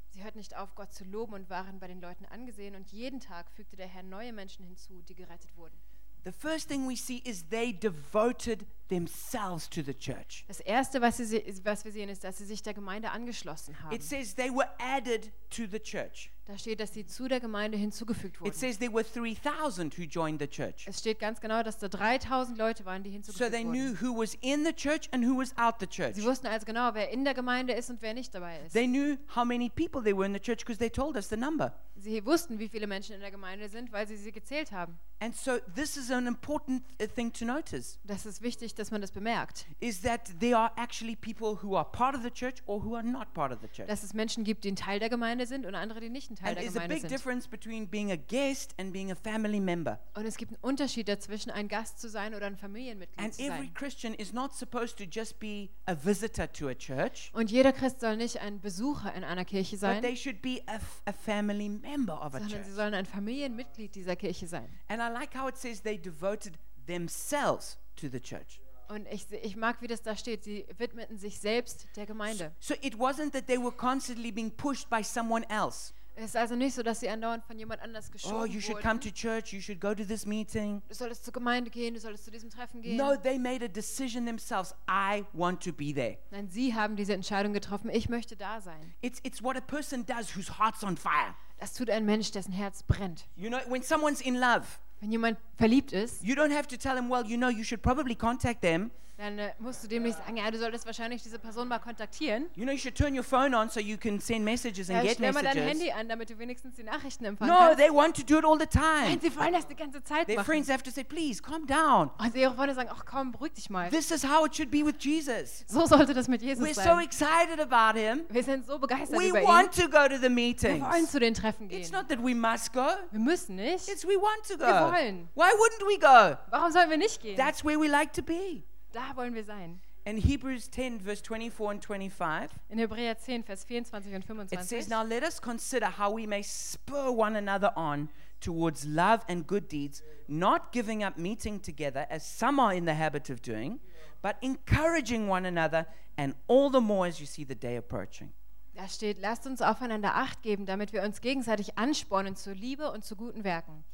Sie 0.08 0.24
hörten 0.24 0.38
nicht 0.38 0.56
auf, 0.56 0.74
Gott 0.74 0.92
zu 0.92 1.04
loben 1.04 1.34
und 1.34 1.48
waren 1.50 1.78
bei 1.78 1.86
den 1.86 2.00
Leuten 2.00 2.24
angesehen, 2.24 2.74
und 2.74 2.90
jeden 2.90 3.20
Tag 3.20 3.48
fügte 3.52 3.76
der 3.76 3.86
Herr 3.86 4.02
neue 4.02 4.32
Menschen 4.32 4.64
hinzu, 4.64 5.02
die 5.02 5.14
gerettet 5.14 5.56
wurden. 5.56 5.78
The 6.24 6.32
first 6.32 6.68
thing 6.68 6.86
we 6.86 6.96
see 6.96 7.22
is 7.24 7.44
they 7.50 7.72
devoted 7.72 8.66
themselves 8.88 9.68
to 9.68 9.82
the 9.82 9.94
church. 9.94 10.44
Das 10.48 10.60
Erste, 10.60 11.00
was, 11.00 11.16
sie, 11.16 11.42
was 11.64 11.84
wir 11.84 11.92
sehen, 11.92 12.08
ist, 12.08 12.24
dass 12.24 12.38
sie 12.38 12.44
sich 12.44 12.62
der 12.62 12.74
Gemeinde 12.74 13.10
angeschlossen 13.10 13.80
haben. 13.82 13.94
It 13.94 14.02
says 14.02 14.34
they 14.34 14.50
were 14.50 14.68
added 14.78 15.30
to 15.50 15.66
the 15.66 15.78
church. 15.78 16.30
Da 16.46 16.58
steht, 16.58 16.80
dass 16.80 16.92
sie 16.92 17.06
zu 17.06 17.28
der 17.28 17.38
Gemeinde 17.38 17.78
hinzugefügt 17.78 18.36
It 18.36 18.40
wurden. 18.40 18.52
says 18.54 18.78
there 18.78 18.92
were 18.92 19.04
3,000 19.04 19.96
who 19.96 20.02
joined 20.02 20.40
the 20.40 20.48
church. 20.48 20.86
Es 20.88 20.98
steht 20.98 21.20
ganz 21.20 21.40
genau, 21.40 21.62
dass 21.62 21.78
da 21.78 21.88
3000 21.88 22.58
Leute 22.58 22.84
waren, 22.84 23.04
die 23.04 23.10
So 23.10 23.14
hinzugefügt 23.14 23.52
they 23.52 23.64
wurden. 23.64 23.72
knew 23.72 24.00
who 24.00 24.16
was 24.20 24.34
in 24.40 24.64
the 24.64 24.72
church 24.72 25.08
and 25.12 25.24
who 25.24 25.38
was 25.38 25.56
out 25.56 25.76
the 25.78 25.86
church. 25.86 26.16
Sie 26.16 26.24
wussten 26.24 26.48
also 26.48 26.66
genau, 26.66 26.92
wer 26.94 27.10
in 27.10 27.24
der 27.24 27.34
Gemeinde 27.34 27.74
ist 27.74 27.88
und 27.90 28.02
wer 28.02 28.14
nicht 28.14 28.34
dabei 28.34 28.58
ist. 28.66 28.72
They 28.72 28.86
knew 28.88 29.16
how 29.36 29.44
many 29.44 29.68
people 29.68 30.02
there 30.02 30.16
were 30.16 30.26
in 30.26 30.32
the 30.32 30.40
church 30.40 30.60
because 30.64 30.78
they 30.78 30.90
told 30.90 31.16
us 31.16 31.28
the 31.28 31.36
number. 31.36 31.72
Sie 31.96 32.24
wussten, 32.24 32.58
wie 32.58 32.68
viele 32.68 32.86
Menschen 32.86 33.14
in 33.14 33.20
der 33.20 33.30
Gemeinde 33.30 33.68
sind, 33.68 33.92
weil 33.92 34.08
sie 34.08 34.16
sie 34.16 34.32
gezählt 34.32 34.72
haben. 34.72 34.98
And 35.22 35.36
so 35.36 35.58
this 35.76 35.98
is 35.98 36.10
an 36.10 36.26
important 36.26 36.82
uh, 37.00 37.06
thing 37.06 37.30
to 37.34 37.44
notice 37.44 37.98
Das 38.04 38.24
ist 38.24 38.40
wichtig, 38.40 38.74
dass 38.74 38.90
man 38.90 39.02
das 39.02 39.12
bemerkt. 39.12 39.66
is 39.80 40.00
that 40.00 40.22
there 40.40 40.56
are 40.56 40.72
actually 40.76 41.14
people 41.14 41.58
who 41.62 41.76
are 41.76 41.84
part 41.92 42.16
of 42.16 42.22
the 42.22 42.30
church 42.30 42.62
or 42.66 42.82
who 42.82 42.94
are 42.96 43.04
not 43.06 43.34
part 43.34 43.52
of 43.52 43.60
the 43.60 43.68
church. 43.68 43.86
Dass 43.86 44.02
es 44.02 44.14
Menschen 44.14 44.44
gibt, 44.44 44.64
die 44.64 44.72
ein 44.72 44.76
Teil 44.76 44.98
der 44.98 45.10
Gemeinde 45.10 45.46
sind 45.46 45.66
und 45.66 45.74
andere, 45.74 46.00
die 46.00 46.08
nicht 46.08 46.30
ein 46.30 46.36
Teil 46.40 46.48
And 46.48 46.56
der 46.58 46.62
there's 46.64 46.76
a 46.76 46.80
Gemeinde 46.80 46.94
big 46.94 47.00
sind. 47.02 47.10
difference 47.12 47.46
between 47.48 47.86
being 47.88 48.10
a 48.12 48.16
guest 48.16 48.74
and 48.78 48.92
being 48.92 49.12
a 49.12 49.14
family 49.14 49.60
member. 49.60 49.98
Und 50.14 50.24
es 50.24 50.36
gibt 50.36 50.52
einen 50.52 50.62
Unterschied 50.62 51.08
dazwischen, 51.08 51.50
ein 51.50 51.68
Gast 51.68 52.00
zu 52.00 52.08
sein 52.08 52.34
oder 52.34 52.46
ein 52.46 52.56
Familienmitglied 52.56 53.18
And 53.22 53.34
zu 53.34 53.42
every 53.42 53.66
sein. 53.66 53.74
Christian 53.74 54.14
is 54.14 54.32
not 54.32 54.52
supposed 54.54 54.96
to 54.98 55.04
just 55.04 55.38
be 55.38 55.68
a 55.86 55.94
visitor 55.94 56.50
to 56.52 56.68
a 56.68 56.74
church, 56.74 57.30
Und 57.34 57.50
jeder 57.50 57.72
Christ 57.72 58.00
soll 58.00 58.16
nicht 58.16 58.38
ein 58.40 58.60
Besucher 58.60 59.12
in 59.14 59.22
einer 59.24 59.44
Kirche 59.44 59.72
but 59.76 59.80
sein, 59.80 60.02
they 60.02 60.16
should 60.16 60.40
be 60.42 60.62
a, 60.66 60.76
f- 60.76 61.02
a 61.06 61.12
family 61.12 61.68
member 61.68 62.14
of 62.14 62.34
a 62.34 62.38
sondern 62.38 62.48
church. 62.50 62.66
sie 62.66 62.72
sollen 62.72 62.94
ein 62.94 63.06
Familienmitglied 63.06 63.94
dieser 63.94 64.16
Kirche 64.16 64.46
sein. 64.48 64.68
And 64.88 65.00
I 65.02 65.12
like 65.12 65.34
how 65.38 65.48
it 65.48 65.56
says 65.56 65.82
they 65.82 65.98
devoted 65.98 66.58
themselves 66.86 67.78
to 67.96 68.08
the 68.08 68.20
church. 68.20 68.60
Und 68.88 69.06
ich, 69.12 69.24
se- 69.26 69.36
ich 69.36 69.54
mag, 69.56 69.80
wie 69.82 69.86
das 69.86 70.02
da 70.02 70.16
steht. 70.16 70.42
Sie 70.42 70.66
widmeten 70.76 71.16
sich 71.16 71.38
selbst 71.38 71.86
der 71.94 72.06
Gemeinde. 72.06 72.52
So 72.58 72.74
it 72.82 72.94
wasn't 72.96 73.30
that 73.32 73.46
they 73.46 73.56
were 73.56 73.70
constantly 73.70 74.32
being 74.32 74.50
pushed 74.50 74.90
by 74.90 75.02
someone 75.04 75.48
else. 75.48 75.92
Es 76.20 76.26
ist 76.30 76.36
also 76.36 76.54
nicht 76.54 76.74
so, 76.74 76.82
dass 76.82 77.00
sie 77.00 77.08
andauernd 77.08 77.42
von 77.44 77.58
jemand 77.58 77.80
anders 77.80 78.10
geschoben 78.12 78.36
Oh, 78.36 78.44
you 78.44 78.60
should 78.60 78.80
come 78.82 79.00
wurden. 79.00 79.00
to 79.00 79.10
church, 79.10 79.52
you 79.54 79.60
should 79.60 79.80
go 79.80 79.94
to 79.94 80.04
this 80.04 80.26
meeting. 80.26 80.82
Du 80.88 80.94
solltest 80.94 81.24
zur 81.24 81.32
Gemeinde 81.32 81.70
gehen, 81.70 81.94
du 81.94 82.00
solltest 82.00 82.26
zu 82.26 82.30
diesem 82.30 82.50
Treffen 82.50 82.82
gehen. 82.82 82.96
No, 82.96 83.16
they 83.16 83.38
made 83.38 83.64
a 83.64 83.68
decision 83.68 84.26
themselves. 84.26 84.74
I 84.86 85.24
want 85.32 85.62
to 85.64 85.72
be 85.72 85.94
there. 85.94 86.18
Nein, 86.30 86.48
sie 86.50 86.74
haben 86.74 86.94
diese 86.96 87.14
Entscheidung 87.14 87.54
getroffen. 87.54 87.88
Ich 87.90 88.10
möchte 88.10 88.36
da 88.36 88.60
sein. 88.60 88.94
It's, 89.00 89.18
it's 89.22 89.42
what 89.42 89.56
a 89.56 89.62
person 89.62 90.04
does 90.04 90.36
whose 90.36 90.58
heart's 90.58 90.84
on 90.84 90.96
fire. 90.98 91.34
Das 91.58 91.72
tut 91.72 91.88
ein 91.88 92.04
Mensch, 92.04 92.30
dessen 92.32 92.52
Herz 92.52 92.82
brennt. 92.82 93.26
You 93.36 93.48
know, 93.48 93.58
when 93.68 93.82
someone's 93.82 94.20
in 94.20 94.34
love, 94.34 94.66
Wenn 95.00 95.12
jemand 95.12 95.38
verliebt 95.56 95.92
ist, 95.92 96.22
you 96.22 96.34
don't 96.34 96.54
have 96.54 96.68
to 96.68 96.76
tell 96.76 96.94
them, 96.94 97.10
well, 97.10 97.24
you 97.24 97.38
know, 97.38 97.48
you 97.48 97.64
should 97.64 97.80
probably 97.82 98.14
contact 98.14 98.60
them. 98.60 98.90
Dann 99.20 99.38
äh, 99.38 99.52
musst 99.58 99.84
du 99.84 99.88
dem 99.88 100.02
nicht 100.04 100.16
sagen, 100.18 100.36
ja, 100.36 100.50
du 100.50 100.58
solltest 100.58 100.86
wahrscheinlich 100.86 101.22
diese 101.22 101.38
Person 101.38 101.68
mal 101.68 101.78
kontaktieren. 101.78 102.46
You 102.54 102.64
know, 102.64 102.72
you 102.72 102.78
should 102.78 102.96
turn 102.96 103.14
your 103.16 103.22
phone 103.22 103.54
on 103.54 103.68
so 103.68 103.78
you 103.78 103.96
can 103.98 104.18
send 104.18 104.44
messages 104.44 104.88
and 104.88 104.98
Ja, 104.98 105.02
get 105.02 105.14
stell 105.18 105.32
mal 105.32 105.42
dein 105.42 105.54
messages. 105.56 105.70
Handy 105.82 105.90
an, 105.92 106.08
damit 106.08 106.30
du 106.30 106.38
wenigstens 106.38 106.74
die 106.76 106.82
Nachrichten 106.82 107.24
empfangen 107.26 107.52
No, 107.52 107.58
kannst. 107.60 107.78
they 107.78 107.90
want 107.90 108.16
to 108.16 108.22
do 108.22 108.38
it 108.38 108.44
all 108.44 108.58
the 108.58 108.66
Nein, 108.78 109.18
time. 109.18 109.20
sie 109.20 109.36
wollen 109.38 109.52
das 109.52 109.66
die 109.66 109.74
ganze 109.76 110.02
Zeit 110.02 110.26
Their 110.26 110.36
machen. 110.36 110.46
friends 110.46 110.70
have 110.70 110.82
to 110.82 110.90
say, 110.90 111.04
please, 111.04 111.42
calm 111.42 111.66
down. 111.66 112.10
Und 112.18 112.34
ihre 112.34 112.54
Freunde 112.54 112.74
sagen, 112.74 112.88
ach 112.92 113.04
komm, 113.04 113.32
beruhig 113.32 113.52
dich 113.52 113.68
mal. 113.70 113.90
This 113.90 114.10
is 114.10 114.24
how 114.24 114.46
it 114.46 114.56
should 114.56 114.70
be 114.70 114.84
with 114.84 114.94
Jesus. 114.98 115.64
So 115.68 115.84
sollte 115.86 116.14
das 116.14 116.26
mit 116.26 116.40
Jesus 116.42 116.64
We're 116.66 116.74
so 116.74 116.80
sein. 116.82 117.00
excited 117.04 117.60
about 117.60 117.98
him. 117.98 118.22
Wir 118.30 118.42
sind 118.42 118.64
so 118.66 118.78
begeistert 118.78 119.18
We 119.18 119.28
über 119.28 119.40
ihn. 119.42 119.46
want 119.46 119.74
to 119.74 119.88
go 119.88 120.08
to 120.08 120.16
the 120.16 120.22
Wir 120.22 120.30
meetings. 120.30 120.80
wollen 120.84 121.06
zu 121.06 121.20
den 121.20 121.34
Treffen 121.34 121.68
It's 121.70 121.90
gehen. 121.90 121.98
not 122.00 122.08
that 122.08 122.18
we 122.24 122.34
must 122.34 122.72
go. 122.72 122.86
Wir 123.10 123.20
müssen 123.20 123.56
nicht. 123.56 123.86
It's 123.88 124.04
we 124.06 124.14
want 124.16 124.44
to 124.48 124.58
Wir 124.58 124.66
go. 124.66 124.92
wollen. 124.92 125.28
Why 125.34 125.50
wouldn't 125.50 125.86
we 125.86 125.98
go? 125.98 126.38
Warum 126.50 126.72
sollen 126.72 126.88
wir 126.88 126.96
nicht 126.96 127.20
gehen? 127.20 127.36
That's 127.36 127.62
where 127.62 127.78
we 127.78 127.86
like 127.86 128.12
to 128.14 128.22
be. 128.22 128.62
Da 128.92 129.14
wollen 129.16 129.34
wir 129.34 129.44
sein. 129.44 129.80
In 130.04 130.16
Hebrews 130.16 130.70
10, 130.70 131.00
verse 131.00 131.22
24 131.22 131.70
and 131.70 131.84
25, 131.84 132.50
In 132.70 132.78
Hebräer 132.78 133.18
10, 133.18 133.44
Vers 133.44 133.64
24 133.64 134.14
und 134.14 134.24
it 134.52 134.60
says, 134.60 134.86
25. 134.86 134.88
Now 134.88 135.02
let 135.02 135.22
us 135.22 135.40
consider 135.40 135.86
how 135.98 136.10
we 136.10 136.26
may 136.26 136.42
spur 136.42 137.10
one 137.10 137.36
another 137.36 137.70
on 137.76 138.08
towards 138.40 138.86
love 138.86 139.22
and 139.28 139.46
good 139.46 139.68
deeds, 139.68 140.02
not 140.26 140.72
giving 140.72 141.04
up 141.04 141.18
meeting 141.18 141.60
together 141.60 142.06
as 142.08 142.24
some 142.24 142.58
are 142.58 142.74
in 142.74 142.86
the 142.86 142.94
habit 142.94 143.28
of 143.28 143.42
doing, 143.42 143.78
but 144.22 144.36
encouraging 144.40 145.28
one 145.28 145.44
another, 145.44 145.86
and 146.16 146.34
all 146.48 146.70
the 146.70 146.80
more 146.80 147.06
as 147.06 147.20
you 147.20 147.26
see 147.26 147.44
the 147.44 147.54
day 147.54 147.76
approaching. 147.76 148.32
Da 148.74 148.88
steht, 148.88 149.20
lasst 149.20 149.46
uns 149.46 149.60
aufeinander 149.60 150.14
Acht 150.14 150.42
geben, 150.42 150.64
damit 150.64 150.94
wir 150.94 151.02
uns 151.02 151.20
gegenseitig 151.20 151.76
anspornen 151.76 152.36
zur 152.36 152.54
Liebe 152.54 152.90
und 152.90 153.04
zu 153.04 153.16
guten 153.16 153.44
Werken. 153.44 153.84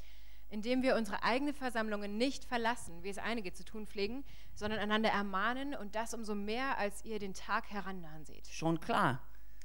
Indem 0.51 0.83
wir 0.83 0.97
unsere 0.97 1.23
eigenen 1.23 1.55
Versammlungen 1.55 2.17
nicht 2.17 2.45
verlassen, 2.45 3.03
wie 3.03 3.09
es 3.09 3.19
einige 3.19 3.53
zu 3.53 3.65
tun 3.65 3.87
pflegen, 3.87 4.25
sondern 4.55 4.79
einander 4.81 5.11
ermahnen 5.11 5.75
und 5.75 5.95
das 5.95 6.15
umso 6.15 6.35
mehr, 6.35 6.79
als 6.79 7.05
ihr 7.05 7.19
den 7.19 7.35
Tag 7.35 7.71
herannahen 7.71 8.25
seht. 8.25 8.47
Schon 8.49 8.81
klar. 8.81 9.21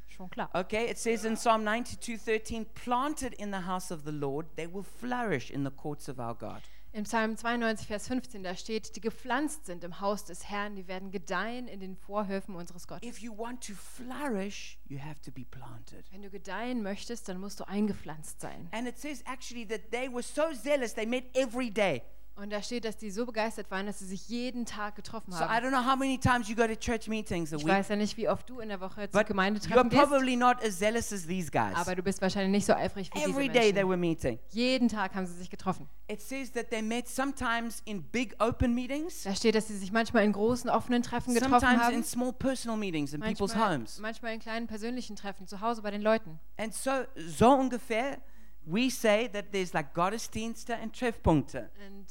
Schon 0.08 0.30
klar. 0.30 0.50
Okay, 0.54 0.89
it 0.89 0.98
says 0.98 1.24
in 1.24 1.36
Psalm 1.36 1.63
92:13, 1.63 2.65
planted 2.74 3.34
in 3.36 3.52
the 3.52 3.65
house 3.65 3.91
of 3.91 4.02
the 4.04 4.12
Lord, 4.12 4.46
they 4.58 4.72
will 4.72 4.84
flourish 4.84 5.50
in 5.50 5.63
the 5.63 5.72
courts 5.72 6.10
of 6.10 6.20
our 6.20 6.36
God. 6.36 6.62
Im 6.93 7.06
Psalm 7.06 7.38
92, 7.38 7.88
Vers 7.88 8.08
15, 8.10 8.43
da 8.43 8.54
steht, 8.54 8.97
die 8.97 9.01
gepflanzt 9.01 9.65
sind 9.65 9.86
im 9.86 10.01
Haus 10.01 10.25
des 10.25 10.49
Herrn, 10.49 10.75
die 10.75 10.89
werden 10.89 11.10
gedeihen 11.10 11.69
in 11.69 11.80
den 11.80 11.95
Vorhöfen 11.95 12.54
unseres 12.54 12.86
Gottes. 12.86 13.08
If 13.08 13.19
you 13.19 13.38
want 13.38 13.65
to 13.65 13.73
flourish, 13.73 14.77
you 14.89 14.99
have 14.99 15.21
to 15.21 15.32
be 15.32 15.45
planted. 15.45 16.12
Wenn 16.12 16.21
du 16.21 16.30
gedeihen 16.30 16.84
möchtest, 16.84 17.30
dann 17.30 17.39
musst 17.39 17.62
du 17.62 17.63
eingepflanzt 17.65 18.41
sein. 18.41 18.67
And 18.71 18.89
it 18.89 18.97
says 18.99 19.23
actually 19.25 19.65
that 19.67 19.89
they 19.91 20.12
were 20.12 20.21
so 20.21 20.51
zealous, 20.54 20.93
they 20.93 21.06
met 21.06 21.23
every 21.34 21.71
day. 21.71 22.01
Und 22.41 22.49
da 22.51 22.62
steht, 22.63 22.86
dass 22.86 22.97
die 22.97 23.12
so 23.12 23.27
begeistert 23.27 23.69
waren, 23.69 23.86
dass 23.86 23.99
sie 23.99 24.06
sich 24.08 24.27
jeden 24.27 24.65
Tag 24.65 24.95
getroffen 24.95 25.32
So 25.32 25.43
I 25.43 25.47
haben. 25.47 25.65
don't 25.65 25.69
know 25.69 25.86
how 25.86 25.95
many 25.95 26.17
times 26.17 26.49
you 26.49 26.56
go 26.56 26.65
to 26.65 26.75
church 26.75 27.08
meetings 27.08 27.54
a 27.54 27.58
Ich 27.58 27.63
week, 27.63 27.71
weiß 27.71 27.89
ja 27.89 27.95
nicht, 27.95 28.17
wie 28.17 28.27
oft 28.30 28.49
du 28.49 28.60
in 28.60 28.69
der 28.69 28.82
Woche 28.82 29.10
zu 29.10 29.12
but 29.12 29.21
you're 29.21 29.25
Gemeindetreffen 29.27 29.89
gehst, 29.89 30.01
probably 30.04 30.36
not 30.36 30.58
as 30.63 30.80
zealous 30.80 31.13
as 31.13 31.27
these 31.27 31.51
guys. 31.51 31.75
aber 31.75 31.95
du 31.95 32.01
bist 32.01 32.19
wahrscheinlich 32.19 32.51
nicht 32.51 32.65
so 32.65 32.73
eifrig 32.73 33.12
wie 33.13 33.19
diese 33.19 33.30
Every 33.30 33.47
day 33.47 33.71
they 33.71 33.84
Menschen. 33.84 33.89
were 33.89 33.97
meeting. 33.97 34.39
Jeden 34.49 34.88
Tag 34.89 35.13
haben 35.13 35.27
sie 35.27 35.36
sich 35.36 35.51
getroffen. 35.51 35.88
It 36.08 36.19
says 36.19 36.51
that 36.54 36.71
they 36.71 36.82
met 36.82 37.08
sometimes 37.08 37.82
in 37.86 38.01
big 38.01 38.36
open 38.39 38.73
meetings, 38.73 39.21
Da 39.21 39.36
steht, 39.36 39.54
dass 39.54 39.67
sie 39.67 39.77
sich 39.77 39.91
manchmal 39.91 40.23
in 40.25 40.32
großen 40.34 40.67
offenen 40.69 41.04
Treffen 41.04 41.36
getroffen 41.36 41.60
sometimes 41.60 41.89
in 41.89 41.95
haben, 41.97 42.04
small 42.04 42.34
personal 42.34 42.75
meetings 42.77 43.13
in 43.13 43.21
people's 43.21 43.54
manchmal, 43.54 43.77
homes. 43.77 43.99
manchmal 43.99 44.34
in 44.34 44.39
kleinen 44.39 44.65
persönlichen 44.65 45.15
Treffen 45.15 45.45
zu 45.45 45.62
Hause 45.62 45.84
bei 45.84 45.91
den 45.91 46.01
Leuten. 46.01 46.39
And 46.58 46.73
so, 46.73 46.89
so 47.15 47.51
ungefähr, 47.51 48.17
we 48.65 48.89
say 48.89 49.28
that 49.28 49.52
there's 49.52 49.74
like 49.74 49.93
Gottesdienste 49.93 50.71
and 50.71 50.93
Treffpunkte. 50.93 51.69
Und 51.88 52.08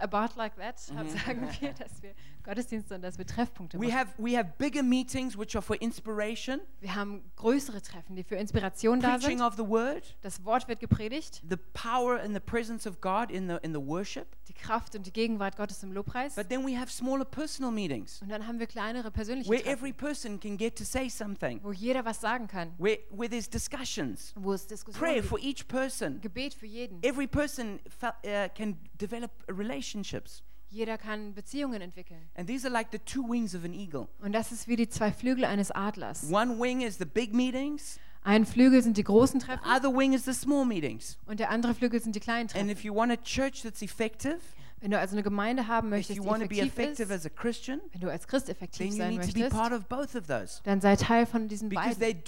about 0.00 0.36
like 0.36 0.56
that 0.56 0.78
sagen 0.78 1.48
wir, 1.60 1.72
dass 1.72 2.02
wir 2.02 2.14
Gottesdienste 2.44 2.94
und 2.94 3.02
dass 3.02 3.18
wir 3.18 3.26
Treffpunkte 3.26 3.78
We 3.80 3.86
machen. 3.88 3.98
have, 3.98 4.12
we 4.18 4.36
have 4.36 4.52
bigger 4.58 4.82
meetings 4.82 5.36
which 5.36 5.56
are 5.56 5.62
for 5.62 5.80
inspiration, 5.80 6.60
Wir 6.80 6.94
haben 6.94 7.22
größere 7.36 7.80
Treffen, 7.82 8.14
die 8.16 8.22
für 8.22 8.36
Inspiration 8.36 9.00
da 9.00 9.16
preaching 9.16 9.38
sind. 9.38 9.46
of 9.46 9.54
the 9.56 9.66
word, 9.66 10.16
Das 10.22 10.44
Wort 10.44 10.68
wird 10.68 10.80
gepredigt, 10.80 11.42
the 11.48 11.56
power 11.72 12.20
and 12.20 12.34
the 12.34 12.40
presence 12.40 12.86
of 12.86 13.00
God 13.00 13.30
in 13.30 13.48
the, 13.48 13.56
in 13.62 13.72
the 13.72 13.80
worship. 13.80 14.26
die 14.48 14.52
Kraft 14.52 14.94
und 14.94 15.06
die 15.06 15.12
Gegenwart 15.12 15.56
Gottes 15.56 15.82
im 15.82 15.92
Lobpreis. 15.92 16.34
But 16.34 16.48
then 16.50 16.66
we 16.66 16.78
have 16.78 16.90
smaller 16.92 17.24
personal 17.24 17.72
meetings 17.72 18.20
Und 18.22 18.28
dann 18.30 18.46
haben 18.46 18.58
wir 18.58 18.66
kleinere 18.66 19.10
persönliche 19.10 19.48
where 19.50 19.62
Treffen, 19.62 19.78
every 19.78 19.92
person 19.92 20.38
can 20.38 20.56
get 20.58 20.76
to 20.76 20.84
say 20.84 21.08
something, 21.08 21.60
wo 21.62 21.72
jeder 21.72 22.04
was 22.04 22.20
sagen 22.20 22.46
kann, 22.46 22.74
where, 22.78 22.98
where 23.10 23.28
there's 23.30 23.48
discussions, 23.48 24.32
wo 24.36 24.52
es 24.52 24.66
Diskussionen 24.66 25.00
prayer 25.02 25.16
gibt, 25.22 25.28
for 25.28 25.38
each 25.38 25.66
person. 25.66 26.20
Gebet 26.20 26.52
für 26.54 26.66
jeden. 26.66 27.02
Every 27.02 27.26
person 27.26 27.80
fe- 27.88 28.12
uh, 28.26 28.48
can 28.54 28.76
develop 29.00 29.30
relationships. 29.48 30.42
Jeder 30.74 30.98
kann 30.98 31.34
Beziehungen 31.34 31.80
entwickeln. 31.80 32.20
And 32.34 32.48
these 32.48 32.66
are 32.66 32.72
like 32.72 32.88
the 32.90 32.98
two 32.98 33.22
wings 33.28 33.54
of 33.54 33.64
an 33.64 33.72
eagle. 33.72 34.08
Und 34.20 34.32
das 34.32 34.50
ist 34.50 34.66
wie 34.66 34.74
die 34.74 34.88
zwei 34.88 35.12
Flügel 35.12 35.44
eines 35.44 35.70
Adlers. 35.70 36.30
One 36.32 36.58
wing 36.60 36.80
is 36.80 36.98
the 36.98 37.04
big 37.04 37.32
meetings, 37.32 38.00
Ein 38.24 38.44
Flügel 38.44 38.82
sind 38.82 38.96
die 38.96 39.04
großen 39.04 39.38
the 39.38 39.46
Treffen 39.46 39.64
other 39.70 39.96
wing 39.96 40.14
is 40.14 40.24
the 40.24 40.32
small 40.32 40.64
meetings. 40.64 41.16
und 41.26 41.38
der 41.38 41.50
andere 41.50 41.74
Flügel 41.74 42.02
sind 42.02 42.16
die 42.16 42.20
kleinen 42.20 42.48
And 42.48 42.50
Treffen. 42.52 42.70
if 42.70 42.82
you 42.82 42.92
want 42.94 43.12
a 43.12 43.16
church 43.16 43.62
that's 43.62 43.82
effective, 43.82 44.38
Wenn 44.80 44.90
du 44.90 44.98
also 44.98 45.14
eine 45.14 45.22
Gemeinde 45.22 45.68
haben 45.68 45.90
möchtest, 45.90 46.18
die 46.18 46.26
effektiv 46.26 46.62
effective 46.64 47.14
ist, 47.14 47.24
as 47.24 47.26
a 47.26 47.28
Christian, 47.30 47.80
wenn 47.92 48.00
du 48.00 48.10
als 48.10 48.26
Christ 48.26 48.48
effektiv 48.48 48.78
then 48.78 48.90
you 48.90 48.96
sein 48.96 49.10
need 49.10 49.20
to 49.20 49.32
be 49.32 49.40
möchtest, 49.40 49.56
part 49.56 49.72
of 49.72 49.86
both 49.86 50.16
of 50.16 50.26
those 50.26 50.60
dann 50.64 50.80
sei 50.80 50.96
Teil 50.96 51.24
von 51.26 51.46
diesen 51.46 51.68
because 51.68 51.98
beiden, 52.00 52.24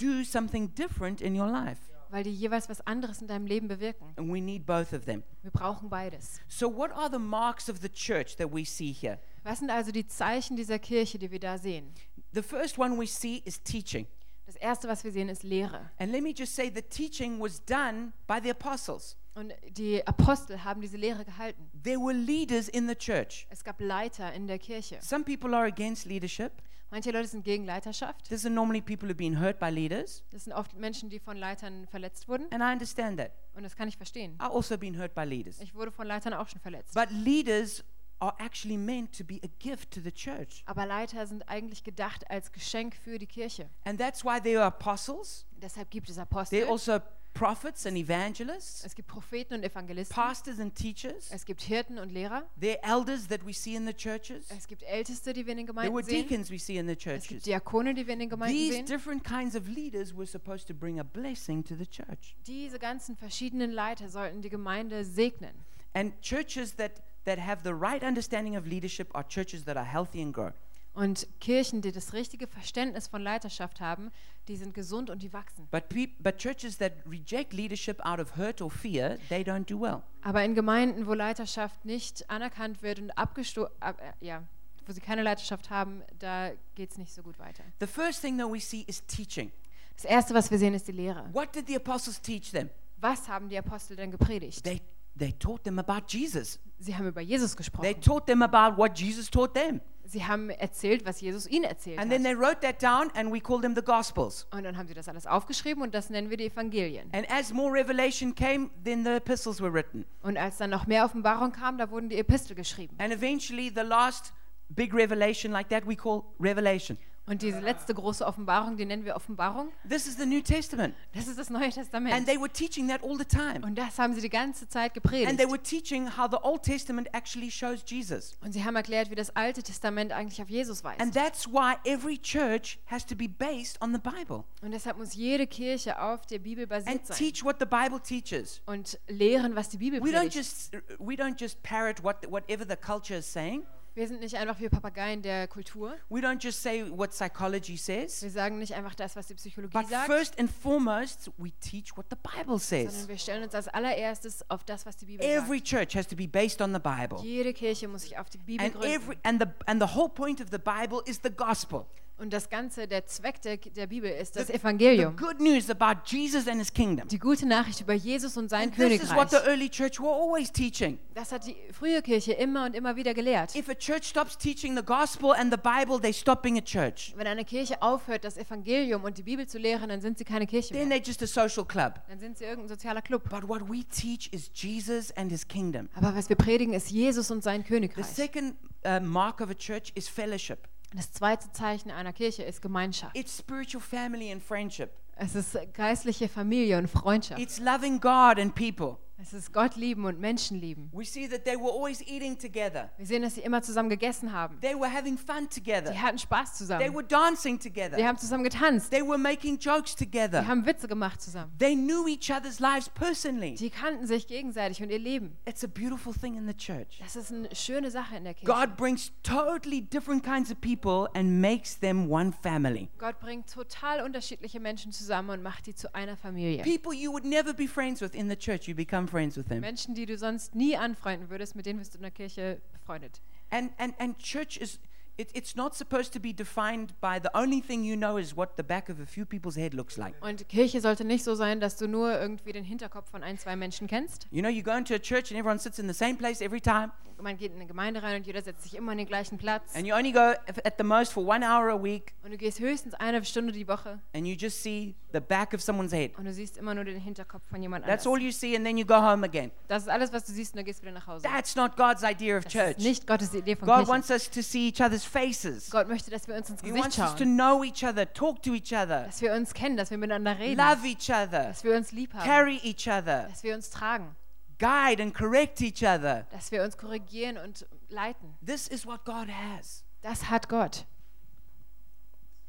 weil 2.09 2.23
die 2.23 2.33
jeweils 2.33 2.69
was 2.69 2.85
anderes 2.85 3.21
in 3.21 3.27
deinem 3.27 3.45
Leben 3.45 3.67
bewirken. 3.67 4.13
And 4.15 4.31
we 4.31 4.41
need 4.41 4.65
both 4.65 4.93
of 4.93 5.05
them. 5.05 5.23
Wir 5.41 5.51
brauchen 5.51 5.89
beides. 5.89 6.39
So, 6.47 6.67
what 6.67 6.91
are 6.91 7.09
the 7.11 7.19
marks 7.19 7.69
of 7.69 7.79
the 7.81 7.89
church 7.89 8.35
that 8.37 8.51
we 8.53 8.65
see 8.65 8.91
here? 8.91 9.19
Was 9.43 9.59
sind 9.59 9.69
also 9.69 9.91
die 9.91 10.07
Zeichen 10.07 10.55
dieser 10.55 10.79
Kirche, 10.79 11.17
die 11.17 11.31
wir 11.31 11.39
da 11.39 11.57
sehen? 11.57 11.93
The 12.33 12.41
first 12.41 12.77
one 12.77 12.97
we 12.99 13.07
see 13.07 13.41
is 13.45 13.61
teaching. 13.61 14.07
Das 14.45 14.55
erste, 14.55 14.87
was 14.87 15.03
wir 15.03 15.11
sehen, 15.11 15.27
ist 15.27 15.43
Lehre. 15.43 15.89
And 15.97 16.11
let 16.11 16.23
me 16.23 16.33
just 16.35 16.55
say 16.55 16.71
the 16.73 16.81
teaching 16.81 17.39
was 17.39 17.63
done 17.65 18.13
by 18.27 18.39
the 18.41 18.49
apostles. 18.49 19.17
Und 19.35 19.53
die 19.69 20.05
Apostel 20.07 20.63
haben 20.63 20.81
diese 20.81 20.97
Lehre 20.97 21.23
gehalten. 21.23 21.69
There 21.83 21.99
were 21.99 22.13
leaders 22.13 22.69
in 22.69 22.87
the 22.87 22.95
church. 22.95 23.45
Es 23.49 23.63
gab 23.63 23.79
Leiter 23.79 24.33
in 24.33 24.47
der 24.47 24.57
Kirche. 24.57 24.97
Some 25.01 25.23
people 25.23 25.55
are 25.55 25.67
against 25.67 26.05
leadership. 26.05 26.53
Manche 26.89 27.11
Leute 27.11 27.27
sind 27.27 27.43
gegen 27.43 27.65
Leiterschaft. 27.65 28.29
These 28.29 28.47
are 28.47 28.53
normally 28.53 28.81
people 28.81 29.09
who've 29.09 29.17
been 29.17 29.39
hurt 29.39 29.59
by 29.59 29.69
leaders. 29.69 30.23
Das 30.29 30.45
sind 30.45 30.53
oft 30.53 30.73
Menschen, 30.75 31.09
die 31.09 31.19
von 31.19 31.35
Leitern 31.35 31.85
verletzt 31.87 32.27
wurden. 32.29 32.47
And 32.51 32.63
I 32.63 32.71
understand 32.71 33.17
that. 33.19 33.31
Und 33.53 33.63
das 33.63 33.75
kann 33.75 33.89
ich 33.89 33.97
verstehen. 33.97 34.37
I've 34.39 34.53
also 34.53 34.77
been 34.77 34.97
hurt 34.97 35.13
by 35.13 35.23
leaders. 35.23 35.59
Ich 35.59 35.75
wurde 35.75 35.91
von 35.91 36.07
Leitern 36.07 36.33
auch 36.33 36.47
schon 36.47 36.61
verletzt. 36.61 36.93
But 36.93 37.11
leaders 37.11 37.83
are 38.19 38.33
actually 38.39 38.77
meant 38.77 39.15
to 39.17 39.23
be 39.23 39.39
a 39.43 39.47
gift 39.59 39.91
to 39.91 40.01
the 40.01 40.11
church. 40.11 40.63
Aber 40.65 40.85
Leiter 40.85 41.27
sind 41.27 41.47
eigentlich 41.49 41.83
gedacht 41.83 42.29
als 42.31 42.51
Geschenk 42.51 42.95
für 42.95 43.19
die 43.19 43.27
Kirche. 43.27 43.69
And 43.83 43.99
that's 43.99 44.23
why 44.23 44.39
there 44.41 44.59
are 44.59 44.67
apostles. 44.67 45.45
Deshalb 45.51 45.89
gibt 45.91 46.09
es 46.09 46.17
Apostel. 46.17 46.63
are 46.63 46.71
also 46.71 46.99
prophets 47.37 47.85
and 47.85 47.95
evangelists, 47.97 48.83
Es 48.83 48.95
gibt 48.95 49.07
Propheten 49.07 49.53
und 49.53 49.63
Evangelisten. 49.63 50.13
pastors 50.15 50.59
and 50.59 50.73
teachers. 50.73 51.29
Es 51.31 51.45
gibt 51.45 51.61
Hirten 51.61 51.99
und 51.99 52.11
Lehrer. 52.11 52.43
There 52.59 52.77
are 52.83 52.99
elders 52.99 53.27
that 53.27 53.45
we 53.45 53.53
see 53.53 53.75
in 53.75 53.85
the 53.85 53.93
churches. 53.93 54.45
Es 54.49 54.67
gibt 54.67 54.83
Älteste, 54.83 55.33
die 55.33 55.45
wir 55.45 55.51
in 55.57 55.65
den 55.65 55.75
There 55.75 55.93
were 55.93 56.03
deacons 56.03 56.49
we 56.49 56.57
see 56.59 56.77
in 56.77 56.87
the 56.87 56.93
Es 56.93 56.97
gibt 56.99 57.23
churches. 57.25 57.43
Diakone, 57.43 57.93
die 57.93 58.05
wir 58.07 58.13
in 58.13 58.19
den 58.19 58.29
Gemeinden 58.29 58.57
These 58.57 58.73
sehen. 58.73 58.85
different 58.85 59.23
kinds 59.23 59.55
of 59.55 59.67
leaders 59.67 60.15
were 60.15 60.25
supposed 60.25 60.67
to 60.67 60.73
bring 60.73 60.99
a 60.99 61.03
blessing 61.03 61.63
to 61.63 61.75
the 61.75 61.85
church. 61.85 62.35
Diese 62.45 62.79
ganzen 62.79 63.15
verschiedenen 63.15 63.71
Leiter 63.71 64.09
sollten 64.09 64.41
die 64.41 64.49
Gemeinde 64.49 65.05
segnen. 65.05 65.53
And 65.93 66.13
churches 66.21 66.75
that, 66.75 67.01
that 67.25 67.39
have 67.39 67.61
the 67.63 67.73
right 67.73 68.03
understanding 68.03 68.55
of 68.57 68.65
leadership 68.65 69.09
are 69.15 69.23
churches 69.27 69.63
that 69.65 69.77
are 69.77 69.85
healthy 69.85 70.21
and 70.21 70.33
grow. 70.33 70.51
Und 70.97 71.27
Kirchen, 71.39 71.81
die 71.83 71.91
das 71.91 72.13
richtige 72.13 72.47
Verständnis 72.47 73.07
von 73.07 73.21
Leiterschaft 73.21 73.81
haben, 73.81 74.09
die 74.47 74.55
sind 74.55 74.73
gesund 74.73 75.11
und 75.11 75.21
die 75.21 75.31
wachsen. 75.31 75.67
But, 75.69 75.83
but 76.17 76.39
churches 76.39 76.79
that 76.79 76.93
reject 77.05 77.53
leadership 77.53 78.03
out 78.03 78.19
of 78.19 78.35
hurt 78.35 78.63
or 78.63 78.71
fear, 78.71 79.19
they 79.29 79.43
don't 79.43 79.65
do 79.65 79.79
well. 79.79 80.01
Aber 80.23 80.43
in 80.43 80.55
Gemeinden, 80.55 81.05
wo 81.05 81.13
Leiterschaft 81.13 81.85
nicht 81.85 82.27
anerkannt 82.31 82.81
wird 82.81 82.97
und 82.97 83.11
abgesto 83.11 83.67
ab, 83.79 84.01
äh, 84.01 84.25
ja, 84.25 84.41
wo 84.87 84.91
sie 84.91 84.99
keine 84.99 85.21
Leiterschaft 85.21 85.69
haben, 85.69 86.01
da 86.17 86.53
geht 86.73 86.89
es 86.89 86.97
nicht 86.97 87.13
so 87.13 87.21
gut 87.21 87.37
weiter. 87.37 87.63
The 87.79 87.85
first 87.85 88.21
thing 88.21 88.39
that 88.39 88.51
we 88.51 88.59
see 88.59 88.83
is 88.87 89.05
teaching. 89.05 89.51
Das 89.97 90.05
Erste, 90.05 90.33
was 90.33 90.49
wir 90.49 90.57
sehen, 90.57 90.73
ist 90.73 90.87
die 90.87 90.93
Lehre. 90.93 91.29
What 91.31 91.53
did 91.53 91.67
the 91.67 91.75
apostles 91.75 92.19
teach 92.19 92.49
them? 92.49 92.71
Was 92.99 93.29
haben 93.29 93.49
die 93.49 93.57
Apostel 93.59 93.95
denn 93.97 94.09
gepredigt? 94.09 94.63
They, 94.63 94.81
they 95.15 95.31
taught 95.33 95.63
them 95.63 95.77
about 95.77 96.07
Jesus. 96.07 96.57
Sie 96.79 96.95
haben 96.95 97.07
über 97.07 97.21
Jesus 97.21 97.51
They 97.51 97.57
gesprochen. 97.57 98.01
taught 98.01 98.25
them 98.25 98.41
about 98.41 98.81
what 98.81 98.97
Jesus 98.97 99.29
taught 99.29 99.53
them. 99.53 99.79
Sie 100.09 100.23
haben 100.25 100.49
erzählt, 100.49 101.05
was 101.05 101.19
Jesus 101.19 101.47
ihnen 101.47 101.65
erzählt 101.65 101.99
And 101.99 102.09
then 102.09 102.23
hat. 102.23 102.31
they 102.31 102.35
wrote 102.39 102.61
that 102.61 102.81
down 102.81 103.11
and 103.15 103.31
we 103.33 103.41
call 103.41 103.59
them 103.59 103.75
the 103.75 103.81
Gospels. 103.81 104.47
Und 104.51 104.63
dann 104.63 104.77
haben 104.77 104.87
sie 104.87 104.93
das 104.93 105.09
alles 105.09 105.27
aufgeschrieben 105.27 105.83
und 105.83 105.93
das 105.93 106.09
nennen 106.09 106.29
wir 106.29 106.37
die 106.37 106.45
Evangelien. 106.45 107.09
And 107.13 107.29
as 107.29 107.51
more 107.51 107.73
revelation 107.73 108.33
came, 108.33 108.69
then 108.85 109.03
the 109.03 109.11
epistles 109.11 109.59
were 109.61 109.73
written. 109.73 110.05
Und 110.21 110.37
als 110.37 110.57
dann 110.57 110.69
noch 110.69 110.87
mehr 110.87 111.03
Offenbarung 111.03 111.51
kam, 111.51 111.77
da 111.77 111.91
wurden 111.91 112.07
die 112.09 112.17
Epistel 112.17 112.55
geschrieben. 112.55 112.95
And 112.99 113.13
eventually, 113.13 113.69
the 113.75 113.81
last 113.81 114.33
big 114.69 114.93
revelation 114.93 115.51
like 115.51 115.67
that 115.69 115.85
we 115.85 115.95
call 115.95 116.23
Revelation. 116.39 116.97
Und 117.27 117.41
diese 117.41 117.59
letzte 117.59 117.93
große 117.93 118.25
Offenbarung, 118.25 118.77
die 118.77 118.85
nennen 118.85 119.03
wir 119.03 119.15
Offenbarung, 119.15 119.69
This 119.87 120.07
is 120.07 120.15
the 120.17 120.25
New 120.25 120.39
Testament. 120.41 120.95
das 121.13 121.27
ist 121.27 121.37
das 121.37 121.49
Neue 121.49 121.65
And 121.65 121.73
Testament. 121.73 122.25
they 122.25 122.39
were 122.39 122.49
teaching 122.49 122.87
that 122.87 123.03
all 123.03 123.17
the 123.17 123.25
time. 123.25 123.65
Und 123.65 123.75
das 123.77 123.99
haben 123.99 124.13
sie 124.13 124.21
die 124.21 124.29
ganze 124.29 124.67
Zeit 124.69 124.91
And 124.95 125.03
gepredigt. 125.03 125.37
they 125.37 125.45
were 125.45 125.61
teaching 125.61 126.07
how 126.17 126.29
the 126.31 126.37
Old 126.41 126.63
Testament 126.63 127.09
actually 127.13 127.51
shows 127.51 127.83
Jesus. 127.85 128.37
Und 128.41 128.53
sie 128.53 128.63
haben 128.63 128.77
erklärt, 128.77 129.11
wie 129.11 129.15
das 129.15 129.35
Alte 129.35 129.61
Testament 129.61 130.13
eigentlich 130.13 130.41
auf 130.41 130.49
Jesus 130.49 130.83
And 130.85 130.99
weist. 130.99 131.13
that's 131.13 131.47
why 131.47 131.75
every 131.83 132.17
church 132.17 132.79
has 132.85 133.05
to 133.05 133.15
be 133.15 133.27
based 133.27 133.77
on 133.81 133.93
the 133.93 133.99
Bible 133.99 134.45
Und 134.61 134.71
deshalb 134.71 134.97
muss 134.97 135.13
jede 135.13 135.47
Kirche 135.47 136.01
auf 136.01 136.25
der 136.27 136.39
Bibel 136.39 136.63
and 136.63 136.69
basiert 136.69 137.07
sein 137.07 137.17
teach 137.17 137.43
what 137.43 137.57
the 137.59 137.65
Bible 137.65 137.99
teaches. 138.01 138.61
und 138.65 138.97
lehren, 139.09 139.53
was 139.53 139.67
die 139.67 139.77
Bibel 139.77 139.99
We 140.01 140.11
don't 140.11 140.29
predigt. 140.29 140.35
just 140.35 140.71
we 140.97 141.15
don't 141.15 141.35
just 141.37 141.61
parrot 141.61 142.01
what 142.03 142.25
whatever 142.31 142.65
the 142.65 142.77
culture 142.77 143.17
is 143.19 143.31
saying. 143.31 143.63
Wir 143.97 144.07
sind 144.07 144.19
nicht 144.19 144.35
einfach 144.35 144.59
wie 144.59 144.69
Papageien 144.69 145.23
der 145.23 145.47
Kultur. 145.47 145.95
We 146.09 146.19
don't 146.19 146.37
just 146.39 146.61
say 146.61 146.85
what 146.87 147.09
psychology 147.09 147.77
says. 147.77 148.21
Wir 148.21 148.29
sagen 148.29 148.59
nicht 148.59 148.75
einfach 148.75 148.93
das, 148.93 149.15
was 149.15 149.25
die 149.25 149.33
Psychologie 149.33 149.75
But 149.75 149.89
sagt, 149.89 150.05
first 150.05 150.37
and 150.39 150.51
foremost, 150.51 151.31
we 151.39 151.49
teach 151.59 151.97
what 151.97 152.05
the 152.11 152.15
Bible 152.15 152.59
sondern 152.59 152.91
says. 152.91 153.07
wir 153.07 153.17
stellen 153.17 153.41
uns 153.43 153.55
als 153.55 153.67
allererstes 153.67 154.47
auf 154.51 154.63
das, 154.65 154.85
was 154.85 154.97
die 154.97 155.07
Bibel 155.07 155.25
Every 155.25 155.57
sagt. 155.57 155.69
church 155.69 155.95
has 155.95 156.05
to 156.05 156.15
be 156.15 156.27
based 156.27 156.61
on 156.61 156.75
the 156.75 156.79
Bible. 156.79 157.17
Jede 157.23 157.51
Kirche 157.55 157.87
muss 157.87 158.03
sich 158.03 158.15
auf 158.19 158.29
die 158.29 158.37
Bibel 158.37 158.63
And 158.63 158.75
every 158.85 159.15
gründen. 159.15 159.19
and 159.23 159.41
the 159.41 159.47
and 159.65 159.81
the 159.81 159.95
whole 159.95 160.09
point 160.09 160.41
of 160.41 160.49
the 160.51 160.59
Bible 160.59 161.01
is 161.07 161.19
the 161.23 161.31
gospel. 161.31 161.87
Und 162.19 162.33
das 162.33 162.49
Ganze, 162.49 162.87
der 162.87 163.05
Zweck 163.05 163.41
der, 163.43 163.57
der 163.57 163.85
Bibel 163.85 164.09
ist 164.09 164.35
das 164.35 164.47
The 164.47 164.53
Evangelium. 164.53 165.15
good 165.17 165.39
news 165.39 165.69
about 165.69 166.01
Jesus 166.05 166.47
and 166.47 166.57
his 166.57 166.73
kingdom. 166.73 167.07
Die 167.07 167.19
gute 167.19 167.45
Nachricht 167.45 167.81
über 167.81 167.93
Jesus 167.93 168.37
und 168.37 168.49
sein 168.49 168.63
And 168.69 168.75
this 168.75 169.03
is 169.03 169.09
what 169.15 169.29
Königreich. 169.29 169.43
the 169.43 169.49
early 169.49 169.69
church 169.69 169.99
were 169.99 170.09
always 170.11 170.51
teaching. 170.51 170.97
Das 171.13 171.31
hat 171.31 171.45
die 171.45 171.55
frühe 171.71 172.01
Kirche 172.01 172.33
immer 172.33 172.65
und 172.65 172.75
immer 172.75 172.95
wieder 172.95 173.13
gelehrt. 173.13 173.53
If 173.55 173.69
a 173.69 173.75
church 173.75 174.05
stops 174.05 174.35
teaching 174.35 174.75
the 174.75 174.83
gospel 174.83 175.31
and 175.31 175.53
the 175.53 175.59
Bible, 175.61 175.99
they 176.01 176.11
stop 176.11 176.41
being 176.41 176.57
a 176.57 176.61
church. 176.61 177.13
Wenn 177.15 177.27
eine 177.27 177.45
Kirche 177.45 177.79
aufhört, 177.83 178.23
das 178.23 178.37
Evangelium 178.37 179.03
und 179.03 179.17
die 179.19 179.23
Bibel 179.23 179.45
zu 179.47 179.59
lehren, 179.59 179.89
dann 179.89 180.01
sind 180.01 180.17
sie 180.17 180.25
keine 180.25 180.47
Kirche 180.47 180.73
Then 180.73 180.87
mehr. 180.87 180.97
they're 180.97 181.05
just 181.05 181.21
a 181.21 181.27
social 181.27 181.65
club. 181.65 182.01
Dann 182.09 182.19
sind 182.19 182.37
sie 182.39 182.45
irgendein 182.45 182.69
sozialer 182.69 183.03
Club. 183.03 183.29
But 183.29 183.47
what 183.47 183.69
we 183.69 183.83
teach 183.83 184.27
is 184.33 184.49
Jesus 184.55 185.11
and 185.15 185.29
his 185.31 185.47
kingdom. 185.47 185.87
Aber 185.93 186.15
was 186.15 186.29
wir 186.29 186.35
predigen, 186.35 186.73
ist 186.73 186.89
Jesus 186.89 187.29
und 187.29 187.43
sein 187.43 187.61
The 187.61 187.67
Königreich. 187.67 188.05
second 188.07 188.55
uh, 188.87 188.99
mark 188.99 189.39
of 189.39 189.51
a 189.51 189.53
church 189.53 189.91
is 189.93 190.07
fellowship. 190.09 190.67
Das 190.93 191.11
zweite 191.11 191.51
Zeichen 191.51 191.91
einer 191.91 192.13
Kirche 192.13 192.43
ist 192.43 192.61
Gemeinschaft. 192.61 193.15
It's 193.17 193.37
spiritual 193.37 193.81
family 193.81 194.31
and 194.31 194.41
friendship. 194.41 194.91
Es 195.15 195.35
ist 195.35 195.57
geistliche 195.73 196.29
Familie 196.29 196.77
und 196.77 196.87
Freundschaft. 196.87 197.41
It's 197.41 197.59
loving 197.59 197.99
God 197.99 198.39
and 198.39 198.53
people. 198.55 198.97
Es 199.19 199.33
ist 199.33 199.51
Gott 199.51 199.75
lieben 199.75 200.05
und 200.05 200.19
Menschen 200.19 200.59
lieben. 200.59 200.91
We 200.93 201.03
see 201.03 201.27
that 201.27 201.43
they 201.43 201.55
were 201.55 201.71
always 201.71 202.01
eating 202.01 202.37
together. 202.37 202.91
Wir 202.97 203.05
sehen, 203.07 203.23
dass 203.23 203.33
sie 203.33 203.41
immer 203.41 203.63
zusammen 203.63 203.89
gegessen 203.89 204.31
haben. 204.31 204.59
They 204.61 204.75
were 204.75 204.91
having 204.93 205.17
fun 205.17 205.49
together. 205.49 205.91
Die 205.91 205.99
hatten 205.99 206.19
Spaß 206.19 206.51
They 206.51 206.57
zusammen. 206.57 206.93
were 206.93 207.03
dancing 207.03 207.59
together. 207.59 207.97
haben 208.05 208.19
zusammen 208.19 208.43
getanzt. 208.43 208.91
They 208.91 209.01
were 209.01 209.17
making 209.17 209.57
jokes 209.57 209.95
together. 209.95 210.45
haben 210.45 210.63
Witze 210.67 210.87
gemacht 210.87 211.19
zusammen. 211.19 211.51
They 211.57 211.75
knew 211.75 212.07
each 212.07 212.31
other's 212.31 212.59
lives 212.59 212.89
personally. 212.89 213.55
Die 213.55 213.71
kannten 213.71 214.05
sich 214.05 214.27
gegenseitig 214.27 214.83
und 214.83 214.91
ihr 214.91 214.99
Leben. 214.99 215.35
It's 215.45 215.63
a 215.63 215.67
beautiful 215.67 216.13
thing 216.13 216.37
in 216.37 216.47
the 216.47 216.53
church. 216.55 216.99
Das 216.99 217.15
ist 217.15 217.31
eine 217.31 217.53
schöne 217.55 217.89
Sache 217.89 218.17
in 218.17 218.23
der 218.23 218.35
Kirche. 218.35 218.45
God 218.53 218.77
brings 218.77 219.11
totally 219.23 219.81
different 219.81 220.23
kinds 220.23 220.51
of 220.51 220.61
people 220.61 221.09
and 221.15 221.41
makes 221.41 221.79
them 221.79 222.11
one 222.11 222.31
family. 222.43 222.87
Gott 222.99 223.19
bringt 223.19 223.51
total 223.51 224.03
unterschiedliche 224.05 224.59
Menschen 224.59 224.91
zusammen 224.91 225.31
und 225.31 225.41
macht 225.41 225.65
die 225.65 225.73
zu 225.73 225.93
einer 225.95 226.15
Familie. 226.15 226.61
People 226.61 226.93
you 226.93 227.11
would 227.11 227.25
never 227.25 227.51
be 227.51 227.67
friends 227.67 227.99
with 227.99 228.13
in 228.13 228.29
the 228.29 228.35
church, 228.35 228.67
you 228.67 228.75
become 228.75 229.06
friends 229.07 229.37
with 229.37 229.45
them. 229.45 229.61
Menschen, 229.61 229.95
die 229.95 230.05
du 230.05 230.17
sonst 230.17 230.55
nie 230.55 230.77
anfreunden 230.77 231.29
würdest, 231.29 231.55
mit 231.55 231.65
denen 231.65 231.79
wirst 231.79 231.93
du 231.93 231.97
in 231.97 232.03
der 232.03 232.11
Kirche 232.11 232.61
befreundet. 232.73 233.21
And 233.49 233.71
and 233.77 233.93
and 233.99 234.17
church 234.19 234.57
is 234.57 234.79
it, 235.17 235.29
it's 235.33 235.55
not 235.55 235.75
supposed 235.75 236.13
to 236.13 236.19
be 236.19 236.33
defined 236.33 236.93
by 237.01 237.19
the 237.21 237.29
only 237.33 237.61
thing 237.61 237.83
you 237.83 237.95
know 237.95 238.17
is 238.17 238.35
what 238.35 238.55
the 238.55 238.63
back 238.63 238.89
of 238.89 238.99
a 238.99 239.05
few 239.05 239.25
people's 239.25 239.55
head 239.55 239.73
looks 239.73 239.97
like. 239.97 240.13
Und 240.21 240.47
Kirche 240.47 240.79
sollte 240.81 241.03
nicht 241.05 241.23
so 241.23 241.35
sein, 241.35 241.59
dass 241.59 241.75
du 241.77 241.87
nur 241.87 242.19
irgendwie 242.19 242.51
den 242.51 242.63
Hinterkopf 242.63 243.09
von 243.09 243.23
ein, 243.23 243.37
zwei 243.37 243.55
Menschen 243.55 243.87
kennst. 243.87 244.27
You 244.31 244.41
know, 244.41 244.49
you 244.49 244.61
go 244.63 244.71
into 244.71 244.93
a 244.93 244.99
church 244.99 245.31
and 245.31 245.39
everyone 245.39 245.59
sits 245.59 245.79
in 245.79 245.87
the 245.87 245.93
same 245.93 246.15
place 246.15 246.41
every 246.41 246.61
time, 246.61 246.91
Man 247.19 247.37
geht 247.37 247.51
in 247.51 247.57
eine 247.57 247.65
Gemeinde 247.67 248.03
rein 248.03 248.17
und 248.17 248.27
jeder 248.27 248.41
setzt 248.41 248.63
sich 248.63 248.75
immer 248.75 248.91
an 248.91 248.97
den 248.99 249.07
gleichen 249.07 249.37
Platz. 249.37 249.75
and 249.75 249.85
you 249.87 249.95
only 249.95 250.11
go 250.11 250.19
at 250.19 250.75
the 250.77 250.83
most 250.83 251.11
for 251.11 251.25
one 251.25 251.43
hour 251.45 251.69
a 251.71 251.81
week, 251.83 252.13
Und 252.23 252.31
du 252.31 252.37
gehst 252.37 252.59
höchstens 252.59 252.93
eine 252.93 253.23
Stunde 253.25 253.51
die 253.51 253.67
Woche 253.67 253.99
and 254.13 254.25
you 254.27 254.35
just 254.35 254.61
see 254.61 254.95
the 255.13 255.19
back 255.19 255.53
of 255.53 255.61
someone's 255.61 255.91
head. 255.91 256.17
und 256.17 256.25
du 256.25 256.33
siehst 256.33 256.57
immer 256.57 256.75
nur 256.75 256.83
den 256.83 256.99
Hinterkopf 256.99 257.43
von 257.49 257.61
jemand 257.61 257.85
That's 257.85 258.05
anderem. 258.05 258.21
all 258.21 258.25
you 258.27 258.31
see, 258.31 258.55
and 258.55 258.63
then 258.65 258.77
you 258.77 258.85
go 258.85 258.95
home 259.01 259.25
again. 259.25 259.51
Das 259.67 259.83
ist 259.83 259.89
alles, 259.89 260.13
was 260.13 260.25
du 260.25 260.31
siehst 260.31 260.53
und 260.53 260.57
dann 260.57 260.65
gehst 260.65 260.81
wieder 260.81 260.91
nach 260.91 261.07
Hause. 261.07 261.23
That's 261.23 261.55
not 261.55 261.75
God's 261.75 262.03
idea 262.03 262.37
of 262.37 262.43
Das 262.43 262.53
church. 262.53 262.69
ist 262.77 262.79
nicht 262.79 263.07
Gottes 263.07 263.33
Idee 263.33 263.55
von 263.55 263.67
God 263.67 263.77
Kirche. 263.77 263.89
wants 263.91 264.09
us 264.11 264.29
to 264.29 264.41
see 264.41 264.67
each 264.69 264.79
other's 264.81 265.03
faces. 265.03 265.69
Gott 265.71 265.87
möchte, 265.87 266.11
dass 266.11 266.27
wir 266.27 266.35
uns 266.35 266.49
ins 266.49 266.61
He 266.61 266.67
Gesicht 266.67 266.83
wants 266.83 266.97
us 266.99 267.11
to 267.15 267.23
schauen, 267.23 267.35
know 267.35 267.63
each 267.63 267.83
other, 267.83 268.11
talk 268.13 268.43
to 268.43 268.53
each 268.53 268.71
other, 268.73 269.05
dass 269.05 269.21
wir 269.21 269.33
uns 269.33 269.53
kennen, 269.53 269.75
dass 269.75 269.89
wir 269.89 269.97
miteinander 269.97 270.37
reden, 270.37 270.57
love 270.59 270.85
each 270.87 271.09
other, 271.09 271.45
dass 271.47 271.63
wir 271.63 271.75
uns 271.75 271.91
lieb 271.91 272.13
haben, 272.13 272.25
carry 272.29 272.59
each 272.63 272.87
other, 272.87 273.27
dass 273.29 273.43
wir 273.43 273.55
uns 273.55 273.69
tragen, 273.69 274.15
guide 274.59 275.01
and 275.01 275.13
correct 275.13 275.61
each 275.61 275.83
other. 275.83 276.25
dass 276.31 276.51
wir 276.51 276.63
uns 276.63 276.77
korrigieren 276.77 277.37
und 277.37 277.65
leiten. 277.89 278.35
This 278.45 278.67
is 278.67 278.85
what 278.85 279.05
God 279.05 279.29
has. 279.29 279.83
Das 280.01 280.29
hat 280.29 280.47
Gott. 280.49 280.85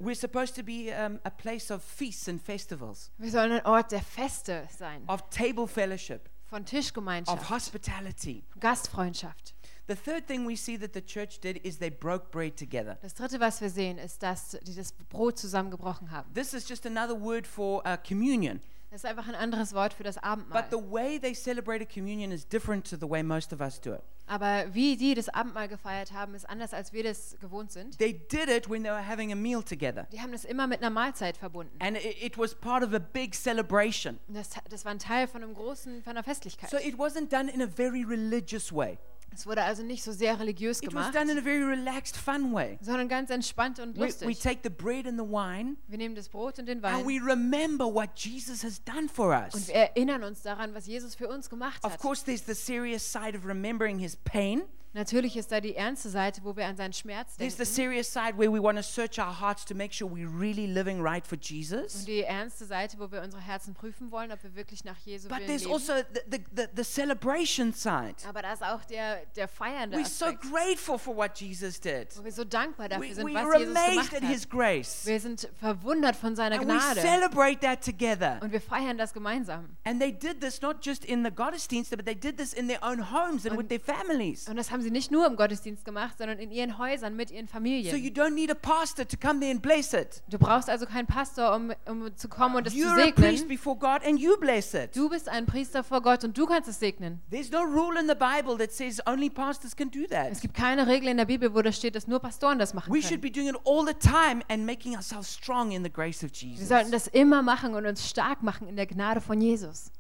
We're 0.01 0.15
supposed 0.15 0.55
to 0.55 0.63
be 0.63 0.93
um, 0.93 1.19
a 1.25 1.31
place 1.31 1.73
of 1.73 1.83
feasts 1.83 2.29
and 2.29 2.41
festivals, 2.41 3.11
Wir 3.19 3.31
sollen 3.33 3.53
ein 3.53 3.67
Ort 3.67 3.91
der 3.91 4.01
Feste 4.01 4.69
sein, 4.79 5.03
of 5.09 5.29
table 5.29 5.67
fellowship, 5.67 6.29
von 6.47 6.63
of 6.63 6.69
Tischgemeinschaft, 6.69 7.51
hospitality. 7.51 8.45
Gastfreundschaft. 8.61 9.55
The 9.89 9.97
third 9.97 10.29
thing 10.29 10.47
we 10.47 10.55
see 10.55 10.77
that 10.77 10.93
the 10.93 11.01
church 11.01 11.41
did 11.41 11.65
is 11.65 11.79
they 11.79 11.91
broke 11.91 12.31
bread 12.31 12.57
together. 12.57 12.97
Das 13.03 13.15
dritte, 13.15 13.41
was 13.41 13.61
wir 13.61 13.71
sehen, 13.71 13.99
ist, 13.99 14.23
dass 14.23 14.57
die 14.63 14.75
das 14.75 14.93
Brot 14.93 15.39
zusammengebrochen 15.39 16.11
haben. 16.13 16.33
This 16.33 16.53
is 16.55 16.69
just 16.69 16.87
another 16.87 17.19
word 17.19 17.47
for 17.47 17.83
uh, 17.85 17.97
communion. 18.07 18.61
Das 18.91 19.05
ist 19.05 19.11
einfach 19.11 19.29
ein 19.29 19.35
anderes 19.35 19.75
Wort 19.75 19.93
für 19.93 20.03
das 20.03 20.17
Abendmahl. 20.19 20.63
But 20.63 20.71
the 20.71 20.91
way 20.91 21.19
they 21.19 21.35
celebrated 21.35 21.93
communion 21.93 22.33
is 22.33 22.47
different 22.47 22.89
to 22.89 22.97
the 22.97 23.09
way 23.09 23.23
most 23.23 23.53
of 23.53 23.61
us 23.61 23.81
do 23.81 23.95
it. 23.95 24.03
Aber 24.27 24.67
wie 24.73 24.97
die 24.97 25.15
das 25.15 25.29
Abendmahl 25.31 25.69
gefeiert 25.69 26.13
haben, 26.13 26.35
ist 26.35 26.49
anders, 26.49 26.75
als 26.75 26.93
wir 26.93 27.03
das 27.03 27.37
gewohnt 27.41 27.73
sind. 27.73 27.99
They 27.99 28.13
did 28.13 28.49
it 28.49 28.69
when 28.69 28.83
they 28.83 28.91
were 28.91 29.07
having 29.07 29.33
a 29.33 29.35
meal 29.35 29.63
together. 29.63 30.07
Die 30.13 30.21
haben 30.21 30.33
das 30.33 30.45
immer 30.45 30.67
mit 30.67 30.81
einer 30.81 30.91
Mahlzeit 30.91 31.37
verbunden. 31.37 31.75
And 31.81 31.97
it, 31.97 32.23
it 32.23 32.39
was 32.39 32.55
part 32.55 32.83
of 32.83 32.93
a 32.95 32.99
big 32.99 33.35
celebration. 33.35 34.19
Das, 34.29 34.51
das 34.69 34.85
war 34.85 34.93
ein 34.93 34.99
Teil 34.99 35.29
von 35.29 35.43
einem 35.43 35.55
großen, 35.55 36.03
von 36.03 36.11
einer 36.11 36.23
Festlichkeit. 36.23 36.71
So 36.71 36.77
it 36.77 36.97
wasn't 36.97 37.31
done 37.31 37.51
in 37.51 37.63
a 37.63 37.67
very 37.67 38.05
religious 38.05 38.73
way. 38.73 38.99
Es 39.35 39.47
wurde 39.47 39.63
also 39.63 39.83
nicht 39.85 40.03
so 40.03 40.11
sehr 40.13 40.39
religiös 40.41 40.79
It 40.83 40.87
was 40.87 41.13
gemacht, 41.13 41.15
done 41.15 41.31
in 41.31 41.39
a 41.39 41.41
very 41.43 41.63
relaxed, 41.63 42.17
fun 42.17 42.53
way. 42.53 42.79
sondern 42.81 43.09
ganz 43.09 43.31
entspannt 43.31 43.79
und 43.79 43.97
We, 43.97 44.01
we 44.01 44.07
lustig. 44.07 44.41
take 44.41 44.61
the 44.65 44.71
bread 44.71 45.07
and 45.07 45.19
the 45.19 45.25
wine 45.25 45.77
Wir 45.87 45.99
nehmen 45.99 46.15
das 46.17 46.29
Brot 46.29 46.59
und 46.59 46.67
den 46.67 46.85
and 46.85 47.07
Wein 47.07 47.07
we 47.07 47.21
remember 47.25 47.85
what 47.87 48.11
Jesus 48.19 48.65
has 48.65 48.83
done 48.85 49.09
for 49.09 49.35
und 49.37 49.55
us. 49.55 49.69
wir 49.69 49.75
erinnern 49.77 50.25
uns 50.25 50.43
daran, 50.43 50.75
was 50.75 50.87
Jesus 50.87 51.15
für 51.15 51.29
uns 51.29 51.49
gemacht 51.49 51.85
Of 51.85 51.93
hat. 51.93 52.01
course, 52.01 52.25
there's 52.25 52.45
the 52.47 52.55
serious 52.55 53.03
side 53.13 53.37
of 53.37 53.45
remembering 53.47 53.99
his 53.99 54.17
pain. 54.17 54.63
Natürlich 54.99 55.37
ist 55.37 55.53
da 55.53 55.61
die 55.61 55.77
ernste 55.77 56.09
Seite, 56.09 56.41
wo 56.43 56.57
wir 56.57 56.67
an 56.67 56.77
seinen 56.77 56.93
Schmerz 56.93 57.37
There's 57.37 57.53
the 57.53 57.59
denken. 57.59 57.73
serious 57.73 58.13
side 58.13 58.37
where 58.37 58.51
we 58.53 58.61
want 58.61 58.77
to 58.79 58.83
search 58.83 59.21
our 59.21 59.33
hearts 59.41 59.65
to 59.67 59.75
make 59.75 59.95
sure 59.95 60.11
we're 60.11 60.29
really 60.29 60.67
living 60.67 61.01
right 61.01 61.25
for 61.25 61.39
Jesus. 61.41 62.01
Und 62.01 62.09
die 62.09 62.23
ernste 62.23 62.65
Seite, 62.65 62.99
wo 62.99 63.09
wir 63.13 63.23
unsere 63.23 63.41
Herzen 63.41 63.75
prüfen 63.75 64.11
wollen, 64.11 64.33
ob 64.33 64.43
wir 64.43 64.57
wirklich 64.57 64.85
nach 64.85 64.97
Jesu 65.05 65.29
But 65.29 65.47
there's 65.47 65.63
leben. 65.63 65.73
also 65.73 65.93
the, 66.29 66.41
the, 66.53 66.65
the, 66.75 66.83
celebration 66.83 67.73
side. 67.73 68.17
Aber 68.29 68.43
da 68.43 68.53
ist 68.53 68.65
auch 68.65 68.85
der, 68.87 69.25
der 69.37 69.47
feiernde 69.47 69.99
We're 69.99 70.05
so 70.05 70.33
grateful 70.51 70.99
for 70.99 71.15
what 71.17 71.39
Jesus 71.39 71.79
did. 71.79 72.09
wo 72.19 72.25
wir 72.25 72.33
so 72.33 72.43
dankbar 72.43 72.89
dafür 72.89 73.09
We, 73.09 73.15
sind, 73.15 73.25
we 73.29 73.35
was 73.35 73.57
Jesus 73.61 73.75
gemacht 73.75 74.15
at 74.17 74.23
hat. 74.23 74.31
his 74.31 74.49
grace. 74.49 75.07
Wir 75.07 75.21
sind 75.21 75.49
verwundert 75.61 76.17
von 76.17 76.35
seiner 76.35 76.57
And 76.59 76.69
we 76.69 76.73
Gnade 76.73 77.01
celebrate 77.01 77.61
that 77.61 77.85
together. 77.85 78.41
und 78.43 78.51
wir 78.51 78.61
feiern 78.61 78.99
das 78.99 79.13
gemeinsam. 79.13 79.77
And 79.85 80.01
they 80.01 80.11
did 80.11 80.41
this 80.41 80.61
not 80.61 80.85
just 80.85 81.05
in 81.05 81.23
the 81.25 81.31
Gottesdienst, 81.31 81.93
but 81.97 82.05
they 82.05 82.17
did 82.17 82.37
this 82.37 82.53
in 82.53 82.67
their 82.67 82.83
own 82.83 83.13
homes 83.13 83.47
and 83.47 83.57
with 83.57 83.69
their 83.69 83.79
families. 83.79 84.49
Und 84.49 84.57
das 84.57 84.73
haben 84.73 84.83
sie 84.83 84.88
nicht 84.91 85.11
nur 85.11 85.27
im 85.27 85.37
Gottesdienst 85.37 85.85
gemacht, 85.85 86.17
sondern 86.19 86.39
in 86.39 86.51
ihren 86.51 86.79
Häusern 86.79 87.17
mit 87.17 87.31
ihren 87.31 87.47
So 87.47 87.53
Familien. 87.53 87.97
you 87.97 88.11
don't 88.11 88.31
need 88.35 88.51
a 88.51 88.55
pastor 88.55 89.07
to 89.07 89.17
come 89.17 89.41
there 89.41 89.51
and 89.53 89.61
bless 89.63 89.93
it. 89.93 90.23
Du 90.29 90.39
brauchst 90.39 90.69
also 90.71 90.87
keinen 90.87 91.07
Pastor, 91.07 91.55
um, 91.55 91.73
um 91.87 92.17
zu 92.17 92.29
kommen 92.29 92.57
und 92.57 92.67
es 92.67 92.73
zu 92.73 92.79
You're 92.81 92.93
a 93.09 93.11
priest 93.13 93.39
segnen. 93.41 93.49
before 93.49 93.77
God 93.77 94.03
and 94.07 94.19
you 94.19 94.37
bless 94.39 94.75
it. 94.75 94.95
Du 94.97 95.09
bist 95.09 95.29
ein 95.29 95.47
Priester 95.47 95.83
vor 95.85 96.03
Gott 96.03 96.25
und 96.25 96.37
du 96.37 96.47
kannst 96.47 96.69
es 96.69 96.79
segnen. 96.79 97.21
There's 97.31 97.51
no 97.51 97.61
rule 97.63 97.99
in 98.01 98.09
the 98.09 98.15
Bible 98.15 98.57
that 98.59 98.73
says 98.73 99.01
only 99.07 99.31
pastors 99.31 99.75
can 99.77 99.91
do 99.91 100.01
Es 100.05 100.11
that. 100.11 100.41
gibt 100.41 100.55
keine 100.55 100.87
Regel 100.87 101.09
in 101.09 101.17
der 101.17 101.25
Bibel, 101.27 101.55
wo 101.55 101.63
das 101.63 101.77
steht, 101.77 101.95
dass 101.95 102.07
nur 102.07 102.21
Pastoren 102.21 102.59
das 102.59 102.75
machen 102.75 102.93
We 102.93 103.01
should 103.03 103.21
können. 103.21 103.23
be 103.23 103.31
doing 103.31 103.49
it 103.49 103.57
all 103.65 103.87
the 103.87 103.95
time 103.95 104.43
and 104.49 104.65
making 104.67 104.95
ourselves 104.97 105.33
strong 105.33 105.73
in 105.73 105.83
the 105.85 105.91
grace 105.93 106.23
of 106.25 106.31
Wir 106.33 106.57
sollten 106.67 106.91
das 106.91 107.07
immer 107.09 107.43
machen 107.43 107.75
und 107.75 107.87
uns 107.87 108.09
stark 108.09 108.43
machen 108.43 108.69
in 108.69 108.77
der 108.77 108.87
Gnade 108.87 109.21
von 109.21 109.41
Jesus. 109.41 109.91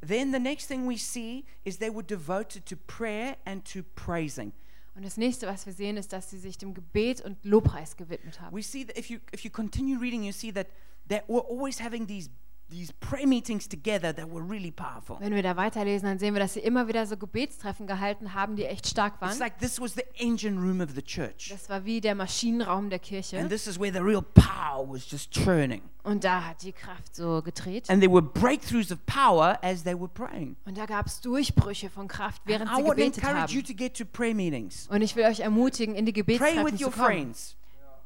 Then 0.00 0.32
the 0.32 0.38
next 0.38 0.66
thing 0.66 0.86
we 0.86 0.96
see 0.96 1.44
is 1.64 1.78
they 1.78 1.90
were 1.90 2.02
devoted 2.02 2.66
to 2.66 2.76
prayer 2.76 3.36
and 3.44 3.64
to 3.72 3.82
praising. 3.94 4.52
Und 4.94 5.04
das 5.04 5.16
nächste, 5.16 5.46
was 5.46 5.66
wir 5.66 5.74
sehen, 5.74 5.96
ist, 5.96 6.12
dass 6.12 6.30
sie 6.30 6.38
sich 6.38 6.56
dem 6.56 6.72
Gebet 6.72 7.20
und 7.20 7.44
Lobpreis 7.44 7.96
gewidmet 7.96 8.40
haben. 8.40 8.56
We 8.56 8.62
see 8.62 8.84
that 8.84 8.96
if 8.96 9.10
you 9.10 9.18
if 9.32 9.44
you 9.44 9.50
continue 9.50 9.98
reading, 9.98 10.22
you 10.22 10.32
see 10.32 10.52
that 10.52 10.68
that 11.08 11.28
we're 11.28 11.46
always 11.46 11.80
having 11.80 12.06
these 12.06 12.30
these 12.68 12.92
prayer 13.00 13.26
meetings 13.26 13.68
together 13.68 14.12
that 14.14 14.28
were 14.28 14.42
really 14.42 14.70
powerful. 14.72 15.16
Wenn 15.20 15.34
wir 15.34 15.42
da 15.42 15.56
weiterlesen, 15.56 16.08
dann 16.08 16.18
sehen 16.18 16.34
wir, 16.34 16.40
dass 16.40 16.54
sie 16.54 16.60
immer 16.60 16.88
wieder 16.88 17.06
so 17.06 17.16
Gebetstreffen 17.16 17.86
gehalten 17.86 18.34
haben, 18.34 18.56
die 18.56 18.64
echt 18.64 18.86
stark 18.88 19.14
It's 19.14 19.22
waren. 19.22 19.38
like 19.38 19.58
this 19.60 19.80
was 19.80 19.94
the 19.94 20.02
engine 20.16 20.58
room 20.58 20.80
of 20.80 20.90
the 20.94 21.02
church. 21.02 21.48
Das 21.50 21.68
war 21.68 21.84
wie 21.84 22.00
der 22.00 22.14
Maschinenraum 22.14 22.90
der 22.90 22.98
And 22.98 23.04
Kirche. 23.06 23.48
this 23.48 23.66
is 23.66 23.78
where 23.78 23.92
the 23.92 24.00
real 24.00 24.22
power 24.22 24.84
was 24.88 25.08
just 25.10 25.30
churning. 25.30 25.82
Und 26.02 26.22
da 26.24 26.44
hat 26.44 26.62
die 26.62 26.72
Kraft 26.72 27.14
so 27.16 27.42
gedreht. 27.42 27.88
And 27.90 28.00
there 28.00 28.12
were 28.12 28.22
breakthroughs 28.22 28.90
of 28.92 28.98
power 29.06 29.58
as 29.62 29.82
they 29.82 29.94
were 29.94 30.08
praying. 30.08 30.56
Und 30.64 30.76
da 30.78 30.86
gab 30.86 31.06
es 31.06 31.20
Durchbrüche 31.20 31.90
von 31.90 32.08
Kraft, 32.08 32.42
And 32.46 32.48
während 32.48 32.70
I 32.70 32.76
sie 32.76 32.82
to 32.82 32.88
gebetet 32.90 33.18
encourage 33.24 33.52
you 33.54 33.62
to 33.62 33.74
get 33.74 33.96
to 33.98 34.04
prayer 34.04 34.34
meetings. 34.34 34.86
Und 34.88 35.02
ich 35.02 35.14
will 35.16 35.24
euch 35.24 35.40
ermutigen, 35.40 35.94
in 35.94 36.06
die 36.06 36.12
Pray 36.12 36.22
Gebetstreffen 36.38 36.64
with 36.64 36.78
zu 36.78 36.86
your 36.86 36.92
kommen. 36.92 37.06
friends. 37.06 37.56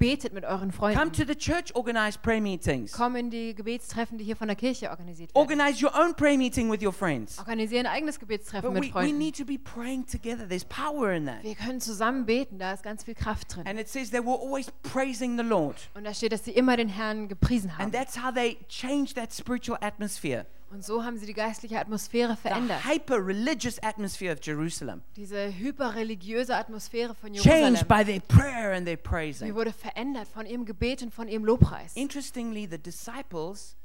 Betet 0.00 0.32
mit 0.32 0.44
euren 0.44 0.72
Come 0.72 0.94
Freunden. 0.94 1.12
to 1.12 1.24
the 1.26 1.34
church 1.36 1.74
organized 1.74 2.22
prayer 2.22 2.40
meetings. 2.40 2.90
Komm 2.92 3.16
in 3.16 3.28
die 3.28 3.54
Gebetstreffen, 3.54 4.16
die 4.16 4.24
hier 4.24 4.34
von 4.34 4.48
der 4.48 4.56
Kirche 4.56 4.88
organisiert 4.88 5.34
werden. 5.34 5.38
Organize 5.38 5.84
your 5.84 5.92
own 5.94 6.14
prayer 6.14 6.38
meeting 6.38 6.70
with 6.72 6.82
your 6.82 6.90
friends. 6.92 7.38
Organisieren 7.38 7.84
ein 7.84 7.92
eigenes 7.92 8.18
Gebetstreffen 8.18 8.72
But 8.72 8.80
mit 8.80 8.82
we, 8.84 8.88
we 8.88 8.92
Freunden. 8.92 9.18
need 9.18 9.36
to 9.36 9.44
be 9.44 9.58
praying 9.58 10.06
together. 10.06 10.48
There's 10.48 10.64
power 10.64 11.12
in 11.12 11.26
that. 11.26 11.42
Wir 11.42 11.54
können 11.54 11.82
zusammen 11.82 12.24
beten, 12.24 12.58
da 12.58 12.72
ist 12.72 12.82
ganz 12.82 13.04
viel 13.04 13.14
Kraft 13.14 13.54
drin. 13.54 13.66
And 13.66 13.78
it 13.78 13.90
says 13.90 14.10
they 14.10 14.24
were 14.24 14.38
always 14.40 14.70
praising 14.82 15.36
the 15.36 15.44
Lord. 15.44 15.76
Und 15.94 16.04
da 16.04 16.14
steht, 16.14 16.32
dass 16.32 16.46
sie 16.46 16.52
immer 16.52 16.78
den 16.78 16.88
Herrn 16.88 17.28
gepriesen 17.28 17.76
haben. 17.76 17.84
And 17.84 17.92
that's 17.94 18.16
how 18.16 18.32
they 18.32 18.56
changed 18.68 19.16
that 19.16 19.34
spiritual 19.34 19.76
atmosphere. 19.82 20.46
Und 20.70 20.84
so 20.84 21.02
haben 21.04 21.18
sie 21.18 21.26
die 21.26 21.34
geistliche 21.34 21.80
Atmosphäre 21.80 22.36
verändert. 22.36 22.80
The 22.84 22.88
hyper 22.90 23.16
religious 23.26 23.82
atmosphere 23.82 24.32
of 24.32 24.38
Jerusalem. 24.42 25.02
Diese 25.16 25.52
hyperreligiöse 25.52 26.54
Atmosphäre 26.56 27.14
von 27.14 27.32
Changed 27.32 27.44
Jerusalem. 27.44 27.88
by 27.88 28.04
their 28.04 28.20
prayer 28.20 28.72
and 28.76 28.86
their 28.86 28.96
Die 28.96 29.02
praising. 29.02 29.54
wurde 29.54 29.72
verändert 29.72 30.28
von 30.28 30.46
ihrem 30.46 30.64
Gebet 30.64 31.02
und 31.02 31.12
von 31.12 31.26
ihrem 31.28 31.44
Lobpreis. 31.44 31.96
Interestingly, 31.96 32.68
the 32.70 32.78
disciples, 32.78 33.76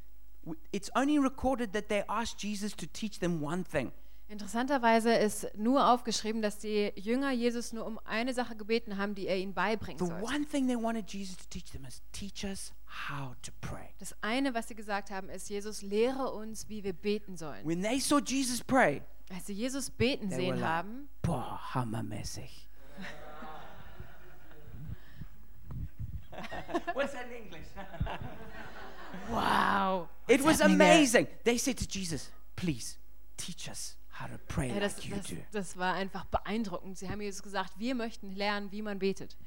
it's 0.72 0.92
only 0.96 1.18
recorded 1.18 1.74
that 1.74 1.90
they 1.90 2.04
asked 2.08 2.40
Jesus 2.44 2.76
to 2.76 2.86
teach 2.86 3.18
them 3.20 3.42
one 3.44 3.64
thing. 3.64 3.92
Interessanterweise 4.28 5.14
ist 5.14 5.48
nur 5.56 5.88
aufgeschrieben, 5.88 6.42
dass 6.42 6.58
die 6.58 6.92
Jünger 6.96 7.30
Jesus 7.32 7.74
nur 7.74 7.86
um 7.86 8.00
eine 8.06 8.34
Sache 8.34 8.56
gebeten 8.56 8.98
haben, 8.98 9.14
die 9.14 9.28
er 9.28 9.38
ihnen 9.38 9.54
beibringen 9.54 10.00
The 10.00 10.08
sollte. 10.08 10.24
one 10.26 10.46
thing 10.48 10.66
they 10.68 10.76
wanted 10.76 11.08
Jesus 11.12 11.38
to 11.38 11.44
teach 11.50 11.70
them 11.72 11.86
is 11.86 12.02
teach 12.12 12.44
us 12.44 12.74
how 13.08 13.36
to 13.44 13.52
pray. 13.62 13.94
Das 14.00 14.16
eine, 14.22 14.56
was 14.56 14.68
sie 14.68 14.74
gesagt 14.74 15.12
haben, 15.12 15.30
ist, 15.30 15.48
Jesus, 15.50 15.84
lehre 15.84 16.32
uns, 16.32 16.68
wie 16.70 16.84
wir 16.84 16.94
beten 16.94 17.38
sollen. 17.38 17.64
When 17.64 17.84
they 17.84 18.00
saw 18.00 18.20
Jesus 18.20 18.64
pray, 18.64 19.04
Als 19.32 19.46
sie 19.46 19.54
Jesus 19.54 19.92
beten 19.92 20.30
they 20.30 20.38
were 20.38 20.44
sehen 20.46 20.56
like, 20.60 20.70
haben, 20.70 21.08
boah, 21.22 21.60
hammermäßig. 21.76 22.68
What's 26.96 27.14
that 27.14 27.28
in 27.28 27.44
English? 27.46 27.68
wow. 29.30 30.10
It 30.28 30.44
was 30.44 30.62
amazing. 30.62 31.28
They 31.44 31.60
said 31.60 31.78
to 31.78 31.88
Jesus, 31.88 32.32
please 32.56 32.98
teach 33.38 33.70
us 33.70 33.96
Ja, 34.20 34.80
das, 34.80 34.98
like 34.98 35.06
you 35.06 35.16
das, 35.16 35.28
do. 35.28 35.36
das 35.52 35.78
war 35.78 35.94
einfach 35.94 36.26
beeindruckend. 36.26 36.98
Sie 36.98 37.10
haben 37.10 37.22
Jesus 37.22 37.44
gesagt, 37.44 37.74
wir 37.78 37.96
möchten 37.96 38.36
lernen, 38.36 38.72
wie 38.72 38.82
man 38.82 39.00
betet. 39.00 39.38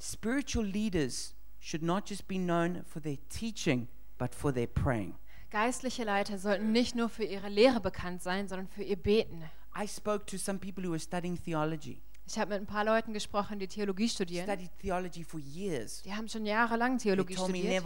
Spiritual 0.00 0.64
leaders 0.64 1.34
should 1.60 1.82
not 1.82 2.08
just 2.08 2.26
be 2.26 2.36
known 2.36 2.84
for 2.84 3.02
their 3.02 3.18
teaching, 3.28 3.88
but 4.18 4.34
for 4.34 4.52
their 4.52 4.66
praying. 4.66 5.14
Geistliche 5.50 6.04
Leiter 6.04 6.38
sollten 6.38 6.72
nicht 6.72 6.94
nur 6.94 7.08
für 7.08 7.24
ihre 7.24 7.48
Lehre 7.48 7.80
bekannt 7.80 8.22
sein, 8.22 8.48
sondern 8.48 8.68
für 8.68 8.82
ihr 8.82 8.96
Beten. 8.96 9.44
I 9.78 9.86
spoke 9.86 10.26
to 10.26 10.38
some 10.38 10.58
people 10.58 10.84
who 10.84 10.90
were 10.90 11.00
studying 11.00 11.36
theology, 11.42 12.00
Ich 12.26 12.38
habe 12.38 12.54
mit 12.54 12.60
ein 12.60 12.66
paar 12.66 12.84
Leuten 12.84 13.12
gesprochen, 13.12 13.58
die 13.58 13.68
Theologie 13.68 14.08
studieren. 14.08 14.48
Die 14.48 16.14
haben 16.14 16.28
schon 16.28 16.44
jahrelang 16.44 16.98
Theologie 16.98 17.36
studiert. 17.36 17.84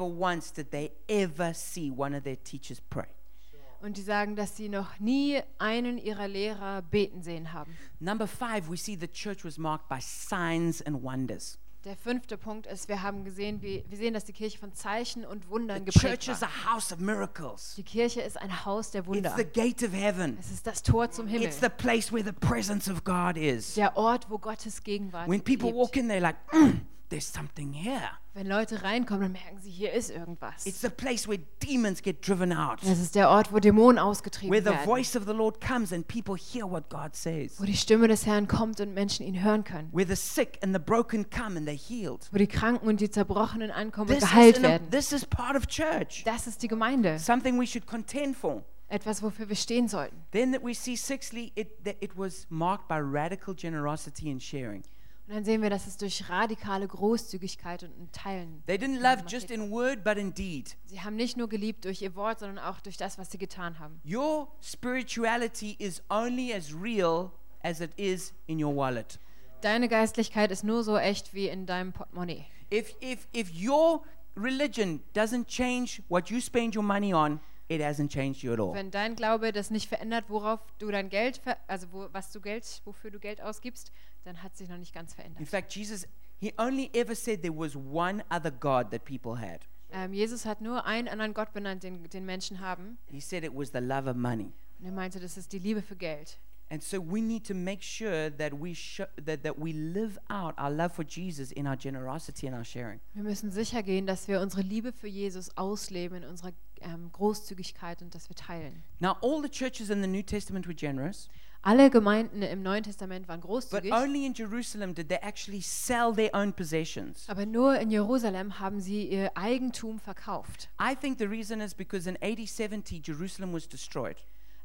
Und 3.82 3.96
die 3.96 4.02
sagen, 4.02 4.36
dass 4.36 4.56
sie 4.56 4.68
noch 4.68 4.98
nie 4.98 5.40
einen 5.58 5.96
ihrer 5.98 6.28
Lehrer 6.28 6.82
beten 6.82 7.22
sehen 7.22 7.52
haben. 7.52 7.74
Number 7.98 8.26
five, 8.26 8.68
we 8.70 8.76
see 8.76 8.96
the 8.98 9.08
church 9.08 9.44
was 9.44 9.56
marked 9.58 9.88
by 9.88 9.98
signs 10.00 10.82
and 10.82 11.02
wonders. 11.02 11.58
Der 11.84 11.96
fünfte 11.96 12.36
Punkt 12.36 12.66
ist, 12.66 12.88
wir 12.88 13.00
haben 13.00 13.24
gesehen, 13.24 13.62
wie, 13.62 13.82
wir 13.88 13.96
sehen, 13.96 14.12
dass 14.12 14.26
die 14.26 14.34
Kirche 14.34 14.58
von 14.58 14.74
Zeichen 14.74 15.24
und 15.24 15.48
Wundern 15.48 15.78
The 15.86 15.92
geprägt 15.92 16.24
church 16.24 16.36
is 16.36 16.42
war. 16.42 16.50
a 16.50 16.74
house 16.74 16.92
of 16.92 16.98
miracles. 16.98 17.72
Die 17.78 17.82
Kirche 17.82 18.20
ist 18.20 18.36
ein 18.36 18.66
Haus 18.66 18.90
der 18.90 19.00
It's 19.00 19.08
Wunder. 19.08 19.34
the 19.34 19.44
gate 19.46 19.82
of 19.82 19.94
heaven. 19.94 20.36
Es 20.38 20.50
ist 20.50 20.66
das 20.66 20.82
Tor 20.82 21.10
zum 21.10 21.26
Himmel. 21.26 21.46
It's 21.48 21.60
the 21.60 21.70
place 21.70 22.12
where 22.12 22.22
the 22.22 22.32
presence 22.32 22.86
of 22.90 23.02
God 23.02 23.38
is. 23.38 23.72
Der 23.76 23.96
Ort, 23.96 24.28
wo 24.28 24.36
Gottes 24.36 24.82
Gegenwart 24.84 25.26
When 25.26 25.40
people 25.40 25.68
lebt. 25.68 25.76
walk 25.78 25.96
in, 25.96 26.06
they're 26.10 26.20
like, 26.20 26.36
"Mm, 26.52 26.82
there's 27.08 27.32
something 27.32 27.72
here. 27.72 28.10
Wenn 28.32 28.46
Leute 28.46 28.84
reinkommen, 28.84 29.22
dann 29.22 29.32
merken 29.32 29.58
sie, 29.58 29.70
hier 29.70 29.92
ist 29.92 30.08
irgendwas. 30.10 30.64
It's 30.64 30.80
the 30.80 30.88
place 30.88 31.26
where 31.26 31.40
demons 31.66 32.00
get 32.00 32.26
driven 32.26 32.52
out, 32.52 32.78
Das 32.82 33.00
ist 33.00 33.16
der 33.16 33.28
Ort, 33.28 33.52
wo 33.52 33.58
Dämonen 33.58 33.96
where 33.96 34.04
ausgetrieben 34.06 34.56
the 34.56 34.64
werden. 34.66 34.84
voice 34.84 35.16
of 35.16 35.24
the 35.26 35.32
Lord 35.32 35.60
comes 35.60 35.92
and 35.92 36.06
people 36.06 36.36
hear 36.36 36.64
what 36.70 36.88
God 36.88 37.16
says, 37.16 37.60
Wo 37.60 37.64
die 37.64 37.76
Stimme 37.76 38.06
des 38.06 38.26
Herrn 38.26 38.46
kommt 38.46 38.80
und 38.80 38.94
Menschen 38.94 39.26
ihn 39.26 39.42
hören 39.42 39.64
können. 39.64 39.88
where 39.92 40.06
the 40.06 40.14
sick 40.14 40.58
and 40.62 40.72
the 40.72 40.78
broken 40.78 41.28
come 41.28 41.56
and 41.58 41.68
they're 41.68 41.72
healed. 41.76 42.28
Wo 42.30 42.38
die 42.38 42.46
Kranken 42.46 42.86
und 42.88 43.00
die 43.00 43.10
Zerbrochenen 43.10 43.72
ankommen 43.72 44.12
und 44.12 44.20
geheilt 44.20 44.58
an- 44.58 44.62
werden. 44.62 44.90
this 44.92 45.10
is 45.10 45.26
part 45.26 45.56
of 45.56 45.66
church, 45.66 46.22
Das 46.24 46.46
ist 46.46 46.62
die 46.62 46.68
Gemeinde. 46.68 47.18
something 47.18 47.58
we 47.60 47.66
should 47.66 47.86
contend 47.86 48.36
for. 48.36 48.62
Etwas, 48.86 49.22
wofür 49.24 49.48
wir 49.48 49.56
stehen 49.56 49.88
sollten. 49.88 50.16
Then 50.32 50.52
that 50.52 50.64
we 50.64 50.72
see, 50.74 50.96
sixthly, 50.96 51.50
it, 51.56 51.84
that 51.84 51.96
it 52.00 52.16
was 52.16 52.46
marked 52.48 52.86
by 52.88 52.98
radical 53.00 53.54
generosity 53.54 54.30
and 54.30 54.40
sharing. 54.42 54.82
Und 55.30 55.36
dann 55.36 55.44
sehen 55.44 55.62
wir, 55.62 55.70
dass 55.70 55.86
es 55.86 55.96
durch 55.96 56.28
radikale 56.28 56.88
Großzügigkeit 56.88 57.84
und 57.84 57.96
ein 57.96 58.08
Teilen. 58.10 58.64
They 58.66 58.76
didn't 58.76 58.98
love 58.98 59.22
just 59.28 59.52
in 59.52 59.70
word, 59.70 60.02
but 60.02 60.16
in 60.16 60.34
deed. 60.34 60.76
Sie 60.86 61.00
haben 61.02 61.14
nicht 61.14 61.36
nur 61.36 61.48
geliebt 61.48 61.84
durch 61.84 62.02
ihr 62.02 62.16
Wort, 62.16 62.40
sondern 62.40 62.58
auch 62.58 62.80
durch 62.80 62.96
das, 62.96 63.16
was 63.16 63.30
sie 63.30 63.38
getan 63.38 63.78
haben. 63.78 64.00
Your 64.04 64.48
spirituality 64.60 65.76
is 65.78 66.02
only 66.10 66.52
as 66.52 66.74
real 66.74 67.30
as 67.62 67.80
it 67.80 67.92
is 67.96 68.34
in 68.48 68.60
your 68.60 68.74
wallet. 68.74 69.20
Deine 69.60 69.86
Geistlichkeit 69.86 70.50
ist 70.50 70.64
nur 70.64 70.82
so 70.82 70.96
echt 70.96 71.32
wie 71.32 71.46
in 71.46 71.64
deinem 71.64 71.92
Portemonnaie. 71.92 72.46
If, 72.72 72.96
if, 73.00 73.28
if 73.32 73.52
your 73.52 74.02
religion 74.34 75.00
doesn't 75.14 75.46
change 75.46 76.02
what 76.08 76.28
you 76.28 76.40
spend 76.40 76.74
your 76.74 76.82
money 76.82 77.14
on, 77.14 77.38
it 77.70 77.80
hasn't 77.80 78.10
changed 78.10 78.42
you 78.42 78.52
at 78.52 78.58
all. 78.60 78.74
Wenn 78.74 78.90
dein 78.90 79.14
Glaube 79.14 79.52
das 79.52 79.70
nicht 79.70 79.88
verändert, 79.88 80.24
worauf 80.28 80.60
du 80.78 80.90
dein 80.90 81.08
Geld, 81.08 81.40
also 81.68 81.86
wo, 81.92 82.08
was 82.12 82.32
du 82.32 82.40
Geld, 82.40 82.82
wofür 82.84 83.10
du 83.10 83.18
Geld 83.20 83.40
ausgibst, 83.40 83.92
dann 84.24 84.42
hat 84.42 84.56
sich 84.56 84.68
noch 84.68 84.76
nicht 84.76 84.92
ganz 84.92 85.12
In 85.12 85.16
verändert. 85.16 85.48
fact, 85.48 85.74
Jesus, 85.74 86.06
he 86.40 86.52
only 86.58 86.90
ever 86.92 87.14
said 87.14 87.42
there 87.42 87.56
was 87.56 87.76
one 87.76 88.22
other 88.30 88.50
God 88.50 88.90
that 88.90 89.04
people 89.04 89.40
had. 89.40 89.60
Ähm, 89.92 90.12
Jesus 90.12 90.44
hat 90.46 90.60
nur 90.60 90.84
einen 90.84 91.08
anderen 91.08 91.32
Gott 91.34 91.52
benannt, 91.52 91.82
den, 91.82 92.08
den 92.10 92.24
Menschen 92.24 92.60
haben. 92.60 92.98
He 93.06 93.20
said 93.20 93.44
it 93.44 93.52
was 93.54 93.70
the 93.72 93.78
love 93.78 94.08
of 94.10 94.16
money. 94.16 94.52
Und 94.78 94.86
er 94.86 94.92
meinte, 94.92 95.20
das 95.20 95.36
ist 95.36 95.52
die 95.52 95.58
Liebe 95.58 95.82
für 95.82 95.96
Geld. 95.96 96.38
And 96.72 96.80
so 96.80 97.00
we 97.00 97.20
need 97.20 97.44
to 97.46 97.54
make 97.54 97.82
sure 97.82 98.30
that 98.30 98.52
we 98.52 98.76
that, 99.24 99.42
that 99.42 99.58
we 99.58 99.72
live 99.72 100.18
out 100.28 100.54
our 100.56 100.70
love 100.70 100.92
for 100.94 101.04
Jesus 101.04 101.50
in 101.50 101.66
our 101.66 101.76
generosity 101.76 102.46
and 102.46 102.54
our 102.54 102.64
sharing. 102.64 103.00
Wir 103.12 103.24
müssen 103.24 103.50
sicher 103.50 103.82
gehen, 103.82 104.06
dass 104.06 104.28
wir 104.28 104.40
unsere 104.40 104.62
Liebe 104.62 104.92
für 104.92 105.08
Jesus 105.08 105.56
ausleben 105.56 106.22
in 106.22 106.28
unserer 106.28 106.52
ähm, 106.80 107.10
Großzügigkeit 107.12 108.02
und 108.02 108.14
dass 108.14 108.28
wir 108.28 108.36
teilen. 108.36 108.84
Now, 109.00 109.16
all 109.20 109.42
the 109.42 109.48
churches 109.48 109.90
in 109.90 110.00
the 110.00 110.06
New 110.06 110.22
Testament 110.22 110.66
were 110.68 110.74
generous, 110.74 111.28
Alle 111.62 111.90
Gemeinden 111.90 112.40
im 112.40 112.62
Neuen 112.62 112.84
Testament 112.84 113.26
waren 113.28 113.40
but 113.40 113.50
großzügig, 113.50 113.92
only 113.92 114.24
in 114.24 114.32
Jerusalem 114.32 114.94
did 114.94 115.08
they 115.10 115.18
actually 115.20 115.60
sell 115.60 116.14
their 116.14 116.30
own 116.32 116.52
possessions. 116.54 117.28
aber 117.28 117.44
nur 117.46 117.78
in 117.80 117.90
Jerusalem 117.90 118.60
haben 118.60 118.80
sie 118.80 119.08
ihr 119.08 119.36
Eigentum 119.36 119.98
verkauft. 119.98 120.70
I 120.80 120.94
think 120.94 121.18
the 121.18 121.26
reason 121.26 121.60
is 121.60 121.74
because 121.74 122.08
in 122.08 122.16
AD 122.22 122.46
70 122.46 123.02
Jerusalem 123.06 123.52
was 123.52 123.68
destroyed. 123.68 124.16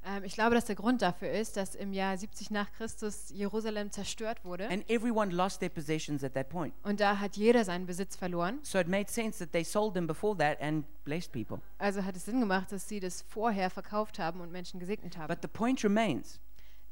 Ähm, 0.05 0.23
ich 0.23 0.33
glaube, 0.33 0.53
dass 0.55 0.65
der 0.65 0.75
Grund 0.75 1.01
dafür 1.01 1.31
ist, 1.31 1.57
dass 1.57 1.73
im 1.75 1.91
Jahr 1.91 2.15
70 2.17 2.51
nach 2.51 2.71
Christus 2.73 3.29
Jerusalem 3.31 3.91
zerstört 3.91 4.45
wurde 4.45 4.69
And 4.69 4.87
everyone 4.89 5.31
lost 5.33 5.59
their 5.59 5.69
possessions 5.69 6.23
at 6.23 6.33
that 6.35 6.49
point. 6.49 6.73
und 6.83 6.99
da 6.99 7.19
hat 7.19 7.35
jeder 7.37 7.65
seinen 7.65 7.85
Besitz 7.85 8.15
verloren. 8.15 8.59
So 8.61 8.77
it 8.79 8.87
made 8.87 9.11
sense 9.11 9.39
that 9.39 9.51
they 9.51 9.63
sold 9.63 9.93
them 9.95 10.05
before 10.07 10.37
that 10.37 10.61
and 10.61 10.85
blessed 11.03 11.31
people. 11.31 11.59
Also 11.79 12.03
hat 12.03 12.15
es 12.15 12.25
Sinn 12.25 12.39
gemacht, 12.39 12.71
dass 12.71 12.87
sie 12.87 12.99
das 12.99 13.23
vorher 13.23 13.69
verkauft 13.69 14.19
haben 14.19 14.41
und 14.41 14.51
Menschen 14.51 14.79
gesegnet 14.79 15.17
haben. 15.17 15.27
But 15.27 15.39
the 15.41 15.47
point 15.47 15.83
remains 15.83 16.39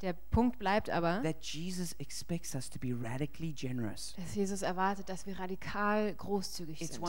Der 0.02 0.14
Punkt 0.14 0.58
bleibt 0.60 0.90
aber, 0.90 1.22
that 1.24 1.44
Jesus 1.46 1.94
expects 2.00 2.56
us 2.56 2.70
to 2.70 2.80
be 2.80 2.94
radically 3.00 3.54
generous. 3.54 4.16
dass 4.18 4.36
Jesus 4.36 4.64
erwartet, 4.64 5.08
dass 5.08 5.26
wir 5.26 5.40
radikal 5.40 6.14
großzügig 6.16 6.82
It's 6.82 6.96
sind. 6.96 7.04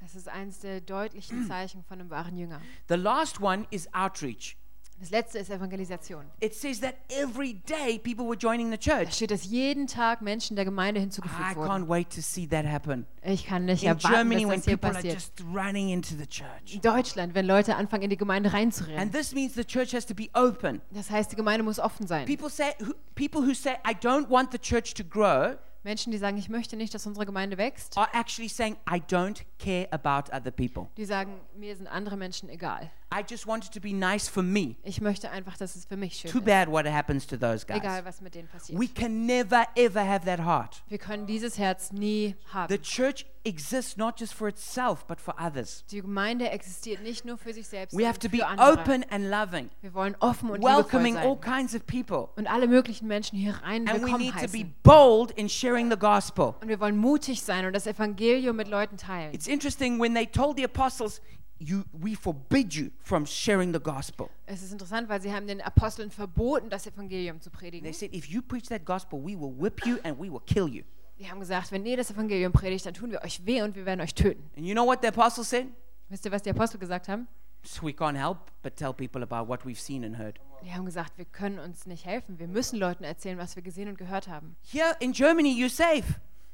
Das 0.00 0.14
ist 0.14 0.28
eines 0.28 0.60
der 0.60 0.80
deutlichen 0.80 1.46
Zeichen 1.48 1.82
von 1.84 2.00
einem 2.00 2.10
wahren 2.10 2.36
Jünger. 2.36 2.60
The 2.88 2.94
last 2.96 3.40
one 3.40 3.66
is 3.70 3.88
outreach. 3.94 4.56
Das 4.98 5.10
letzte 5.10 5.38
ist 5.38 5.50
Evangelisation. 5.50 6.24
It 6.40 6.54
says 6.54 6.80
that 6.80 6.94
every 7.10 7.52
day 7.68 7.98
people 7.98 8.24
were 8.26 8.34
joining 8.36 8.70
the 8.70 8.78
Da 8.78 9.00
church. 9.02 9.12
steht, 9.16 9.30
dass 9.30 9.44
jeden 9.44 9.86
Tag 9.86 10.22
Menschen 10.22 10.56
der 10.56 10.64
Gemeinde 10.64 11.00
I 11.00 11.02
hinzugefügt 11.02 11.54
wurden. 11.54 11.70
can't 11.70 11.86
wait 11.88 12.08
to 12.14 12.22
see 12.22 12.46
that 12.46 12.64
happen. 12.64 13.04
Ich 13.22 13.44
kann 13.46 13.66
nicht 13.66 13.82
In 13.82 13.90
erwarten, 13.90 14.14
Germany, 14.14 14.42
dass 14.44 14.50
when 14.50 14.56
das 14.60 14.64
hier 14.64 14.76
people 14.78 14.88
are 14.88 14.94
passiert. 14.94 15.14
just 15.16 15.42
running 15.54 15.90
into 15.90 16.14
the 16.16 16.26
church. 16.26 16.72
In 16.76 16.80
Deutschland, 16.80 17.34
wenn 17.34 17.44
Leute 17.46 17.76
anfangen, 17.76 18.04
in 18.04 18.10
die 18.10 18.16
Gemeinde 18.16 18.48
And 18.48 18.56
reinzurennen. 18.56 19.12
this 19.12 19.34
means 19.34 19.52
the 19.54 19.64
church 19.66 19.92
has 19.92 20.06
to 20.06 20.14
be 20.14 20.30
open. 20.32 20.80
Das 20.92 21.10
heißt, 21.10 21.30
die 21.30 21.36
Gemeinde 21.36 21.62
muss 21.62 21.78
offen 21.78 22.06
sein. 22.06 22.24
People 22.24 22.48
say, 22.48 22.72
people 23.14 23.42
who 23.42 23.52
say, 23.52 23.72
I 23.86 23.92
don't 23.92 24.30
want 24.30 24.50
the 24.50 24.58
church 24.58 24.94
to 24.94 25.04
grow, 25.04 25.56
Menschen, 25.86 26.10
die 26.10 26.18
sagen, 26.18 26.36
ich 26.36 26.48
möchte 26.48 26.76
nicht, 26.76 26.92
dass 26.94 27.06
unsere 27.06 27.24
Gemeinde 27.26 27.56
wächst, 27.58 27.96
are 27.96 28.08
actually 28.12 28.48
saying, 28.48 28.76
I 28.90 28.96
don't 29.08 29.42
care 29.60 29.86
about 29.92 30.32
other 30.36 30.50
people. 30.50 30.88
die 30.96 31.04
sagen, 31.04 31.40
mir 31.56 31.76
sind 31.76 31.86
andere 31.86 32.16
Menschen 32.16 32.48
egal. 32.48 32.90
I 33.14 33.22
just 33.28 33.46
want 33.46 33.64
it 33.64 33.72
to 33.72 33.80
be 33.80 33.92
nice 33.92 34.28
for 34.28 34.42
me. 34.42 34.74
Ich 34.82 35.00
möchte 35.00 35.30
einfach, 35.30 35.56
dass 35.56 35.76
es 35.76 35.84
für 35.84 35.96
mich 35.96 36.14
schön 36.18 36.30
Too 36.30 36.38
ist. 36.38 36.44
bad 36.44 36.68
what 36.68 36.86
happens 36.86 37.24
to 37.28 37.36
those 37.36 37.64
Egal, 37.68 37.80
guys. 37.80 38.04
was 38.04 38.20
mit 38.20 38.34
denen 38.34 38.48
passiert. 38.48 38.78
We 38.80 38.88
can 38.88 39.26
never, 39.26 39.64
ever 39.76 40.04
have 40.04 40.26
that 40.26 40.40
heart. 40.44 40.82
Wir 40.88 40.98
können 40.98 41.24
dieses 41.24 41.56
Herz 41.56 41.92
nie 41.92 42.34
The 42.48 42.52
haben. 42.52 42.82
church 42.82 43.24
exists 43.44 43.96
not 43.96 44.18
just 44.18 44.34
for 44.34 44.48
itself, 44.48 45.06
but 45.06 45.20
for 45.20 45.36
others. 45.40 45.84
Die 45.92 46.00
Gemeinde 46.02 46.50
existiert 46.50 47.00
nicht 47.04 47.24
nur 47.24 47.38
für 47.38 47.54
sich 47.54 47.68
selbst, 47.68 47.96
We 47.96 48.04
have 48.08 48.18
to 48.18 48.28
sondern 48.28 48.56
be 48.56 48.56
für 48.56 48.62
andere. 48.64 48.82
open 48.82 49.04
and 49.10 49.30
loving, 49.30 49.70
Wir 49.82 49.94
wollen 49.94 50.16
offen 50.18 50.50
und 50.50 50.62
welcoming 50.64 51.16
all 51.16 51.38
sein. 51.40 51.58
kinds 51.58 51.74
of 51.76 51.86
people. 51.86 52.28
Und 52.34 52.48
alle 52.48 52.66
möglichen 52.66 53.06
Menschen 53.06 53.38
hier 53.38 53.54
rein 53.62 53.88
And 53.88 53.98
we 53.98 54.02
willkommen 54.02 54.24
need 54.24 54.32
to 54.34 54.48
be 54.50 54.58
heißen. 54.58 54.74
bold 54.82 55.30
in 55.30 55.48
sharing 55.48 55.88
the 55.92 55.96
gospel. 55.96 56.54
Und 56.60 56.66
wir 56.66 56.80
wollen 56.80 56.96
mutig 56.96 57.40
sein 57.40 57.66
und 57.66 57.72
das 57.72 57.86
Evangelium 57.86 58.56
mit 58.56 58.66
Leuten 58.66 58.96
teilen. 58.96 59.32
It's 59.32 59.46
interesting 59.46 60.00
when 60.00 60.12
they 60.12 60.26
told 60.26 60.56
the 60.56 60.64
apostles, 60.64 61.22
you, 61.58 61.82
we 61.92 62.14
forbid 62.14 62.74
you 62.74 62.90
from 63.02 63.26
sharing 63.26 63.72
the 63.72 63.80
gospel. 63.80 64.28
Es 64.46 64.62
ist 64.62 64.72
interessant, 64.72 65.08
weil 65.08 65.20
sie 65.20 65.32
haben 65.32 65.46
den 65.46 65.60
Aposteln 65.60 66.10
verboten, 66.10 66.70
das 66.70 66.86
Evangelium 66.86 67.40
zu 67.40 67.50
They 67.50 67.58
predigen. 67.58 67.92
said, 67.92 68.14
if 68.14 68.26
you 68.26 68.42
preach 68.42 68.68
that 68.68 68.84
gospel, 68.84 69.18
we 69.18 69.38
will 69.38 69.52
whip 69.58 69.84
you 69.86 69.98
and 70.04 70.18
we 70.18 70.30
will 70.30 70.42
kill 70.46 70.68
you. 70.68 70.82
Die 71.18 71.30
haben 71.30 71.40
gesagt, 71.40 71.72
wenn 71.72 71.86
ihr 71.86 71.96
das 71.96 72.10
Evangelium 72.10 72.52
predigt, 72.52 72.84
dann 72.84 72.94
tun 72.94 73.10
wir 73.10 73.22
euch 73.22 73.44
weh 73.46 73.62
und 73.62 73.74
wir 73.74 73.86
werden 73.86 74.00
euch 74.00 74.14
töten. 74.14 74.42
And 74.56 74.66
you 74.66 74.74
know 74.74 74.84
what 74.86 75.00
the 75.00 75.08
apostles 75.08 75.48
said? 75.48 75.66
Wisst 76.08 76.24
ihr, 76.26 76.32
was 76.32 76.42
die 76.42 76.50
Apostel 76.50 76.78
gesagt 76.78 77.08
haben? 77.08 77.26
So 77.62 77.82
we 77.84 77.90
can't 77.90 78.16
help 78.16 78.38
but 78.62 78.76
tell 78.76 78.92
people 78.92 79.22
about 79.22 79.48
what 79.48 79.64
we've 79.64 79.80
seen 79.80 80.04
and 80.04 80.18
heard. 80.18 80.38
Die 80.62 80.72
haben 80.72 80.84
gesagt, 80.84 81.16
wir 81.18 81.24
können 81.24 81.58
uns 81.58 81.86
nicht 81.86 82.04
helfen. 82.06 82.38
Wir 82.38 82.48
müssen 82.48 82.78
Leuten 82.78 83.02
erzählen, 83.02 83.38
was 83.38 83.56
wir 83.56 83.62
gesehen 83.62 83.88
und 83.88 83.98
gehört 83.98 84.28
haben. 84.28 84.56
Here 84.62 84.94
in 85.00 85.12
Germany, 85.12 85.48
you're 85.50 85.68
safe. 85.70 86.04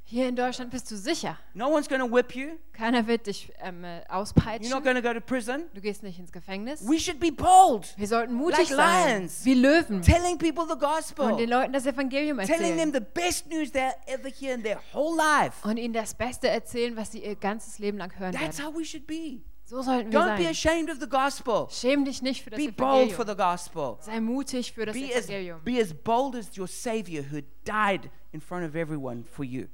Hier 0.05 0.29
in 0.29 0.37
Deutschland 0.37 0.71
bist 0.71 0.91
du 0.91 0.97
sicher. 0.97 1.39
No 1.55 1.69
one's 1.69 1.89
to 1.89 1.97
whip 2.11 2.35
you. 2.35 2.59
Keiner 2.73 3.07
wird 3.07 3.27
dich 3.27 3.51
ähm, 3.61 3.83
äh, 3.83 3.87
You're 3.87 4.01
not 4.01 4.11
auspeitschen. 4.11 4.71
to 4.71 5.03
go 5.03 5.13
to 5.15 5.21
prison. 5.21 5.63
Du 5.73 5.81
gehst 5.81 6.03
nicht 6.03 6.19
ins 6.19 6.33
Gefängnis. 6.33 6.87
We 6.87 6.99
should 6.99 7.19
be 7.19 7.33
bold, 7.33 7.95
Wir 7.97 8.07
sollten 8.07 8.35
mutig 8.35 8.59
like 8.59 8.69
sein, 8.69 9.19
lions. 9.23 9.45
wie 9.45 9.55
Löwen, 9.55 10.03
telling 10.03 10.37
people 10.39 10.65
the 10.67 10.73
und 10.73 10.81
gospel, 10.81 11.37
den 11.37 11.49
Leuten 11.49 11.73
das 11.73 11.87
Evangelium 11.87 12.39
telling 12.39 12.77
them 12.77 12.93
erzählen 12.93 12.93
the 12.93 13.01
best 13.01 13.47
news 13.49 13.71
they'll 13.73 13.95
ever 14.07 14.29
hear 14.29 14.55
in 14.55 14.63
their 14.63 14.81
whole 14.93 15.17
life. 15.17 15.67
und 15.67 15.79
ihnen 15.79 15.95
das 15.95 16.15
Beste 16.15 16.49
erzählen, 16.49 16.97
was 16.97 17.13
sie 17.13 17.25
ihr 17.25 17.37
ganzes 17.37 17.79
Leben 17.79 17.97
lang 17.99 18.13
hören 18.19 18.33
That's 18.33 18.59
werden. 18.59 18.67
how 18.75 18.79
we 18.79 18.85
should 18.85 19.07
be. 19.07 19.41
So 19.65 19.81
sollten 19.81 20.13
wir 20.13 20.21
Don't 20.21 20.37
be 20.37 20.43
sein. 20.43 20.51
ashamed 20.51 20.91
of 20.91 20.99
the 21.01 21.09
gospel. 21.09 21.67
Schäm 21.71 22.05
dich 22.05 22.21
nicht 22.21 22.43
für 22.43 22.51
das 22.51 22.59
Be 22.59 22.71
bold 22.71 23.13
for 23.13 23.25
Evangelium. 23.25 23.29
the 23.29 23.35
gospel. 23.37 23.97
Sei 24.01 24.21
mutig 24.21 24.73
für 24.73 24.85
das 24.85 24.95
Be 24.95 25.05
as, 25.17 25.25
Evangelium. 25.25 25.61
be 25.65 25.81
as 25.81 25.95
bold 25.95 26.37
as 26.37 26.51
your 26.59 26.69
Savior 26.69 27.23
who 27.31 27.41
died 27.65 28.11
in 28.33 28.41
front 28.43 28.69
of 28.69 28.75
everyone 28.75 29.25
for 29.25 29.45
you. 29.45 29.69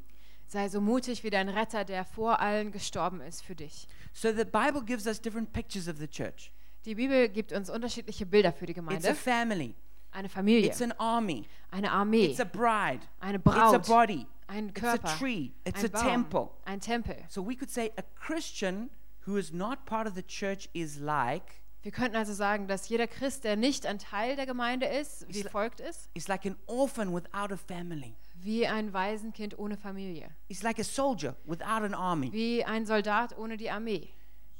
Sei 0.49 0.69
so 0.71 0.81
mutig 0.81 1.23
wie 1.25 1.31
dein 1.31 1.51
Retter, 1.51 1.85
der 1.85 2.05
vor 2.07 2.41
allen 2.41 2.73
gestorben 2.73 3.21
ist 3.21 3.45
für 3.45 3.55
dich. 3.55 3.87
So 4.15 4.33
the 4.33 4.45
Bible 4.45 4.83
gives 4.83 5.07
us 5.07 5.21
different 5.21 5.53
pictures 5.53 5.89
of 5.89 5.99
the 5.99 6.09
church. 6.09 6.51
Die 6.87 6.95
Bibel 6.95 7.29
gibt 7.29 7.53
uns 7.53 7.69
unterschiedliche 7.69 8.25
Bilder 8.25 8.53
für 8.53 8.65
die 8.65 8.73
It's 8.73 8.79
a 8.79 8.83
Gemeinde. 8.83 9.15
family, 9.15 9.75
Eine 10.11 10.29
Familie, 10.31 10.67
it's 10.71 10.81
an 10.81 10.93
army, 10.93 11.45
eine 11.71 11.91
Armee, 11.91 12.25
it's 12.31 12.41
a 12.41 12.45
bride, 12.45 13.01
eine 13.21 13.37
it's 13.37 13.47
a 13.47 13.51
Braut, 13.79 13.87
body, 13.87 14.27
ein 14.47 14.71
it's 14.71 14.83
a 14.83 14.97
Körper, 14.97 15.19
tree, 15.19 15.53
it's 15.67 15.83
a 15.85 15.87
ein 15.87 15.91
Baum, 15.93 16.07
temple. 16.07 16.51
ein 16.65 16.81
Tempel. 16.81 17.17
So 17.29 17.47
we 17.47 17.55
could 17.55 17.71
say 17.71 17.93
a 17.99 18.03
Christian 18.19 18.89
who 19.27 19.37
is 19.37 19.53
not 19.53 19.85
part 19.85 20.07
of 20.09 20.15
the 20.15 20.23
church 20.27 20.71
is 20.73 20.99
like 20.99 21.61
Wir 21.83 21.93
könnten 21.93 22.17
also 22.17 22.33
sagen, 22.33 22.67
dass 22.69 22.89
jeder 22.89 23.07
Christ, 23.07 23.45
der 23.45 23.57
nicht 23.57 23.85
ein 23.87 23.99
Teil 23.99 24.35
der 24.37 24.47
Gemeinde 24.47 24.87
ist, 24.87 25.27
wie 25.29 25.43
folgt 25.43 25.81
ist, 25.81 26.09
is 26.15 26.27
like 26.27 26.47
an 26.47 26.57
orphan 26.67 27.15
without 27.15 27.53
a 27.53 27.57
family. 27.57 28.17
Wie 28.43 28.67
ein 28.67 28.93
Waisenkind 28.93 29.59
ohne 29.59 29.77
Familie, 29.77 30.31
It's 30.49 30.63
like 30.63 30.79
a 30.79 30.85
soldier 30.85 31.35
without 31.47 31.83
an 31.85 31.95
army. 31.95 32.33
wie 32.33 32.65
ein 32.65 32.87
Soldat 32.87 33.37
ohne 33.39 33.57
die 33.57 33.71
Armee, 33.71 34.09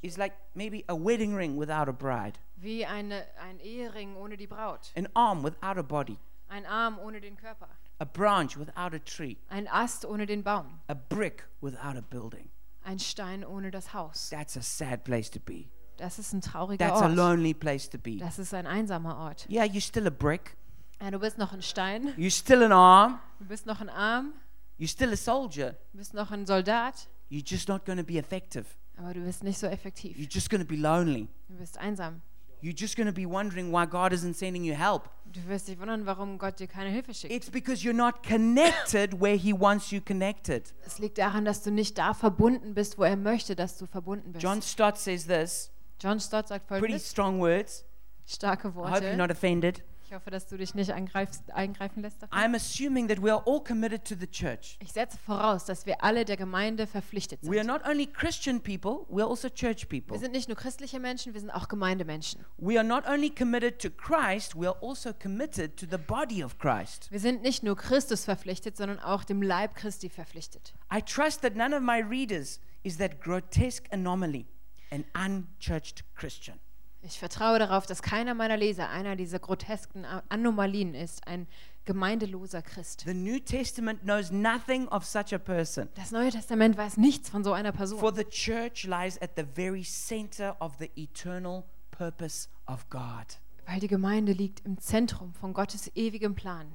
It's 0.03 0.17
like 0.17 0.33
maybe 0.55 0.85
a 0.89 0.95
wedding 0.95 1.35
ring 1.35 1.57
without 1.59 1.89
a 1.89 1.93
bride, 1.93 2.39
wie 2.57 2.85
eine, 2.87 3.25
ein 3.41 3.59
Ehering 3.61 4.17
ohne 4.17 4.37
die 4.37 4.47
Braut, 4.47 4.93
an 4.97 5.09
arm 5.15 5.43
without 5.43 5.77
a 5.79 5.83
body, 5.83 6.19
ein 6.49 6.65
Arm 6.67 6.99
ohne 6.99 7.21
den 7.21 7.37
Körper, 7.37 7.69
a 7.99 8.05
branch 8.05 8.57
without 8.57 8.95
a 8.95 8.99
tree, 9.01 9.37
ein 9.49 9.67
Ast 9.69 10.05
ohne 10.05 10.27
den 10.27 10.43
Baum, 10.43 10.81
a 10.89 10.95
brick 10.95 11.45
without 11.61 11.97
a 11.97 12.01
building. 12.03 12.49
ein 12.85 12.99
Stein 12.99 13.45
ohne 13.45 13.71
das 13.71 13.93
Haus. 13.93 14.31
That's 14.31 14.57
a 14.57 14.63
sad 14.63 15.05
place 15.05 15.29
to 15.31 15.41
be. 15.41 15.69
Das 15.97 16.19
ist 16.21 16.33
ein 16.33 16.41
trauriger 16.41 16.79
That's 16.87 17.01
a 17.03 17.07
Ort. 17.07 17.17
lonely 17.17 17.53
place 17.53 17.89
to 17.91 17.99
be. 17.99 18.19
Das 18.19 18.39
ist 18.39 18.55
ein 18.55 18.69
einsamer 18.69 19.17
Ort. 19.19 19.47
Yeah, 19.51 19.65
you're 19.65 19.81
still 19.81 20.07
a 20.07 20.11
brick. 20.11 20.57
Ja, 21.01 21.11
du 21.11 21.19
bist 21.19 21.39
noch 21.39 21.53
ein 21.53 21.63
Stein, 21.63 22.09
You're 22.17 22.31
still 22.37 22.63
an 22.63 22.73
arm. 22.73 23.19
du 23.39 23.45
bist 23.47 23.67
noch 23.67 23.81
ein 23.81 23.89
Arm, 23.89 24.33
You're 24.79 24.89
still 24.91 25.13
a 25.13 25.17
soldier. 25.17 25.77
du 25.93 25.99
bist 25.99 26.15
noch 26.15 26.31
ein 26.31 26.45
Soldat, 26.47 27.09
You're 27.31 27.45
just 27.47 27.69
not 27.69 27.85
going 27.85 27.99
to 27.99 28.05
be 28.05 28.19
effective. 28.19 28.65
aber 28.97 29.15
du 29.15 29.21
bist 29.21 29.45
nicht 29.45 29.59
so 29.59 29.67
effektiv. 29.69 30.17
You're 30.17 30.29
just 30.31 30.51
going 30.51 30.61
to 30.61 30.67
be 30.67 30.77
lonely. 30.77 31.29
Du 31.49 31.55
bist 31.57 31.79
einsam. 31.79 32.21
You're 32.61 32.75
just 32.77 32.97
going 32.97 33.07
to 33.07 33.13
be 33.13 33.25
wondering 33.25 33.71
why 33.73 33.87
God 33.87 34.13
isn't 34.13 34.35
sending 34.37 34.65
you 34.65 34.75
help. 34.75 35.09
Du 35.27 35.39
wirst 35.47 35.69
dich 35.69 35.79
wundern, 35.79 36.05
warum 36.07 36.39
Gott 36.39 36.59
dir 36.59 36.67
keine 36.67 36.91
Hilfe 36.91 37.15
schickt. 37.15 37.33
It's 37.33 37.49
because 37.49 37.85
you're 37.85 37.95
not 37.97 38.25
connected 38.27 39.21
where 39.21 39.37
He 39.37 39.53
wants 39.53 39.93
you 39.93 40.01
connected. 40.01 40.75
Es 40.85 40.99
liegt 40.99 41.19
daran, 41.19 41.45
dass 41.45 41.63
du 41.63 41.71
nicht 41.71 41.97
da 41.99 42.15
verbunden 42.15 42.75
bist, 42.75 42.99
wo 42.99 43.05
er 43.05 43.15
möchte, 43.17 43.55
dass 43.55 43.79
du 43.79 43.87
verbunden 43.87 44.33
bist. 44.33 44.43
John 44.43 44.61
Stott 44.63 44.99
says 44.99 45.27
this 45.29 45.71
John 46.01 46.19
Stott 46.19 46.49
sagt 46.49 46.67
pretty 46.67 46.81
folgendes, 46.81 47.09
strong 47.09 47.39
words. 47.39 47.85
starke 48.27 48.67
I 48.69 48.71
hope 48.73 48.81
you're 48.81 48.91
Worte. 49.03 49.17
not 49.17 49.31
offended. 49.31 49.85
Ich 50.09 50.15
hoffe, 50.15 50.31
dass 50.31 50.47
du 50.47 50.57
dich 50.57 50.75
nicht 50.75 50.91
eingreifen 50.91 52.01
lässt 52.01 52.23
davon. 52.23 52.39
I'm 52.39 52.57
assuming 52.57 53.09
that 53.09 53.21
we 53.23 53.31
are 53.31 53.43
all 53.47 53.63
committed 53.63 54.07
to 54.07 54.15
the 54.19 54.27
church. 54.27 54.79
Ich 54.81 54.91
setze 54.93 55.19
voraus, 55.19 55.67
dass 55.67 55.85
wir 55.85 56.03
alle 56.03 56.25
der 56.25 56.39
Gemeinde 56.39 56.87
verpflichtet 56.87 57.41
We 57.43 57.49
are 57.49 57.59
sind. 57.59 57.67
not 57.67 57.87
only 57.87 58.07
Christian 58.07 58.59
people, 58.59 59.05
we're 59.11 59.29
also 59.29 59.51
church 59.51 59.87
people. 59.91 60.15
Wir 60.15 60.19
sind 60.21 60.33
nicht 60.33 60.49
nur 60.49 60.57
christliche 60.57 60.99
Menschen, 60.99 61.35
wir 61.35 61.41
sind 61.43 61.51
auch 61.51 61.69
Gemeindemenschen. 61.69 62.43
We 62.57 62.79
are 62.79 62.89
not 62.89 63.07
only 63.07 63.29
committed 63.29 63.83
to 63.83 63.91
Christ, 63.91 64.55
we 64.59 64.67
are 64.67 64.79
also 64.81 65.13
committed 65.13 65.77
to 65.77 65.85
the 65.85 65.99
body 65.99 66.43
of 66.43 66.59
Christ. 66.59 67.13
Wir 67.13 67.21
sind 67.21 67.43
nicht 67.43 67.63
nur 67.63 67.77
Christus 67.77 68.25
verpflichtet, 68.25 68.79
sondern 68.79 69.01
auch 69.01 69.25
dem 69.25 69.43
Leib 69.43 69.75
Christi 69.75 70.09
verpflichtet. 70.09 70.73
I 70.91 71.03
trust 71.03 71.43
that 71.43 71.55
none 71.55 71.77
of 71.77 71.83
my 71.83 72.01
readers 72.01 72.61
is 72.83 72.97
that 72.97 73.21
grotesque 73.21 73.87
anomaly, 73.93 74.47
an 74.91 75.05
unchurched 75.15 76.03
Christian. 76.15 76.59
Ich 77.03 77.19
vertraue 77.19 77.59
darauf, 77.59 77.87
dass 77.87 78.03
keiner 78.03 78.35
meiner 78.35 78.57
Leser 78.57 78.89
einer 78.91 79.15
dieser 79.17 79.39
grotesken 79.39 80.05
Anomalien 80.29 80.95
ist, 80.95 81.27
ein 81.29 81.47
gemeindeloser 81.85 82.61
Christ. 82.61 83.05
The 83.07 83.15
New 83.15 83.39
Testament 83.39 84.03
knows 84.03 84.31
nothing 84.31 84.89
of 84.89 85.05
such 85.05 85.33
a 85.33 85.39
person. 85.39 85.89
Das 85.95 86.11
Neue 86.11 86.31
Testament 86.31 86.77
weiß 86.77 86.97
nichts 86.99 87.31
von 87.31 87.45
so 87.45 87.53
einer 87.53 87.73
For 87.73 87.79
Person. 87.79 88.15
the 88.17 88.25
church 88.25 88.85
lies 88.85 89.21
at 89.23 89.31
the 89.37 89.45
very 89.55 89.85
center 89.85 90.57
of 90.61 90.75
the 90.79 90.91
eternal 90.97 91.65
purpose 91.91 92.49
of 92.67 92.89
God. 92.91 93.39
Weil 93.67 93.81
die 93.81 93.89
Gemeinde 93.89 94.33
liegt 94.33 94.67
im 94.67 94.79
Zentrum 94.79 95.33
von 95.35 95.53
Gottes 95.55 95.91
ewigem 95.95 96.35
Plan. 96.35 96.73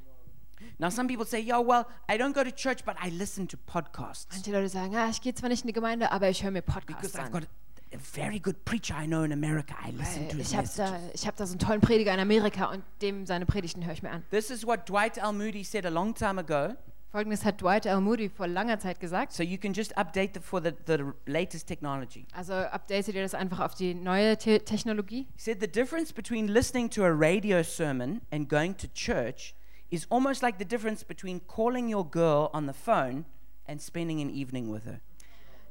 Now, 0.78 0.90
some 0.90 1.08
people 1.08 1.26
say, 1.26 1.42
yeah, 1.42 1.60
well, 1.60 1.86
I 2.10 2.18
don't 2.18 2.34
go 2.34 2.44
to 2.44 2.52
church, 2.52 2.86
but 2.86 2.96
I 3.04 3.10
listen 3.10 3.48
to 3.50 3.58
podcasts 3.58 4.28
Manche 4.32 4.52
Leute 4.52 4.70
sagen, 4.70 4.94
ja, 4.94 5.10
ich 5.10 5.20
gehe 5.22 5.34
zwar 5.36 5.50
nicht 5.50 5.64
in 5.64 5.68
die 5.68 5.74
Gemeinde, 5.74 6.12
aber 6.12 6.30
ich 6.30 6.42
höre 6.44 6.52
mir 6.52 6.62
because 6.62 6.80
Podcasts 6.86 7.16
I've 7.16 7.26
an. 7.26 7.32
got 7.32 7.48
a 7.94 7.98
very 7.98 8.40
good 8.40 8.64
preacher 8.66 8.96
I 8.96 9.06
know 9.06 9.24
in 9.24 9.32
America. 9.32 9.76
I 9.86 9.92
listen 9.92 10.24
äh, 10.24 10.28
to 10.30 10.38
Weil 10.38 10.40
his 10.40 10.52
ich 10.52 10.58
habe 10.58 10.68
messages. 10.68 10.76
da, 10.76 11.00
ich 11.14 11.28
hab 11.28 11.36
da 11.36 11.46
so 11.46 11.54
einen 11.54 11.60
tollen 11.60 11.82
Prediger 11.82 12.14
in 12.14 12.20
Amerika 12.20 12.72
und 12.72 12.84
dem 13.02 13.26
seine 13.26 13.46
Predigten 13.46 13.86
höre 13.86 13.94
ich 13.94 14.04
mir 14.04 14.12
an. 14.12 14.24
This 14.32 14.50
is 14.50 14.66
what 14.66 14.88
Dwight 14.90 15.18
L. 15.18 15.34
Moody 15.34 15.64
said 15.64 15.86
a 15.86 15.90
long 15.90 16.14
time 16.14 16.40
ago. 16.40 16.76
Folgendes 17.12 17.46
hat 17.46 17.62
Dwight 17.62 17.86
L. 17.86 18.02
Moody 18.02 18.28
vor 18.28 18.48
langer 18.48 18.80
Zeit 18.80 19.00
gesagt. 19.00 19.34
So 19.34 19.44
you 19.44 19.60
can 19.60 19.72
just 19.74 19.96
update 19.98 20.36
it 20.36 20.44
for 20.44 20.60
the, 20.60 20.74
the 20.88 21.14
latest 21.28 21.68
technology. 21.68 22.26
Also 22.36 22.54
update 22.54 23.06
dir 23.08 23.22
das 23.22 23.36
einfach 23.36 23.60
auf 23.60 23.76
die 23.76 23.94
neue 23.94 24.36
Te 24.38 24.60
Technologie. 24.60 25.28
He 25.36 25.40
said 25.40 25.60
the 25.62 25.68
difference 25.68 26.12
between 26.12 26.48
listening 26.48 26.90
to 26.90 27.04
a 27.04 27.12
radio 27.12 27.62
sermon 27.62 28.22
and 28.32 28.50
going 28.50 28.76
to 28.78 28.88
church 28.96 29.54
is 29.92 30.08
almost 30.10 30.42
like 30.42 30.58
the 30.58 30.66
difference 30.66 31.06
between 31.06 31.40
calling 31.46 31.88
your 31.88 32.04
girl 32.04 32.50
on 32.52 32.66
the 32.66 32.74
phone 32.74 33.26
and 33.68 33.80
spending 33.80 34.20
an 34.20 34.32
evening 34.32 34.72
with 34.72 34.86
her. 34.86 35.00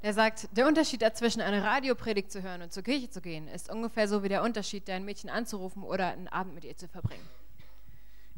Er 0.05 0.13
sagt, 0.13 0.49
der 0.57 0.67
Unterschied 0.67 1.01
dazwischen, 1.01 1.41
eine 1.41 1.63
Radiopredigt 1.63 2.33
zu 2.33 2.43
hören 2.43 2.61
und 2.61 2.73
zur 2.73 2.83
Kirche 2.83 3.09
zu 3.09 3.21
gehen, 3.21 3.47
ist 3.47 3.71
ungefähr 3.71 4.09
so 4.09 4.25
wie 4.25 4.29
der 4.29 4.43
Unterschied, 4.43 4.89
dein 4.89 5.05
Mädchen 5.05 5.31
anzurufen 5.31 5.85
oder 5.85 6.09
einen 6.09 6.27
Abend 6.27 6.57
mit 6.57 6.65
ihr 6.65 6.77
zu 6.77 6.89
verbringen. 6.89 7.23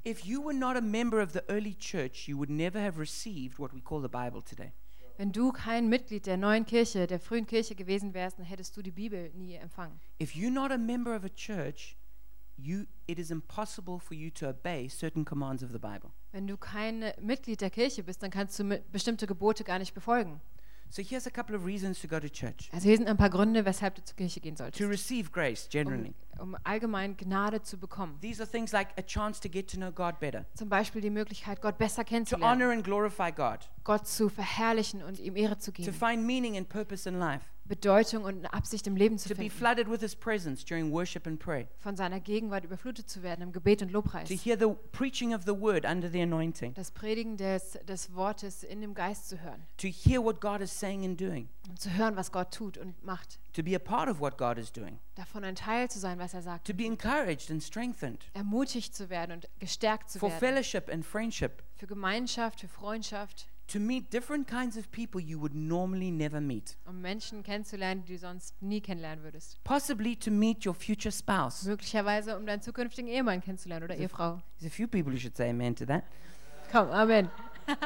If 0.07 0.27
you 0.27 0.45
were 0.45 0.55
not 0.55 0.77
a 0.77 0.83
member 0.83 1.23
of 1.23 1.33
the 1.33 1.41
early 1.49 1.75
church, 1.75 2.29
you 2.29 2.37
would 2.37 2.51
never 2.51 2.79
have 2.79 3.01
received 3.01 3.59
what 3.59 3.73
we 3.73 3.81
call 3.81 4.03
the 4.03 4.09
Bible 4.09 4.43
today. 4.43 4.73
Wenn 5.17 5.33
du 5.33 5.53
kein 5.53 5.89
Mitglied 5.89 6.27
der 6.27 6.37
neuen 6.37 6.67
Kirche, 6.67 7.07
der 7.07 7.19
frühen 7.19 7.47
Kirche 7.47 7.75
gewesen 7.75 8.12
wärst, 8.12 8.39
dann 8.39 8.45
hättest 8.45 8.77
du 8.77 8.83
die 8.83 8.91
Bibel 8.91 9.31
nie 9.31 9.55
empfangen. 9.55 9.99
If 10.21 10.33
you're 10.35 10.51
not 10.51 10.71
a 10.71 10.77
member 10.77 11.17
of 11.17 11.25
a 11.25 11.31
church, 11.31 11.97
you, 12.59 12.85
it 13.07 13.19
is 13.19 13.31
impossible 13.31 13.99
for 14.01 14.15
you 14.15 14.29
to 14.33 14.51
obey 14.51 14.91
certain 14.91 15.25
commands 15.25 15.62
of 15.62 15.71
the 15.71 15.79
Bible. 15.79 16.11
Wenn 16.33 16.47
du 16.47 16.59
kein 16.59 17.11
Mitglied 17.23 17.62
der 17.62 17.71
Kirche 17.71 18.03
bist, 18.03 18.23
dann 18.23 18.31
kannst 18.31 18.59
du 18.59 18.83
bestimmte 18.93 19.27
Gebote 19.27 19.65
gar 19.65 19.79
nicht 19.79 19.95
befolgen. 19.95 20.43
So 20.95 21.03
here's 21.03 21.26
a 21.26 21.30
couple 21.30 21.57
of 21.57 21.64
reasons 21.64 22.01
to 22.03 22.07
go 22.07 22.20
to 22.20 22.28
church. 22.28 22.70
Also 22.72 22.86
hier 22.86 22.97
sind 22.97 23.09
ein 23.09 23.16
paar 23.16 23.28
Gründe, 23.28 23.64
weshalb 23.64 23.97
du 23.97 24.05
zur 24.05 24.16
Kirche 24.16 24.38
gehen 24.38 24.55
To 24.55 24.62
solltest. 24.62 24.88
receive 24.88 25.32
grace, 25.32 25.68
generally. 25.68 26.14
Um, 26.38 26.55
um 26.55 26.57
allgemein 26.62 27.16
Gnade 27.16 27.61
zu 27.62 27.76
bekommen. 27.78 28.16
These 28.20 28.40
are 28.40 28.49
things 28.49 28.70
like 28.70 28.90
a 28.97 29.03
chance 29.03 29.40
to 29.40 29.49
get 29.49 29.68
to 29.72 29.76
know 29.76 29.90
God 29.90 30.20
better, 30.20 30.47
Zum 30.55 30.68
Beispiel 30.68 31.01
die 31.01 31.11
Möglichkeit, 31.11 31.61
Gott 31.61 31.78
besser 31.78 32.05
to 32.05 32.09
kennenzulernen, 32.11 32.62
honor 32.62 32.72
and 32.72 32.84
glorify 32.84 33.32
God, 33.32 33.68
Gott 33.82 34.07
zu 34.07 34.28
verherrlichen 34.28 35.03
und 35.03 35.18
ihm 35.18 35.34
Ehre 35.34 35.59
zu 35.59 35.72
to 35.72 35.82
geben, 35.82 35.92
find 35.92 36.24
meaning 36.24 36.57
and 36.57 36.68
purpose 36.68 37.09
in 37.09 37.18
life, 37.18 37.45
Bedeutung 37.67 38.25
und 38.25 38.39
eine 38.39 38.53
Absicht 38.53 38.87
im 38.87 38.95
Leben 38.97 39.17
zu 39.19 39.29
to 39.29 39.35
be 39.35 39.43
finden, 39.45 39.57
flooded 39.57 39.91
with 39.91 40.01
His 40.01 40.15
presence 40.15 40.65
during 40.65 40.93
worship 40.93 41.27
and 41.27 41.39
prayer, 41.41 41.67
von 41.81 41.97
seiner 41.97 42.21
Gegenwart 42.21 42.65
überflutet 42.65 43.09
zu 43.09 43.23
werden 43.23 43.41
im 43.43 43.53
Gebet 43.53 43.81
und 43.83 43.91
Lobpreis. 43.91 44.29
to 44.29 44.35
hear 44.35 44.59
the 44.59 44.75
preaching 44.93 45.35
of 45.35 45.43
the 45.45 45.59
word 45.59 45.85
under 45.87 46.11
the 46.11 46.21
anointing, 46.21 46.75
Das 46.75 46.91
Predigen 46.91 47.37
des, 47.39 47.79
des 47.89 48.15
Wortes 48.15 48.62
in 48.65 48.81
dem 48.83 48.95
Geist 48.95 49.29
zu 49.29 49.41
hören. 49.41 49.62
To 49.79 49.89
hear 49.89 50.23
what 50.23 50.41
God 50.41 50.61
is 50.61 50.79
saying 50.79 51.05
and 51.05 51.19
doing, 51.21 51.49
und 51.69 51.81
zu 51.81 51.91
hören, 51.95 52.17
was 52.17 52.31
Gott 52.31 52.53
tut 52.53 52.77
und 52.77 53.03
macht. 53.03 53.39
to 53.55 53.62
be 53.62 53.75
a 53.75 53.79
part 53.79 54.09
of 54.11 54.21
what 54.21 54.37
God 54.37 54.59
is 54.59 54.71
doing, 54.71 54.99
Davon 55.15 55.43
ein 55.45 55.55
Teil 55.55 55.89
zu 55.91 55.99
sein, 55.99 56.19
was 56.19 56.35
er 56.35 56.43
sagt. 56.43 56.67
to 56.67 56.75
be 56.75 56.85
encouraged 56.85 57.51
and 57.51 57.62
strengthened, 57.62 58.27
Ermutigt 58.35 58.95
zu 58.95 59.09
werden 59.09 59.33
und 59.33 59.49
gestärkt 59.59 60.11
zu 60.11 60.19
for 60.19 60.29
werden. 60.29 60.41
fellowship 60.41 60.91
and 60.93 61.05
friendship, 61.05 61.62
Für 61.77 61.87
Gemeinschaft, 61.87 62.61
für 62.61 62.69
Freundschaft, 62.69 63.47
to 63.67 63.81
meet 63.81 64.12
different 64.12 64.47
kinds 64.47 64.77
of 64.77 64.91
people 64.91 65.21
you 65.21 65.41
would 65.41 65.55
normally 65.55 66.11
never 66.11 66.41
meet, 66.41 66.77
um 66.87 67.01
Menschen 67.01 67.43
kennenzulernen, 67.43 68.05
die 68.05 68.12
du 68.15 68.19
sonst 68.19 68.61
nie 68.61 68.81
kennenlernen 68.81 69.25
würdest. 69.25 69.59
possibly 69.65 70.15
to 70.17 70.31
meet 70.31 70.67
your 70.67 70.75
future 70.75 71.11
spouse. 71.12 71.65
Möglicherweise, 71.65 72.37
um 72.37 72.45
deinen 72.47 72.61
zukünftigen 72.62 73.09
Ehemann 73.09 73.41
kennenzulernen 73.41 73.85
oder 73.85 73.97
Ehefrau. 73.97 74.41
There's 74.59 74.71
a 74.73 74.75
few 74.75 74.87
people 74.87 75.12
who 75.12 75.19
should 75.19 75.37
say 75.37 75.49
amen 75.51 75.75
to 75.77 75.87
that. 75.87 76.05
Komm, 76.71 76.91
Amen. 76.91 77.31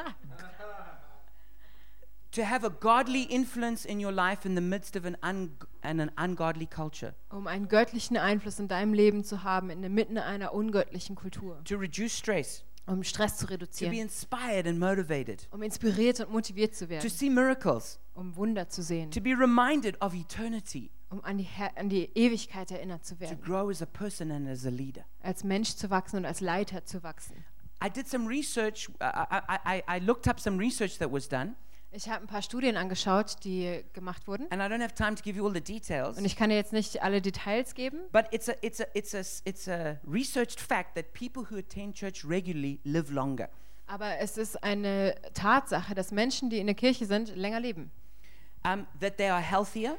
to 2.30 2.42
have 2.44 2.64
a 2.64 2.70
godly 2.70 3.22
influence 3.24 3.84
in 3.84 4.00
your 4.04 4.12
life 4.12 4.44
in 4.46 4.54
the 4.54 4.60
midst 4.60 4.96
of 4.96 5.04
an, 5.06 5.16
un- 5.22 5.56
and 5.82 6.00
an 6.00 6.10
ungodly 6.16 6.66
culture, 6.66 7.14
um 7.30 7.46
einen 7.46 7.68
göttlichen 7.68 8.16
Einfluss 8.18 8.58
in 8.58 8.68
deinem 8.68 8.92
Leben 8.92 9.24
zu 9.24 9.42
haben, 9.44 9.70
in 9.70 9.80
der 9.80 9.90
Mitten 9.90 10.18
einer 10.18 10.52
ungöttlichen 10.52 11.16
Kultur, 11.16 11.62
to 11.64 11.76
reduce 11.76 12.16
stress, 12.16 12.64
um 12.88 13.04
Stress 13.04 13.36
zu 13.36 13.46
to 13.46 13.48
be 13.48 13.54
reduzieren, 13.54 13.92
inspired 13.94 14.66
and 14.66 14.78
motivated, 14.78 15.46
um 15.52 15.62
inspiriert 15.62 16.20
und 16.20 16.32
motiviert 16.32 16.74
zu 16.74 16.86
to 16.86 16.90
werden, 16.90 17.08
see 17.10 17.30
miracles, 17.30 18.00
um 18.14 18.34
Wunder 18.36 18.68
zu 18.68 18.82
sehen, 18.82 19.10
to 19.10 19.20
be 19.20 19.30
reminded 19.30 20.00
of 20.00 20.14
eternity, 20.14 20.90
um 21.10 21.22
an 21.24 21.38
die, 21.38 21.44
Her 21.44 21.70
an 21.76 21.88
die 21.88 22.10
Ewigkeit 22.14 22.70
erinnert 22.70 23.04
zu 23.04 23.14
to 23.14 23.20
werden, 23.20 23.40
grow 23.42 23.70
as 23.70 23.80
a 23.82 23.86
person 23.86 24.30
and 24.30 24.48
as 24.48 24.66
a 24.66 24.70
leader. 24.70 25.04
als 25.22 25.44
Mensch 25.44 25.74
zu 25.76 25.90
wachsen 25.90 26.16
und 26.16 26.24
als 26.24 26.40
Leiter 26.40 26.84
zu 26.84 27.02
wachsen. 27.02 27.44
I 27.84 27.88
did 27.88 28.08
some 28.08 28.28
research. 28.28 28.88
uh, 29.00 29.04
I, 29.04 29.40
I, 29.48 29.58
I, 29.78 29.96
I 29.96 29.98
looked 30.00 30.26
up 30.26 30.40
some 30.40 30.58
research 30.58 30.98
that 30.98 31.12
was 31.12 31.28
done, 31.28 31.54
Ich 31.90 32.08
habe 32.08 32.22
ein 32.22 32.26
paar 32.26 32.42
Studien 32.42 32.76
angeschaut, 32.76 33.36
die 33.44 33.82
gemacht 33.94 34.26
wurden. 34.28 34.46
and 34.50 34.60
I 34.60 34.66
don't 34.66 34.82
have 34.82 34.94
time 34.94 35.14
to 35.14 35.22
give 35.22 35.38
you 35.38 35.46
all 35.46 35.52
the 35.54 35.60
details. 35.60 36.18
Und 36.18 36.24
ich 36.26 36.36
kann 36.36 36.50
dir 36.50 36.56
jetzt 36.56 36.72
nicht 36.72 37.02
alle 37.02 37.22
Details 37.22 37.74
geben, 37.74 38.00
But 38.12 38.26
it's 38.30 38.48
a, 38.48 38.52
it's, 38.60 38.80
a, 38.80 38.84
it's, 38.92 39.14
a, 39.14 39.20
it's 39.44 39.68
a 39.68 39.98
researched 40.06 40.60
fact 40.60 40.94
that 40.96 41.12
people 41.14 41.44
who 41.50 41.56
attend 41.58 41.94
church 41.96 42.24
regularly 42.28 42.80
live 42.84 43.10
longer. 43.10 43.48
aber 43.86 44.18
es 44.18 44.36
ist 44.36 44.62
eine 44.62 45.14
Tatsache, 45.32 45.94
dass 45.94 46.12
Menschen, 46.12 46.50
die 46.50 46.58
in 46.58 46.66
der 46.66 46.74
Kirche 46.76 47.06
sind, 47.06 47.34
länger 47.34 47.58
leben. 47.60 47.90
Um, 48.66 48.86
that 49.00 49.16
they 49.16 49.28
are 49.30 49.40
healthier, 49.40 49.96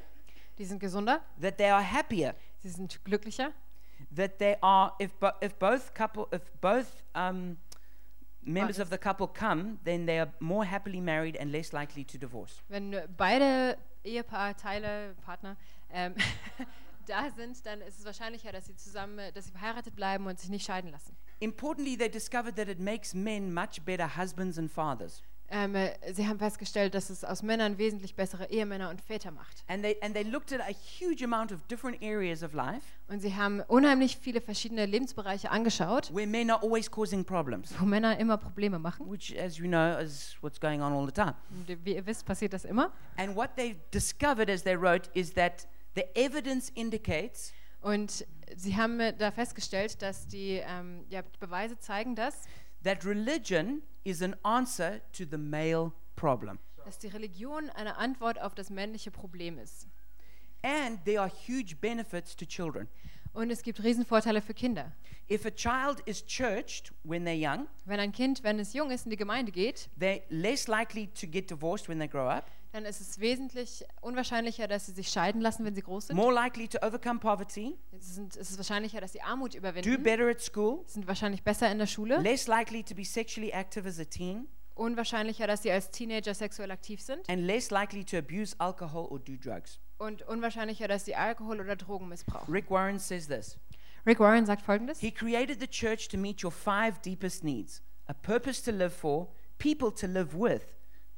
Die 0.59 0.65
sind 0.65 0.79
gesunder, 0.79 1.21
that 1.41 1.57
they 1.57 1.69
are 1.71 1.81
happier, 1.81 2.35
sie 2.61 2.69
sind 2.69 3.03
glücklicher, 3.05 3.51
that 4.15 4.37
they 4.37 4.57
are, 4.61 4.93
if, 5.01 5.11
bo- 5.15 5.31
if 5.41 5.55
both 5.55 5.93
couple, 5.95 6.27
if 6.35 6.41
both 6.61 6.85
um, 7.15 7.57
members 8.41 8.79
of 8.79 8.89
the 8.89 8.97
couple 8.97 9.27
come, 9.27 9.79
then 9.83 10.05
they 10.05 10.19
are 10.19 10.31
more 10.39 10.65
happily 10.65 11.01
married 11.01 11.37
and 11.37 11.51
less 11.51 11.73
likely 11.73 12.03
to 12.03 12.17
divorce. 12.17 12.61
Wenn 12.69 12.95
beide 13.17 13.77
Ehepaarteile, 14.03 15.15
Partner, 15.25 15.57
ähm, 15.91 16.15
da 17.07 17.29
sind, 17.31 17.65
dann 17.65 17.81
ist 17.81 17.99
es 17.99 18.05
wahrscheinlicher, 18.05 18.51
dass 18.51 18.67
sie 18.67 18.75
zusammen, 18.75 19.19
dass 19.33 19.45
sie 19.45 19.51
verheiratet 19.51 19.95
bleiben 19.95 20.25
und 20.27 20.39
sich 20.39 20.49
nicht 20.49 20.65
scheiden 20.65 20.91
lassen. 20.91 21.15
Importantly, 21.39 21.97
they 21.97 22.09
discovered 22.09 22.55
that 22.55 22.67
it 22.67 22.79
makes 22.79 23.13
men 23.13 23.53
much 23.53 23.81
better 23.85 24.17
husbands 24.17 24.57
and 24.57 24.71
fathers. 24.71 25.23
Ähm, 25.51 25.75
äh, 25.75 25.91
sie 26.13 26.27
haben 26.27 26.37
festgestellt, 26.39 26.93
dass 26.93 27.09
es 27.09 27.23
aus 27.23 27.41
Männern 27.41 27.77
wesentlich 27.77 28.15
bessere 28.15 28.49
Ehemänner 28.49 28.89
und 28.89 29.01
Väter 29.01 29.31
macht. 29.31 29.63
And 29.67 29.83
they, 29.83 29.97
and 30.01 30.13
they 30.13 30.23
looked 30.23 30.53
at 30.53 30.61
a 30.61 30.71
huge 30.71 31.23
amount 31.23 31.51
of 31.51 31.65
different 31.67 32.01
areas 32.03 32.43
of 32.43 32.53
life 32.53 32.85
Und 33.07 33.21
sie 33.21 33.35
haben 33.35 33.61
unheimlich 33.67 34.17
viele 34.17 34.41
verschiedene 34.41 34.85
Lebensbereiche 34.85 35.49
angeschaut, 35.49 36.13
where 36.13 36.27
men 36.27 36.51
are 36.51 36.61
always 36.61 36.89
causing 36.89 37.25
problems, 37.25 37.73
wo 37.79 37.85
Männer 37.85 38.17
immer 38.19 38.37
Probleme 38.37 38.77
machen. 38.79 39.09
which, 39.09 39.35
as 39.37 39.57
you 39.57 39.67
know, 39.67 39.97
is 39.97 40.35
what's 40.41 40.59
going 40.59 40.81
on 40.81 40.93
all 40.93 41.05
the 41.05 41.11
time. 41.11 41.35
Und 41.51 41.85
wie 41.85 41.95
ihr 41.95 42.05
wisst, 42.05 42.25
passiert 42.25 42.53
das 42.53 42.65
immer. 42.65 42.91
And 43.17 43.35
what 43.35 43.55
they 43.55 43.77
discovered 43.91 44.49
as 44.49 44.63
they 44.63 44.79
wrote 44.79 45.09
is 45.13 45.33
that 45.33 45.67
the 45.95 46.03
evidence 46.15 46.69
indicates 46.75 47.51
Und 47.81 48.25
sie 48.55 48.75
haben 48.75 48.99
äh, 48.99 49.13
da 49.13 49.31
festgestellt, 49.31 50.01
dass 50.01 50.27
die 50.27 50.61
ähm, 50.65 51.05
ja, 51.09 51.21
Beweise 51.39 51.79
zeigen, 51.79 52.15
dass, 52.15 52.43
that 52.83 53.03
religion 53.05 53.81
is 54.03 54.21
an 54.21 54.35
answer 54.43 55.01
to 55.13 55.25
the 55.29 55.37
male 55.37 55.91
problem. 56.15 56.59
dass 56.85 56.97
die 56.97 57.07
Religion 57.07 57.69
eine 57.71 57.97
Antwort 57.97 58.41
auf 58.41 58.55
das 58.55 58.69
männliche 58.69 59.11
Problem 59.11 59.59
ist. 59.59 59.87
And 60.63 61.03
there 61.05 61.21
are 61.21 61.31
huge 61.47 61.75
benefits 61.75 62.35
to 62.35 62.45
children. 62.45 62.87
Und 63.31 63.51
es 63.51 63.61
gibt 63.61 63.83
Riesenvorteile 63.83 64.41
für 64.41 64.53
Kinder. 64.53 64.91
If 65.29 65.45
a 65.45 65.51
child 65.51 66.01
is 66.07 66.25
churched 66.25 66.91
when 67.03 67.23
they're 67.25 67.35
young, 67.35 67.67
Wenn 67.85 67.99
ein 67.99 68.11
Kind, 68.11 68.43
wenn 68.43 68.57
es 68.59 68.73
jung 68.73 68.89
ist, 68.89 69.05
in 69.05 69.11
die 69.11 69.17
Gemeinde 69.17 69.51
geht, 69.51 69.89
they're 69.99 70.23
less 70.29 70.67
likely 70.67 71.07
to 71.07 71.27
get 71.27 71.49
divorced 71.51 71.87
when 71.87 71.99
they 71.99 72.07
grow 72.07 72.27
up, 72.27 72.49
dann 72.71 72.85
ist 72.85 73.01
es 73.01 73.19
wesentlich 73.19 73.83
unwahrscheinlicher, 74.01 74.67
dass 74.67 74.85
sie 74.85 74.91
sich 74.91 75.09
scheiden 75.09 75.41
lassen, 75.41 75.65
wenn 75.65 75.75
sie 75.75 75.81
groß 75.81 76.07
sind. 76.07 76.15
more 76.15 76.33
likely 76.33 76.67
to 76.67 76.77
overcome 76.85 77.19
poverty, 77.19 77.77
Es, 77.91 78.15
sind, 78.15 78.35
es 78.37 78.51
ist 78.51 78.57
wahrscheinlicher, 78.57 79.01
dass 79.01 79.11
sie 79.13 79.21
Armut 79.21 79.53
do 79.53 79.57
überwinden, 79.57 80.03
better 80.03 80.27
at 80.29 80.41
school, 80.41 80.83
sind 80.87 81.07
wahrscheinlich 81.07 81.43
besser 81.43 81.71
in 81.71 81.79
der 81.79 81.87
Schule, 81.87 82.17
less 82.21 82.47
likely 82.47 82.83
to 82.83 82.93
be 82.95 83.03
sexually 83.05 83.49
active 83.51 83.87
as 83.87 83.99
a 83.99 84.05
teen, 84.05 84.47
unwahrscheinlicher, 84.75 85.47
dass 85.47 85.63
sie 85.63 85.71
als 85.71 85.91
Teenager 85.91 86.33
sexuell 86.33 86.71
aktiv 86.71 87.01
sind. 87.01 87.27
And 87.29 87.41
less 87.41 87.69
likely 87.71 88.03
to 88.05 88.17
abuse 88.17 88.55
alcohol 88.59 89.07
or 89.09 89.19
do 89.19 89.35
drugs. 89.35 89.79
und 89.97 90.21
unwahrscheinlicher, 90.21 90.87
dass 90.87 91.05
sie 91.05 91.15
Alkohol 91.15 91.59
oder 91.59 91.75
Drogen 91.75 92.07
missbrauchen. 92.07 92.53
Rick 92.53 92.69
Warren 92.71 92.99
says 92.99 93.27
this. 93.27 93.57
Rick 94.05 94.19
Warren 94.19 94.45
sagt 94.45 94.61
folgendes: 94.61 94.99
He 94.99 95.11
created 95.11 95.59
the 95.59 95.67
church 95.67 96.07
to 96.07 96.17
meet 96.17 96.41
your 96.41 96.51
five 96.51 97.01
deepest 97.01 97.43
needs. 97.43 97.81
A 98.07 98.13
purpose 98.13 98.63
to 98.63 98.71
live 98.71 98.93
for, 98.93 99.27
people 99.57 99.91
to 99.93 100.07
live 100.07 100.33
with, 100.33 100.61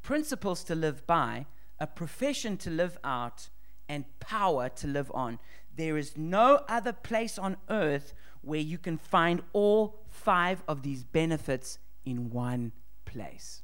principles 0.02 0.64
to 0.66 0.76
live 0.76 1.06
by, 1.06 1.46
a 1.80 1.88
profession 1.88 2.58
to 2.58 2.70
live 2.70 2.98
out, 3.04 3.50
and 3.88 4.06
power 4.20 4.70
to 4.70 4.88
live 4.88 5.12
on. 5.14 5.40
There 5.76 5.98
is 5.98 6.18
no 6.18 6.62
other 6.68 6.94
place 6.94 7.38
on 7.38 7.58
earth 7.70 8.14
where 8.42 8.60
you 8.60 8.78
can 8.78 8.98
find 8.98 9.42
all 9.54 10.00
five 10.10 10.64
of 10.68 10.82
these 10.82 11.04
benefits 11.04 11.80
in 12.06 12.32
one 12.32 12.72
place. 13.06 13.64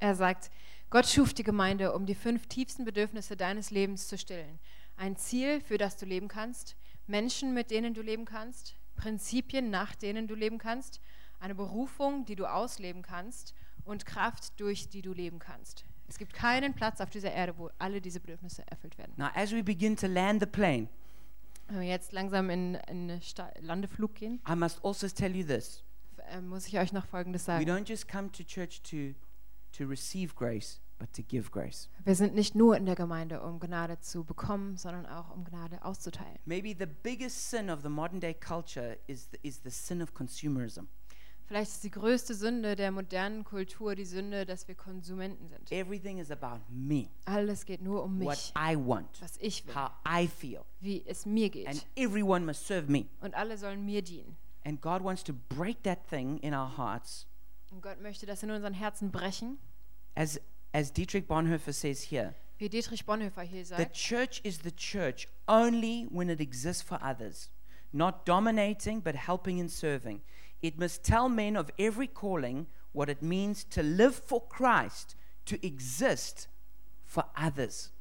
Er 0.00 0.14
sagt, 0.14 0.50
Gott 0.90 1.06
schuf 1.06 1.34
die 1.34 1.42
Gemeinde, 1.42 1.92
um 1.92 2.06
die 2.06 2.14
fünf 2.14 2.46
tiefsten 2.46 2.84
Bedürfnisse 2.84 3.36
deines 3.36 3.70
Lebens 3.70 4.08
zu 4.08 4.16
stillen. 4.16 4.58
Ein 4.96 5.16
Ziel, 5.16 5.60
für 5.60 5.76
das 5.76 5.96
du 5.96 6.06
leben 6.06 6.28
kannst, 6.28 6.76
Menschen, 7.06 7.52
mit 7.52 7.70
denen 7.70 7.94
du 7.94 8.02
leben 8.02 8.24
kannst, 8.24 8.74
Prinzipien, 8.96 9.70
nach 9.70 9.94
denen 9.94 10.26
du 10.26 10.34
leben 10.34 10.58
kannst, 10.58 11.00
eine 11.40 11.54
Berufung, 11.54 12.24
die 12.24 12.36
du 12.36 12.46
ausleben 12.46 13.02
kannst 13.02 13.54
und 13.88 14.06
Kraft, 14.06 14.58
durch 14.60 14.88
die 14.88 15.02
du 15.02 15.12
leben 15.12 15.38
kannst. 15.38 15.84
Es 16.06 16.16
gibt 16.18 16.32
keinen 16.32 16.74
Platz 16.74 17.00
auf 17.00 17.10
dieser 17.10 17.32
Erde, 17.32 17.54
wo 17.58 17.70
alle 17.78 18.00
diese 18.00 18.20
Bedürfnisse 18.20 18.62
erfüllt 18.70 18.96
werden. 18.96 19.12
Now, 19.16 19.28
as 19.34 19.52
we 19.52 19.62
begin 19.62 19.96
to 19.96 20.06
land 20.06 20.40
the 20.40 20.46
plane, 20.46 20.88
Wenn 21.68 21.80
wir 21.80 21.88
jetzt 21.88 22.12
langsam 22.12 22.48
in 22.48 22.76
einen 22.76 23.20
Sta- 23.20 23.52
Landeflug 23.60 24.14
gehen, 24.14 24.40
I 24.48 24.54
must 24.56 24.82
also 24.84 25.06
tell 25.08 25.34
you 25.36 25.44
this. 25.46 25.84
äh, 26.30 26.40
muss 26.40 26.66
ich 26.66 26.78
euch 26.78 26.92
noch 26.92 27.04
Folgendes 27.06 27.42
We 27.42 27.46
sagen. 27.46 27.64
don't 27.68 27.86
just 27.88 28.08
come 28.08 28.30
to 28.32 28.42
church 28.42 28.80
to, 28.84 29.12
to 29.76 29.84
receive 29.86 30.34
grace, 30.34 30.80
but 30.98 31.12
to 31.12 31.22
give 31.22 31.50
grace. 31.50 31.90
Wir 32.06 32.14
sind 32.14 32.34
nicht 32.34 32.54
nur 32.54 32.74
in 32.74 32.86
der 32.86 32.94
Gemeinde, 32.96 33.42
um 33.42 33.60
Gnade 33.60 34.00
zu 34.00 34.24
bekommen, 34.24 34.78
sondern 34.78 35.04
auch 35.04 35.30
um 35.34 35.44
Gnade 35.44 35.84
auszuteilen. 35.84 36.38
Maybe 36.46 36.74
the 36.78 36.86
biggest 36.86 37.50
sin 37.50 37.68
of 37.68 37.82
the 37.82 37.90
modern 37.90 38.20
day 38.20 38.32
culture 38.32 38.96
is 39.06 39.28
the, 39.30 39.38
is 39.42 39.60
the 39.62 39.70
sin 39.70 40.00
of 40.00 40.14
consumerism. 40.14 40.88
Vielleicht 41.48 41.70
ist 41.72 41.82
die 41.84 41.90
größte 41.90 42.34
Sünde 42.34 42.76
der 42.76 42.90
modernen 42.92 43.42
Kultur 43.42 43.94
die 43.94 44.04
Sünde, 44.04 44.44
dass 44.44 44.68
wir 44.68 44.74
Konsumenten 44.74 45.48
sind. 45.48 45.72
Everything 45.72 46.18
is 46.18 46.30
about 46.30 46.60
me, 46.68 47.08
Alles 47.24 47.64
geht 47.64 47.80
nur 47.80 48.04
um 48.04 48.20
what 48.20 48.28
mich, 48.36 48.52
I 48.54 48.76
want, 48.76 49.08
was 49.22 49.38
ich 49.40 49.66
will, 49.66 49.74
how 49.74 49.90
I 50.06 50.28
feel, 50.28 50.60
wie 50.80 51.02
es 51.06 51.24
mir 51.24 51.46
and 51.46 51.52
geht. 51.54 51.86
everyone 51.96 52.44
must 52.44 52.66
serve 52.66 52.90
me. 52.92 53.06
Und 53.22 53.34
alle 53.34 53.56
sollen 53.56 53.82
mir 53.84 54.02
dienen. 54.02 54.36
And 54.64 54.82
God 54.82 55.02
wants 55.02 55.24
to 55.24 55.32
break 55.48 55.82
that 55.84 56.06
thing 56.10 56.36
in 56.40 56.52
our 56.52 56.76
hearts, 56.76 57.26
Und 57.70 57.80
Gott 57.82 58.00
möchte 58.02 58.26
das 58.26 58.42
in 58.42 58.50
unseren 58.50 58.74
Herzen 58.74 59.10
brechen. 59.10 59.56
as 60.14 60.38
as 60.74 60.92
Dietrich 60.92 61.26
Bonhoeffer 61.26 61.72
says 61.72 62.02
here. 62.10 62.34
Wie 62.58 62.68
Dietrich 62.68 63.06
Bonhoeffer 63.06 63.40
hier 63.42 63.64
The 63.64 63.68
sagt, 63.76 63.94
church 63.94 64.40
is 64.44 64.58
the 64.62 64.72
church 64.72 65.28
only 65.46 66.06
when 66.10 66.28
it 66.28 66.40
exists 66.40 66.82
for 66.82 66.98
others, 67.02 67.50
not 67.92 68.26
dominating 68.28 69.00
but 69.00 69.14
helping 69.14 69.60
and 69.60 69.70
serving. 69.70 70.20
It 70.60 70.78
must 70.78 71.02
tell 71.02 71.28
men 71.28 71.56
of 71.56 71.70
every 71.78 72.08
calling 72.08 72.66
what 72.92 73.08
it 73.08 73.22
means 73.22 73.64
to 73.70 73.82
live 73.82 74.14
for 74.14 74.48
Christ, 74.48 75.16
to 75.46 75.56
exist 75.64 76.48
for 77.04 77.24
others. 77.36 77.92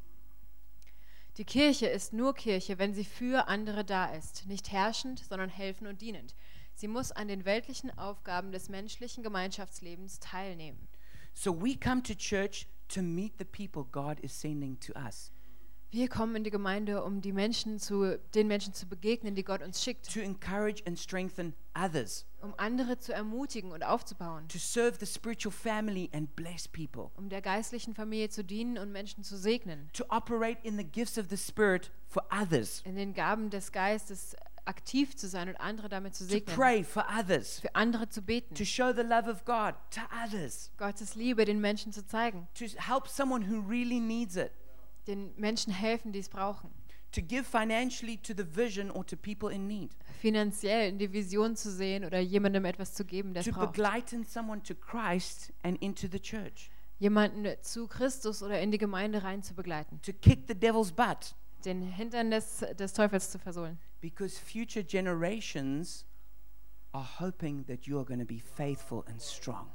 die 1.37 1.45
Kirche 1.45 1.87
ist 1.87 2.13
nur 2.13 2.33
Kirche, 2.33 2.79
wenn 2.79 2.95
sie 2.95 3.03
für 3.03 3.47
andere 3.47 3.85
da 3.85 4.05
ist, 4.07 4.47
nicht 4.47 4.71
herrschend, 4.71 5.19
sondern 5.19 5.49
helfend 5.49 5.87
und 5.87 6.01
dienend. 6.01 6.35
Sie 6.73 6.87
muss 6.87 7.11
an 7.11 7.27
den 7.27 7.45
weltlichen 7.45 7.95
Aufgaben 7.97 8.51
des 8.51 8.69
menschlichen 8.69 9.23
Gemeinschaftslebens 9.23 10.19
teilnehmen. 10.19 10.87
So 11.33 11.53
we 11.53 11.75
come 11.75 12.01
to 12.01 12.15
church 12.15 12.67
to 12.87 13.03
meet 13.03 13.33
the 13.37 13.45
people 13.45 13.83
God 13.83 14.19
is 14.21 14.39
sending 14.39 14.79
to 14.79 14.93
us, 14.93 15.31
Wir 15.89 16.09
kommen 16.09 16.35
in 16.35 16.43
die 16.43 16.49
Gemeinde, 16.49 17.01
um 17.03 17.21
die 17.21 17.31
Menschen 17.31 17.79
zu, 17.79 18.19
den 18.35 18.47
Menschen 18.47 18.73
zu 18.73 18.87
begegnen, 18.87 19.35
die 19.35 19.43
Gott 19.43 19.61
uns 19.61 19.81
schickt, 19.81 20.11
to 20.11 20.19
encourage 20.19 20.83
and 20.85 20.99
strengthen 20.99 21.53
others, 21.75 22.25
um 22.41 22.53
andere 22.57 22.99
zu 22.99 23.13
ermutigen 23.13 23.71
und 23.71 23.83
aufzubauen, 23.83 24.47
to 24.47 24.57
serve 24.57 24.97
the 24.99 25.05
spiritual 25.05 25.51
family 25.51 26.09
and 26.13 26.35
bless 26.35 26.67
people, 26.67 27.09
um 27.15 27.29
der 27.29 27.41
geistlichen 27.41 27.93
Familie 27.93 28.29
zu 28.29 28.43
dienen 28.43 28.77
und 28.77 28.91
Menschen 28.91 29.23
zu 29.23 29.37
segnen, 29.37 29.89
to 29.93 30.05
operate 30.09 30.59
in 30.63 30.77
the 30.77 30.83
gifts 30.83 31.17
of 31.17 31.27
the 31.29 31.37
Spirit 31.37 31.91
for 32.07 32.23
others, 32.31 32.81
in 32.85 32.95
den 32.95 33.13
Gaben 33.13 33.49
des 33.49 33.71
Geistes 33.71 34.35
aktiv 34.65 35.15
zu 35.15 35.27
sein 35.27 35.49
und 35.49 35.55
andere 35.55 35.89
damit 35.89 36.15
zu 36.15 36.25
to 36.25 36.31
segnen, 36.31 36.55
pray 36.55 36.83
for 36.83 37.05
others, 37.17 37.59
für 37.59 37.73
andere 37.73 38.09
zu 38.09 38.21
beten, 38.21 38.53
to 38.53 38.65
show 38.65 38.93
the 38.93 39.01
love 39.01 39.29
of 39.29 39.45
God 39.45 39.75
to 39.89 40.01
others, 40.25 40.71
Gottes 40.77 41.15
Liebe 41.15 41.45
den 41.45 41.59
Menschen 41.59 41.91
zu 41.91 42.05
zeigen, 42.05 42.47
to 42.53 42.65
help 42.77 43.07
someone 43.07 43.49
who 43.49 43.67
really 43.67 43.99
needs 43.99 44.35
it, 44.35 44.51
den 45.07 45.33
Menschen 45.37 45.71
helfen, 45.73 46.11
die 46.11 46.19
es 46.19 46.29
brauchen, 46.29 46.69
to 47.17 47.21
give 47.23 47.47
financially 47.47 48.15
to 48.17 48.33
the 48.33 48.43
vision 48.43 48.91
or 48.91 49.03
to 49.03 49.17
people 49.17 49.49
in 49.49 49.67
need, 49.67 49.89
finanziell 50.21 50.87
in 50.87 50.99
die 50.99 51.11
Vision 51.11 51.55
zu 51.55 51.71
sehen 51.71 52.05
oder 52.05 52.19
jemandem 52.19 52.63
etwas 52.65 52.93
zu 52.93 53.03
geben, 53.03 53.33
der 53.33 53.43
to 53.43 53.51
braucht, 53.51 53.73
begleiten 53.73 54.23
someone 54.23 54.61
to 54.61 54.75
Christ 54.75 55.51
and 55.63 55.81
into 55.81 56.07
the 56.07 56.19
church. 56.19 56.69
jemanden 56.99 57.47
zu 57.61 57.87
Christus 57.87 58.43
oder 58.43 58.59
in 58.61 58.71
die 58.71 58.77
Gemeinde 58.77 59.23
rein 59.23 59.41
zu 59.41 59.55
begleiten, 59.55 59.99
to 60.03 60.13
kick 60.13 60.43
the 60.47 60.53
devil's 60.53 60.91
butt. 60.91 61.35
den 61.65 61.81
Hintern 61.81 62.29
des, 62.29 62.63
des 62.77 62.93
Teufels 62.93 63.31
zu 63.31 63.39
versohlen. 63.39 63.79
Because 63.99 64.39
future 64.39 64.83
generations 64.83 66.05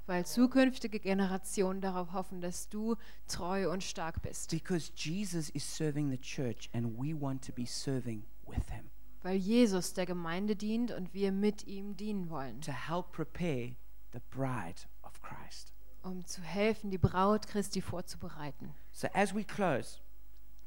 Weil 0.07 0.27
zukünftige 0.27 1.01
Generationen 1.01 1.81
darauf 1.81 2.13
hoffen, 2.13 2.41
dass 2.41 2.69
du 2.69 2.97
treu 3.29 3.71
und 3.71 3.83
stark 3.83 4.23
bist. 4.23 4.51
Because 4.51 4.93
Jesus 4.97 5.51
is 5.51 5.77
serving 5.77 6.11
the 6.11 6.19
church 6.19 6.69
and 6.73 6.99
we 6.99 7.19
want 7.19 7.45
to 7.45 7.53
be 7.53 7.67
serving 7.67 8.25
with 8.47 8.69
him 8.71 8.91
Weil 9.23 9.37
Jesus 9.37 9.95
der 9.95 10.07
Gemeinde 10.07 10.57
dient 10.57 10.91
und 10.91 11.15
wir 11.15 11.31
mit 11.33 11.67
ihm 11.67 11.97
dienen 11.97 12.29
wollen, 12.29 12.61
to 12.61 12.73
help 12.73 13.13
prepare 13.13 13.77
the 14.13 14.21
bride 14.31 14.83
of 15.03 15.21
Christ. 15.23 15.73
um 16.03 16.25
zu 16.27 16.43
helfen, 16.43 16.91
die 16.91 16.99
Braut 16.99 17.47
Christi 17.47 17.81
vorzubereiten. 17.81 18.75
So 18.91 19.07
as 19.15 19.35
we 19.35 19.45
close, 19.45 19.99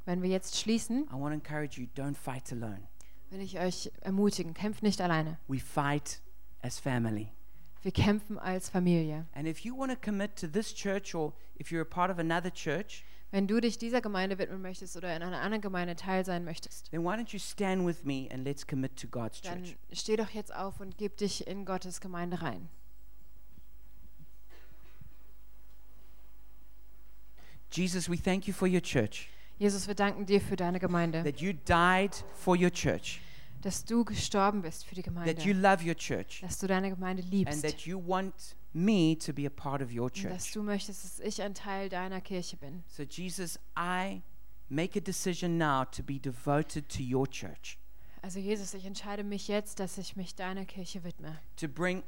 Wenn 0.06 0.22
wir 0.22 0.30
jetzt 0.30 0.58
schließen, 0.58 1.04
I 1.10 1.14
want 1.14 1.32
to 1.32 1.34
encourage 1.34 1.80
you 1.82 1.88
don't 1.96 2.16
fight 2.16 2.52
alone. 2.54 2.88
will 3.32 3.42
ich 3.42 3.60
euch 3.60 3.92
ermutigen, 4.02 4.54
kämpft 4.54 4.84
nicht 4.84 5.02
alleine. 5.02 5.38
We 5.48 5.60
fight 5.60 6.22
as 6.66 6.80
family. 6.80 7.32
Wir 7.82 7.92
kämpfen 7.92 8.40
als 8.40 8.70
Familie. 8.70 9.28
And 9.34 9.48
if 9.48 9.60
you 9.60 9.78
want 9.78 9.92
to 9.92 9.98
commit 9.98 10.36
to 10.38 10.48
this 10.48 10.74
church 10.74 11.14
or 11.14 11.34
if 11.60 11.72
you're 11.72 11.82
a 11.82 11.86
part 11.86 12.10
of 12.10 12.18
another 12.18 12.52
church, 12.52 13.04
Wenn 13.32 13.48
du 13.48 13.60
dich 13.60 13.78
dieser 13.78 14.00
Gemeinde 14.02 14.38
widmen 14.38 14.62
möchtest 14.62 14.96
oder 14.96 15.14
in 15.14 15.22
einer 15.22 15.42
anderen 15.42 15.62
Gemeinde 15.62 15.96
Teil 15.96 16.24
sein 16.24 16.46
möchtest, 16.46 16.92
then 16.92 17.04
why 17.04 17.16
don't 17.16 17.34
you 17.34 17.40
stand 17.40 17.86
with 17.86 18.06
me 18.06 18.30
and 18.32 18.46
let's 18.46 18.66
commit 18.66 18.96
to 18.98 19.08
God's 19.08 19.42
dann 19.42 19.64
church? 19.64 19.78
steh 19.92 20.16
doch 20.16 20.30
jetzt 20.30 20.56
auf 20.56 20.80
und 20.80 20.98
gib 20.98 21.18
dich 21.18 21.46
in 21.46 21.66
Gottes 21.66 22.00
Gemeinde 22.00 22.42
rein. 22.42 22.70
Jesus, 27.72 28.10
we 28.10 28.16
thank 28.16 28.48
you 28.48 28.54
for 28.54 28.68
your 28.70 28.82
church, 28.82 29.28
Jesus, 29.58 29.88
wir 29.88 29.96
danken 29.96 30.26
dir 30.26 30.40
für 30.40 30.56
deine 30.56 30.80
Gemeinde, 30.80 31.24
that 31.24 31.42
you 31.42 31.52
died 31.52 32.16
for 32.36 32.56
your 32.56 32.72
church, 32.72 33.20
dass 33.62 33.84
du 33.86 34.06
gestorben 34.06 34.62
bist 34.62 34.86
für 34.86 34.96
die 34.96 35.02
that 35.02 35.14
you 35.44 35.54
Gemeinde, 35.54 35.54
love 35.54 35.86
your 35.88 35.96
church, 35.96 36.42
dass 36.42 36.60
du 36.60 36.68
deine 36.68 36.90
Gemeinde 36.90 37.24
and 37.24 37.32
liebst. 37.32 37.62
that 37.64 37.82
you 37.82 38.00
want 38.06 38.34
me 38.74 39.18
to 39.18 39.34
be 39.34 39.46
a 39.48 39.50
part 39.50 39.82
of 39.82 39.90
your 39.92 40.04
und 40.06 40.24
dass 40.26 40.44
church. 40.46 40.54
du 40.54 40.64
möchtest, 40.64 41.04
dass 41.04 41.20
ich 41.20 41.42
ein 41.42 41.54
Teil 41.54 41.90
deiner 41.90 42.22
Kirche 42.22 42.58
bin. 42.58 42.84
So, 42.88 43.04
Jesus, 43.04 43.58
I 43.78 44.22
make 44.70 44.98
a 44.98 45.02
decision 45.02 45.58
now 45.58 45.86
to 45.86 46.04
be 46.04 46.20
devoted 46.20 46.90
to 46.90 47.02
your 47.02 47.28
church, 47.30 47.78
Also 48.22 48.40
Jesus, 48.40 48.74
ich 48.74 48.86
entscheide 48.86 49.24
mich 49.24 49.48
jetzt, 49.48 49.80
dass 49.80 49.98
ich 50.00 50.16
mich 50.16 50.34
deiner 50.36 50.66
Kirche 50.66 51.04
widme, 51.04 51.38
to 51.58 51.68
bring, 51.68 52.04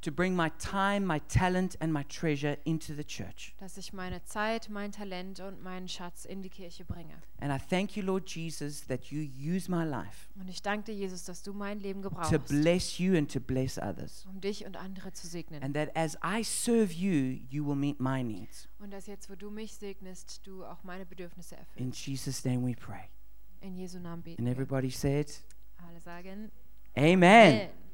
to 0.00 0.12
bring 0.12 0.36
my 0.36 0.48
time, 0.58 1.00
my 1.04 1.18
talent, 1.28 1.76
and 1.80 1.92
my 1.92 2.04
treasure 2.04 2.56
into 2.64 2.94
the 2.94 3.04
church. 3.04 3.54
dass 3.58 3.76
ich 3.76 3.92
meine 3.92 4.22
Zeit, 4.24 4.68
mein 4.70 4.92
Talent 4.92 5.40
und 5.40 5.62
meinen 5.62 5.88
Schatz 5.88 6.24
in 6.24 6.42
die 6.42 6.50
Kirche 6.50 6.84
bringe. 6.84 7.14
And 7.40 7.52
I 7.52 7.58
thank 7.68 7.96
you, 7.96 8.02
Lord 8.04 8.28
Jesus, 8.28 8.86
that 8.86 9.06
you 9.06 9.20
use 9.20 9.70
my 9.70 9.84
life 9.84 10.28
Und 10.38 10.48
ich 10.48 10.62
danke 10.62 10.84
dir, 10.86 10.94
Jesus, 10.94 11.24
dass 11.24 11.42
du 11.42 11.52
mein 11.52 11.80
Leben 11.80 12.02
to 12.02 12.10
gebrauchst, 12.10 12.46
bless 12.48 12.98
you 12.98 13.16
and 13.16 13.32
to 13.32 13.40
bless 13.40 13.76
others. 13.78 14.24
um 14.28 14.40
dich 14.40 14.64
und 14.66 14.76
andere 14.76 15.12
zu 15.12 15.26
segnen. 15.26 15.62
And 15.62 15.74
that 15.74 15.90
as 15.96 16.16
I 16.24 16.42
serve 16.44 16.92
you, 16.92 17.40
you 17.50 17.66
will 17.66 17.76
meet 17.76 17.98
my 18.00 18.22
needs. 18.22 18.68
Und 18.78 18.92
dass 18.92 19.06
jetzt, 19.06 19.28
wo 19.28 19.34
du 19.34 19.50
mich 19.50 19.74
segnest, 19.74 20.46
du 20.46 20.64
auch 20.64 20.84
meine 20.84 21.04
Bedürfnisse 21.06 21.56
In 21.76 21.88
erfüllst. 21.90 22.06
Jesus' 22.06 22.44
name 22.44 22.64
we 22.66 22.74
pray. 22.74 23.08
In 23.60 23.74
Jesu 23.74 23.98
Namen 23.98 24.22
beten 24.22 24.40
And 24.42 24.46
wir. 24.46 24.52
everybody 24.52 24.90
said, 24.90 25.28
Alle 25.88 26.00
sagen 26.00 26.52
Amen. 26.96 27.22
Amen. 27.24 27.87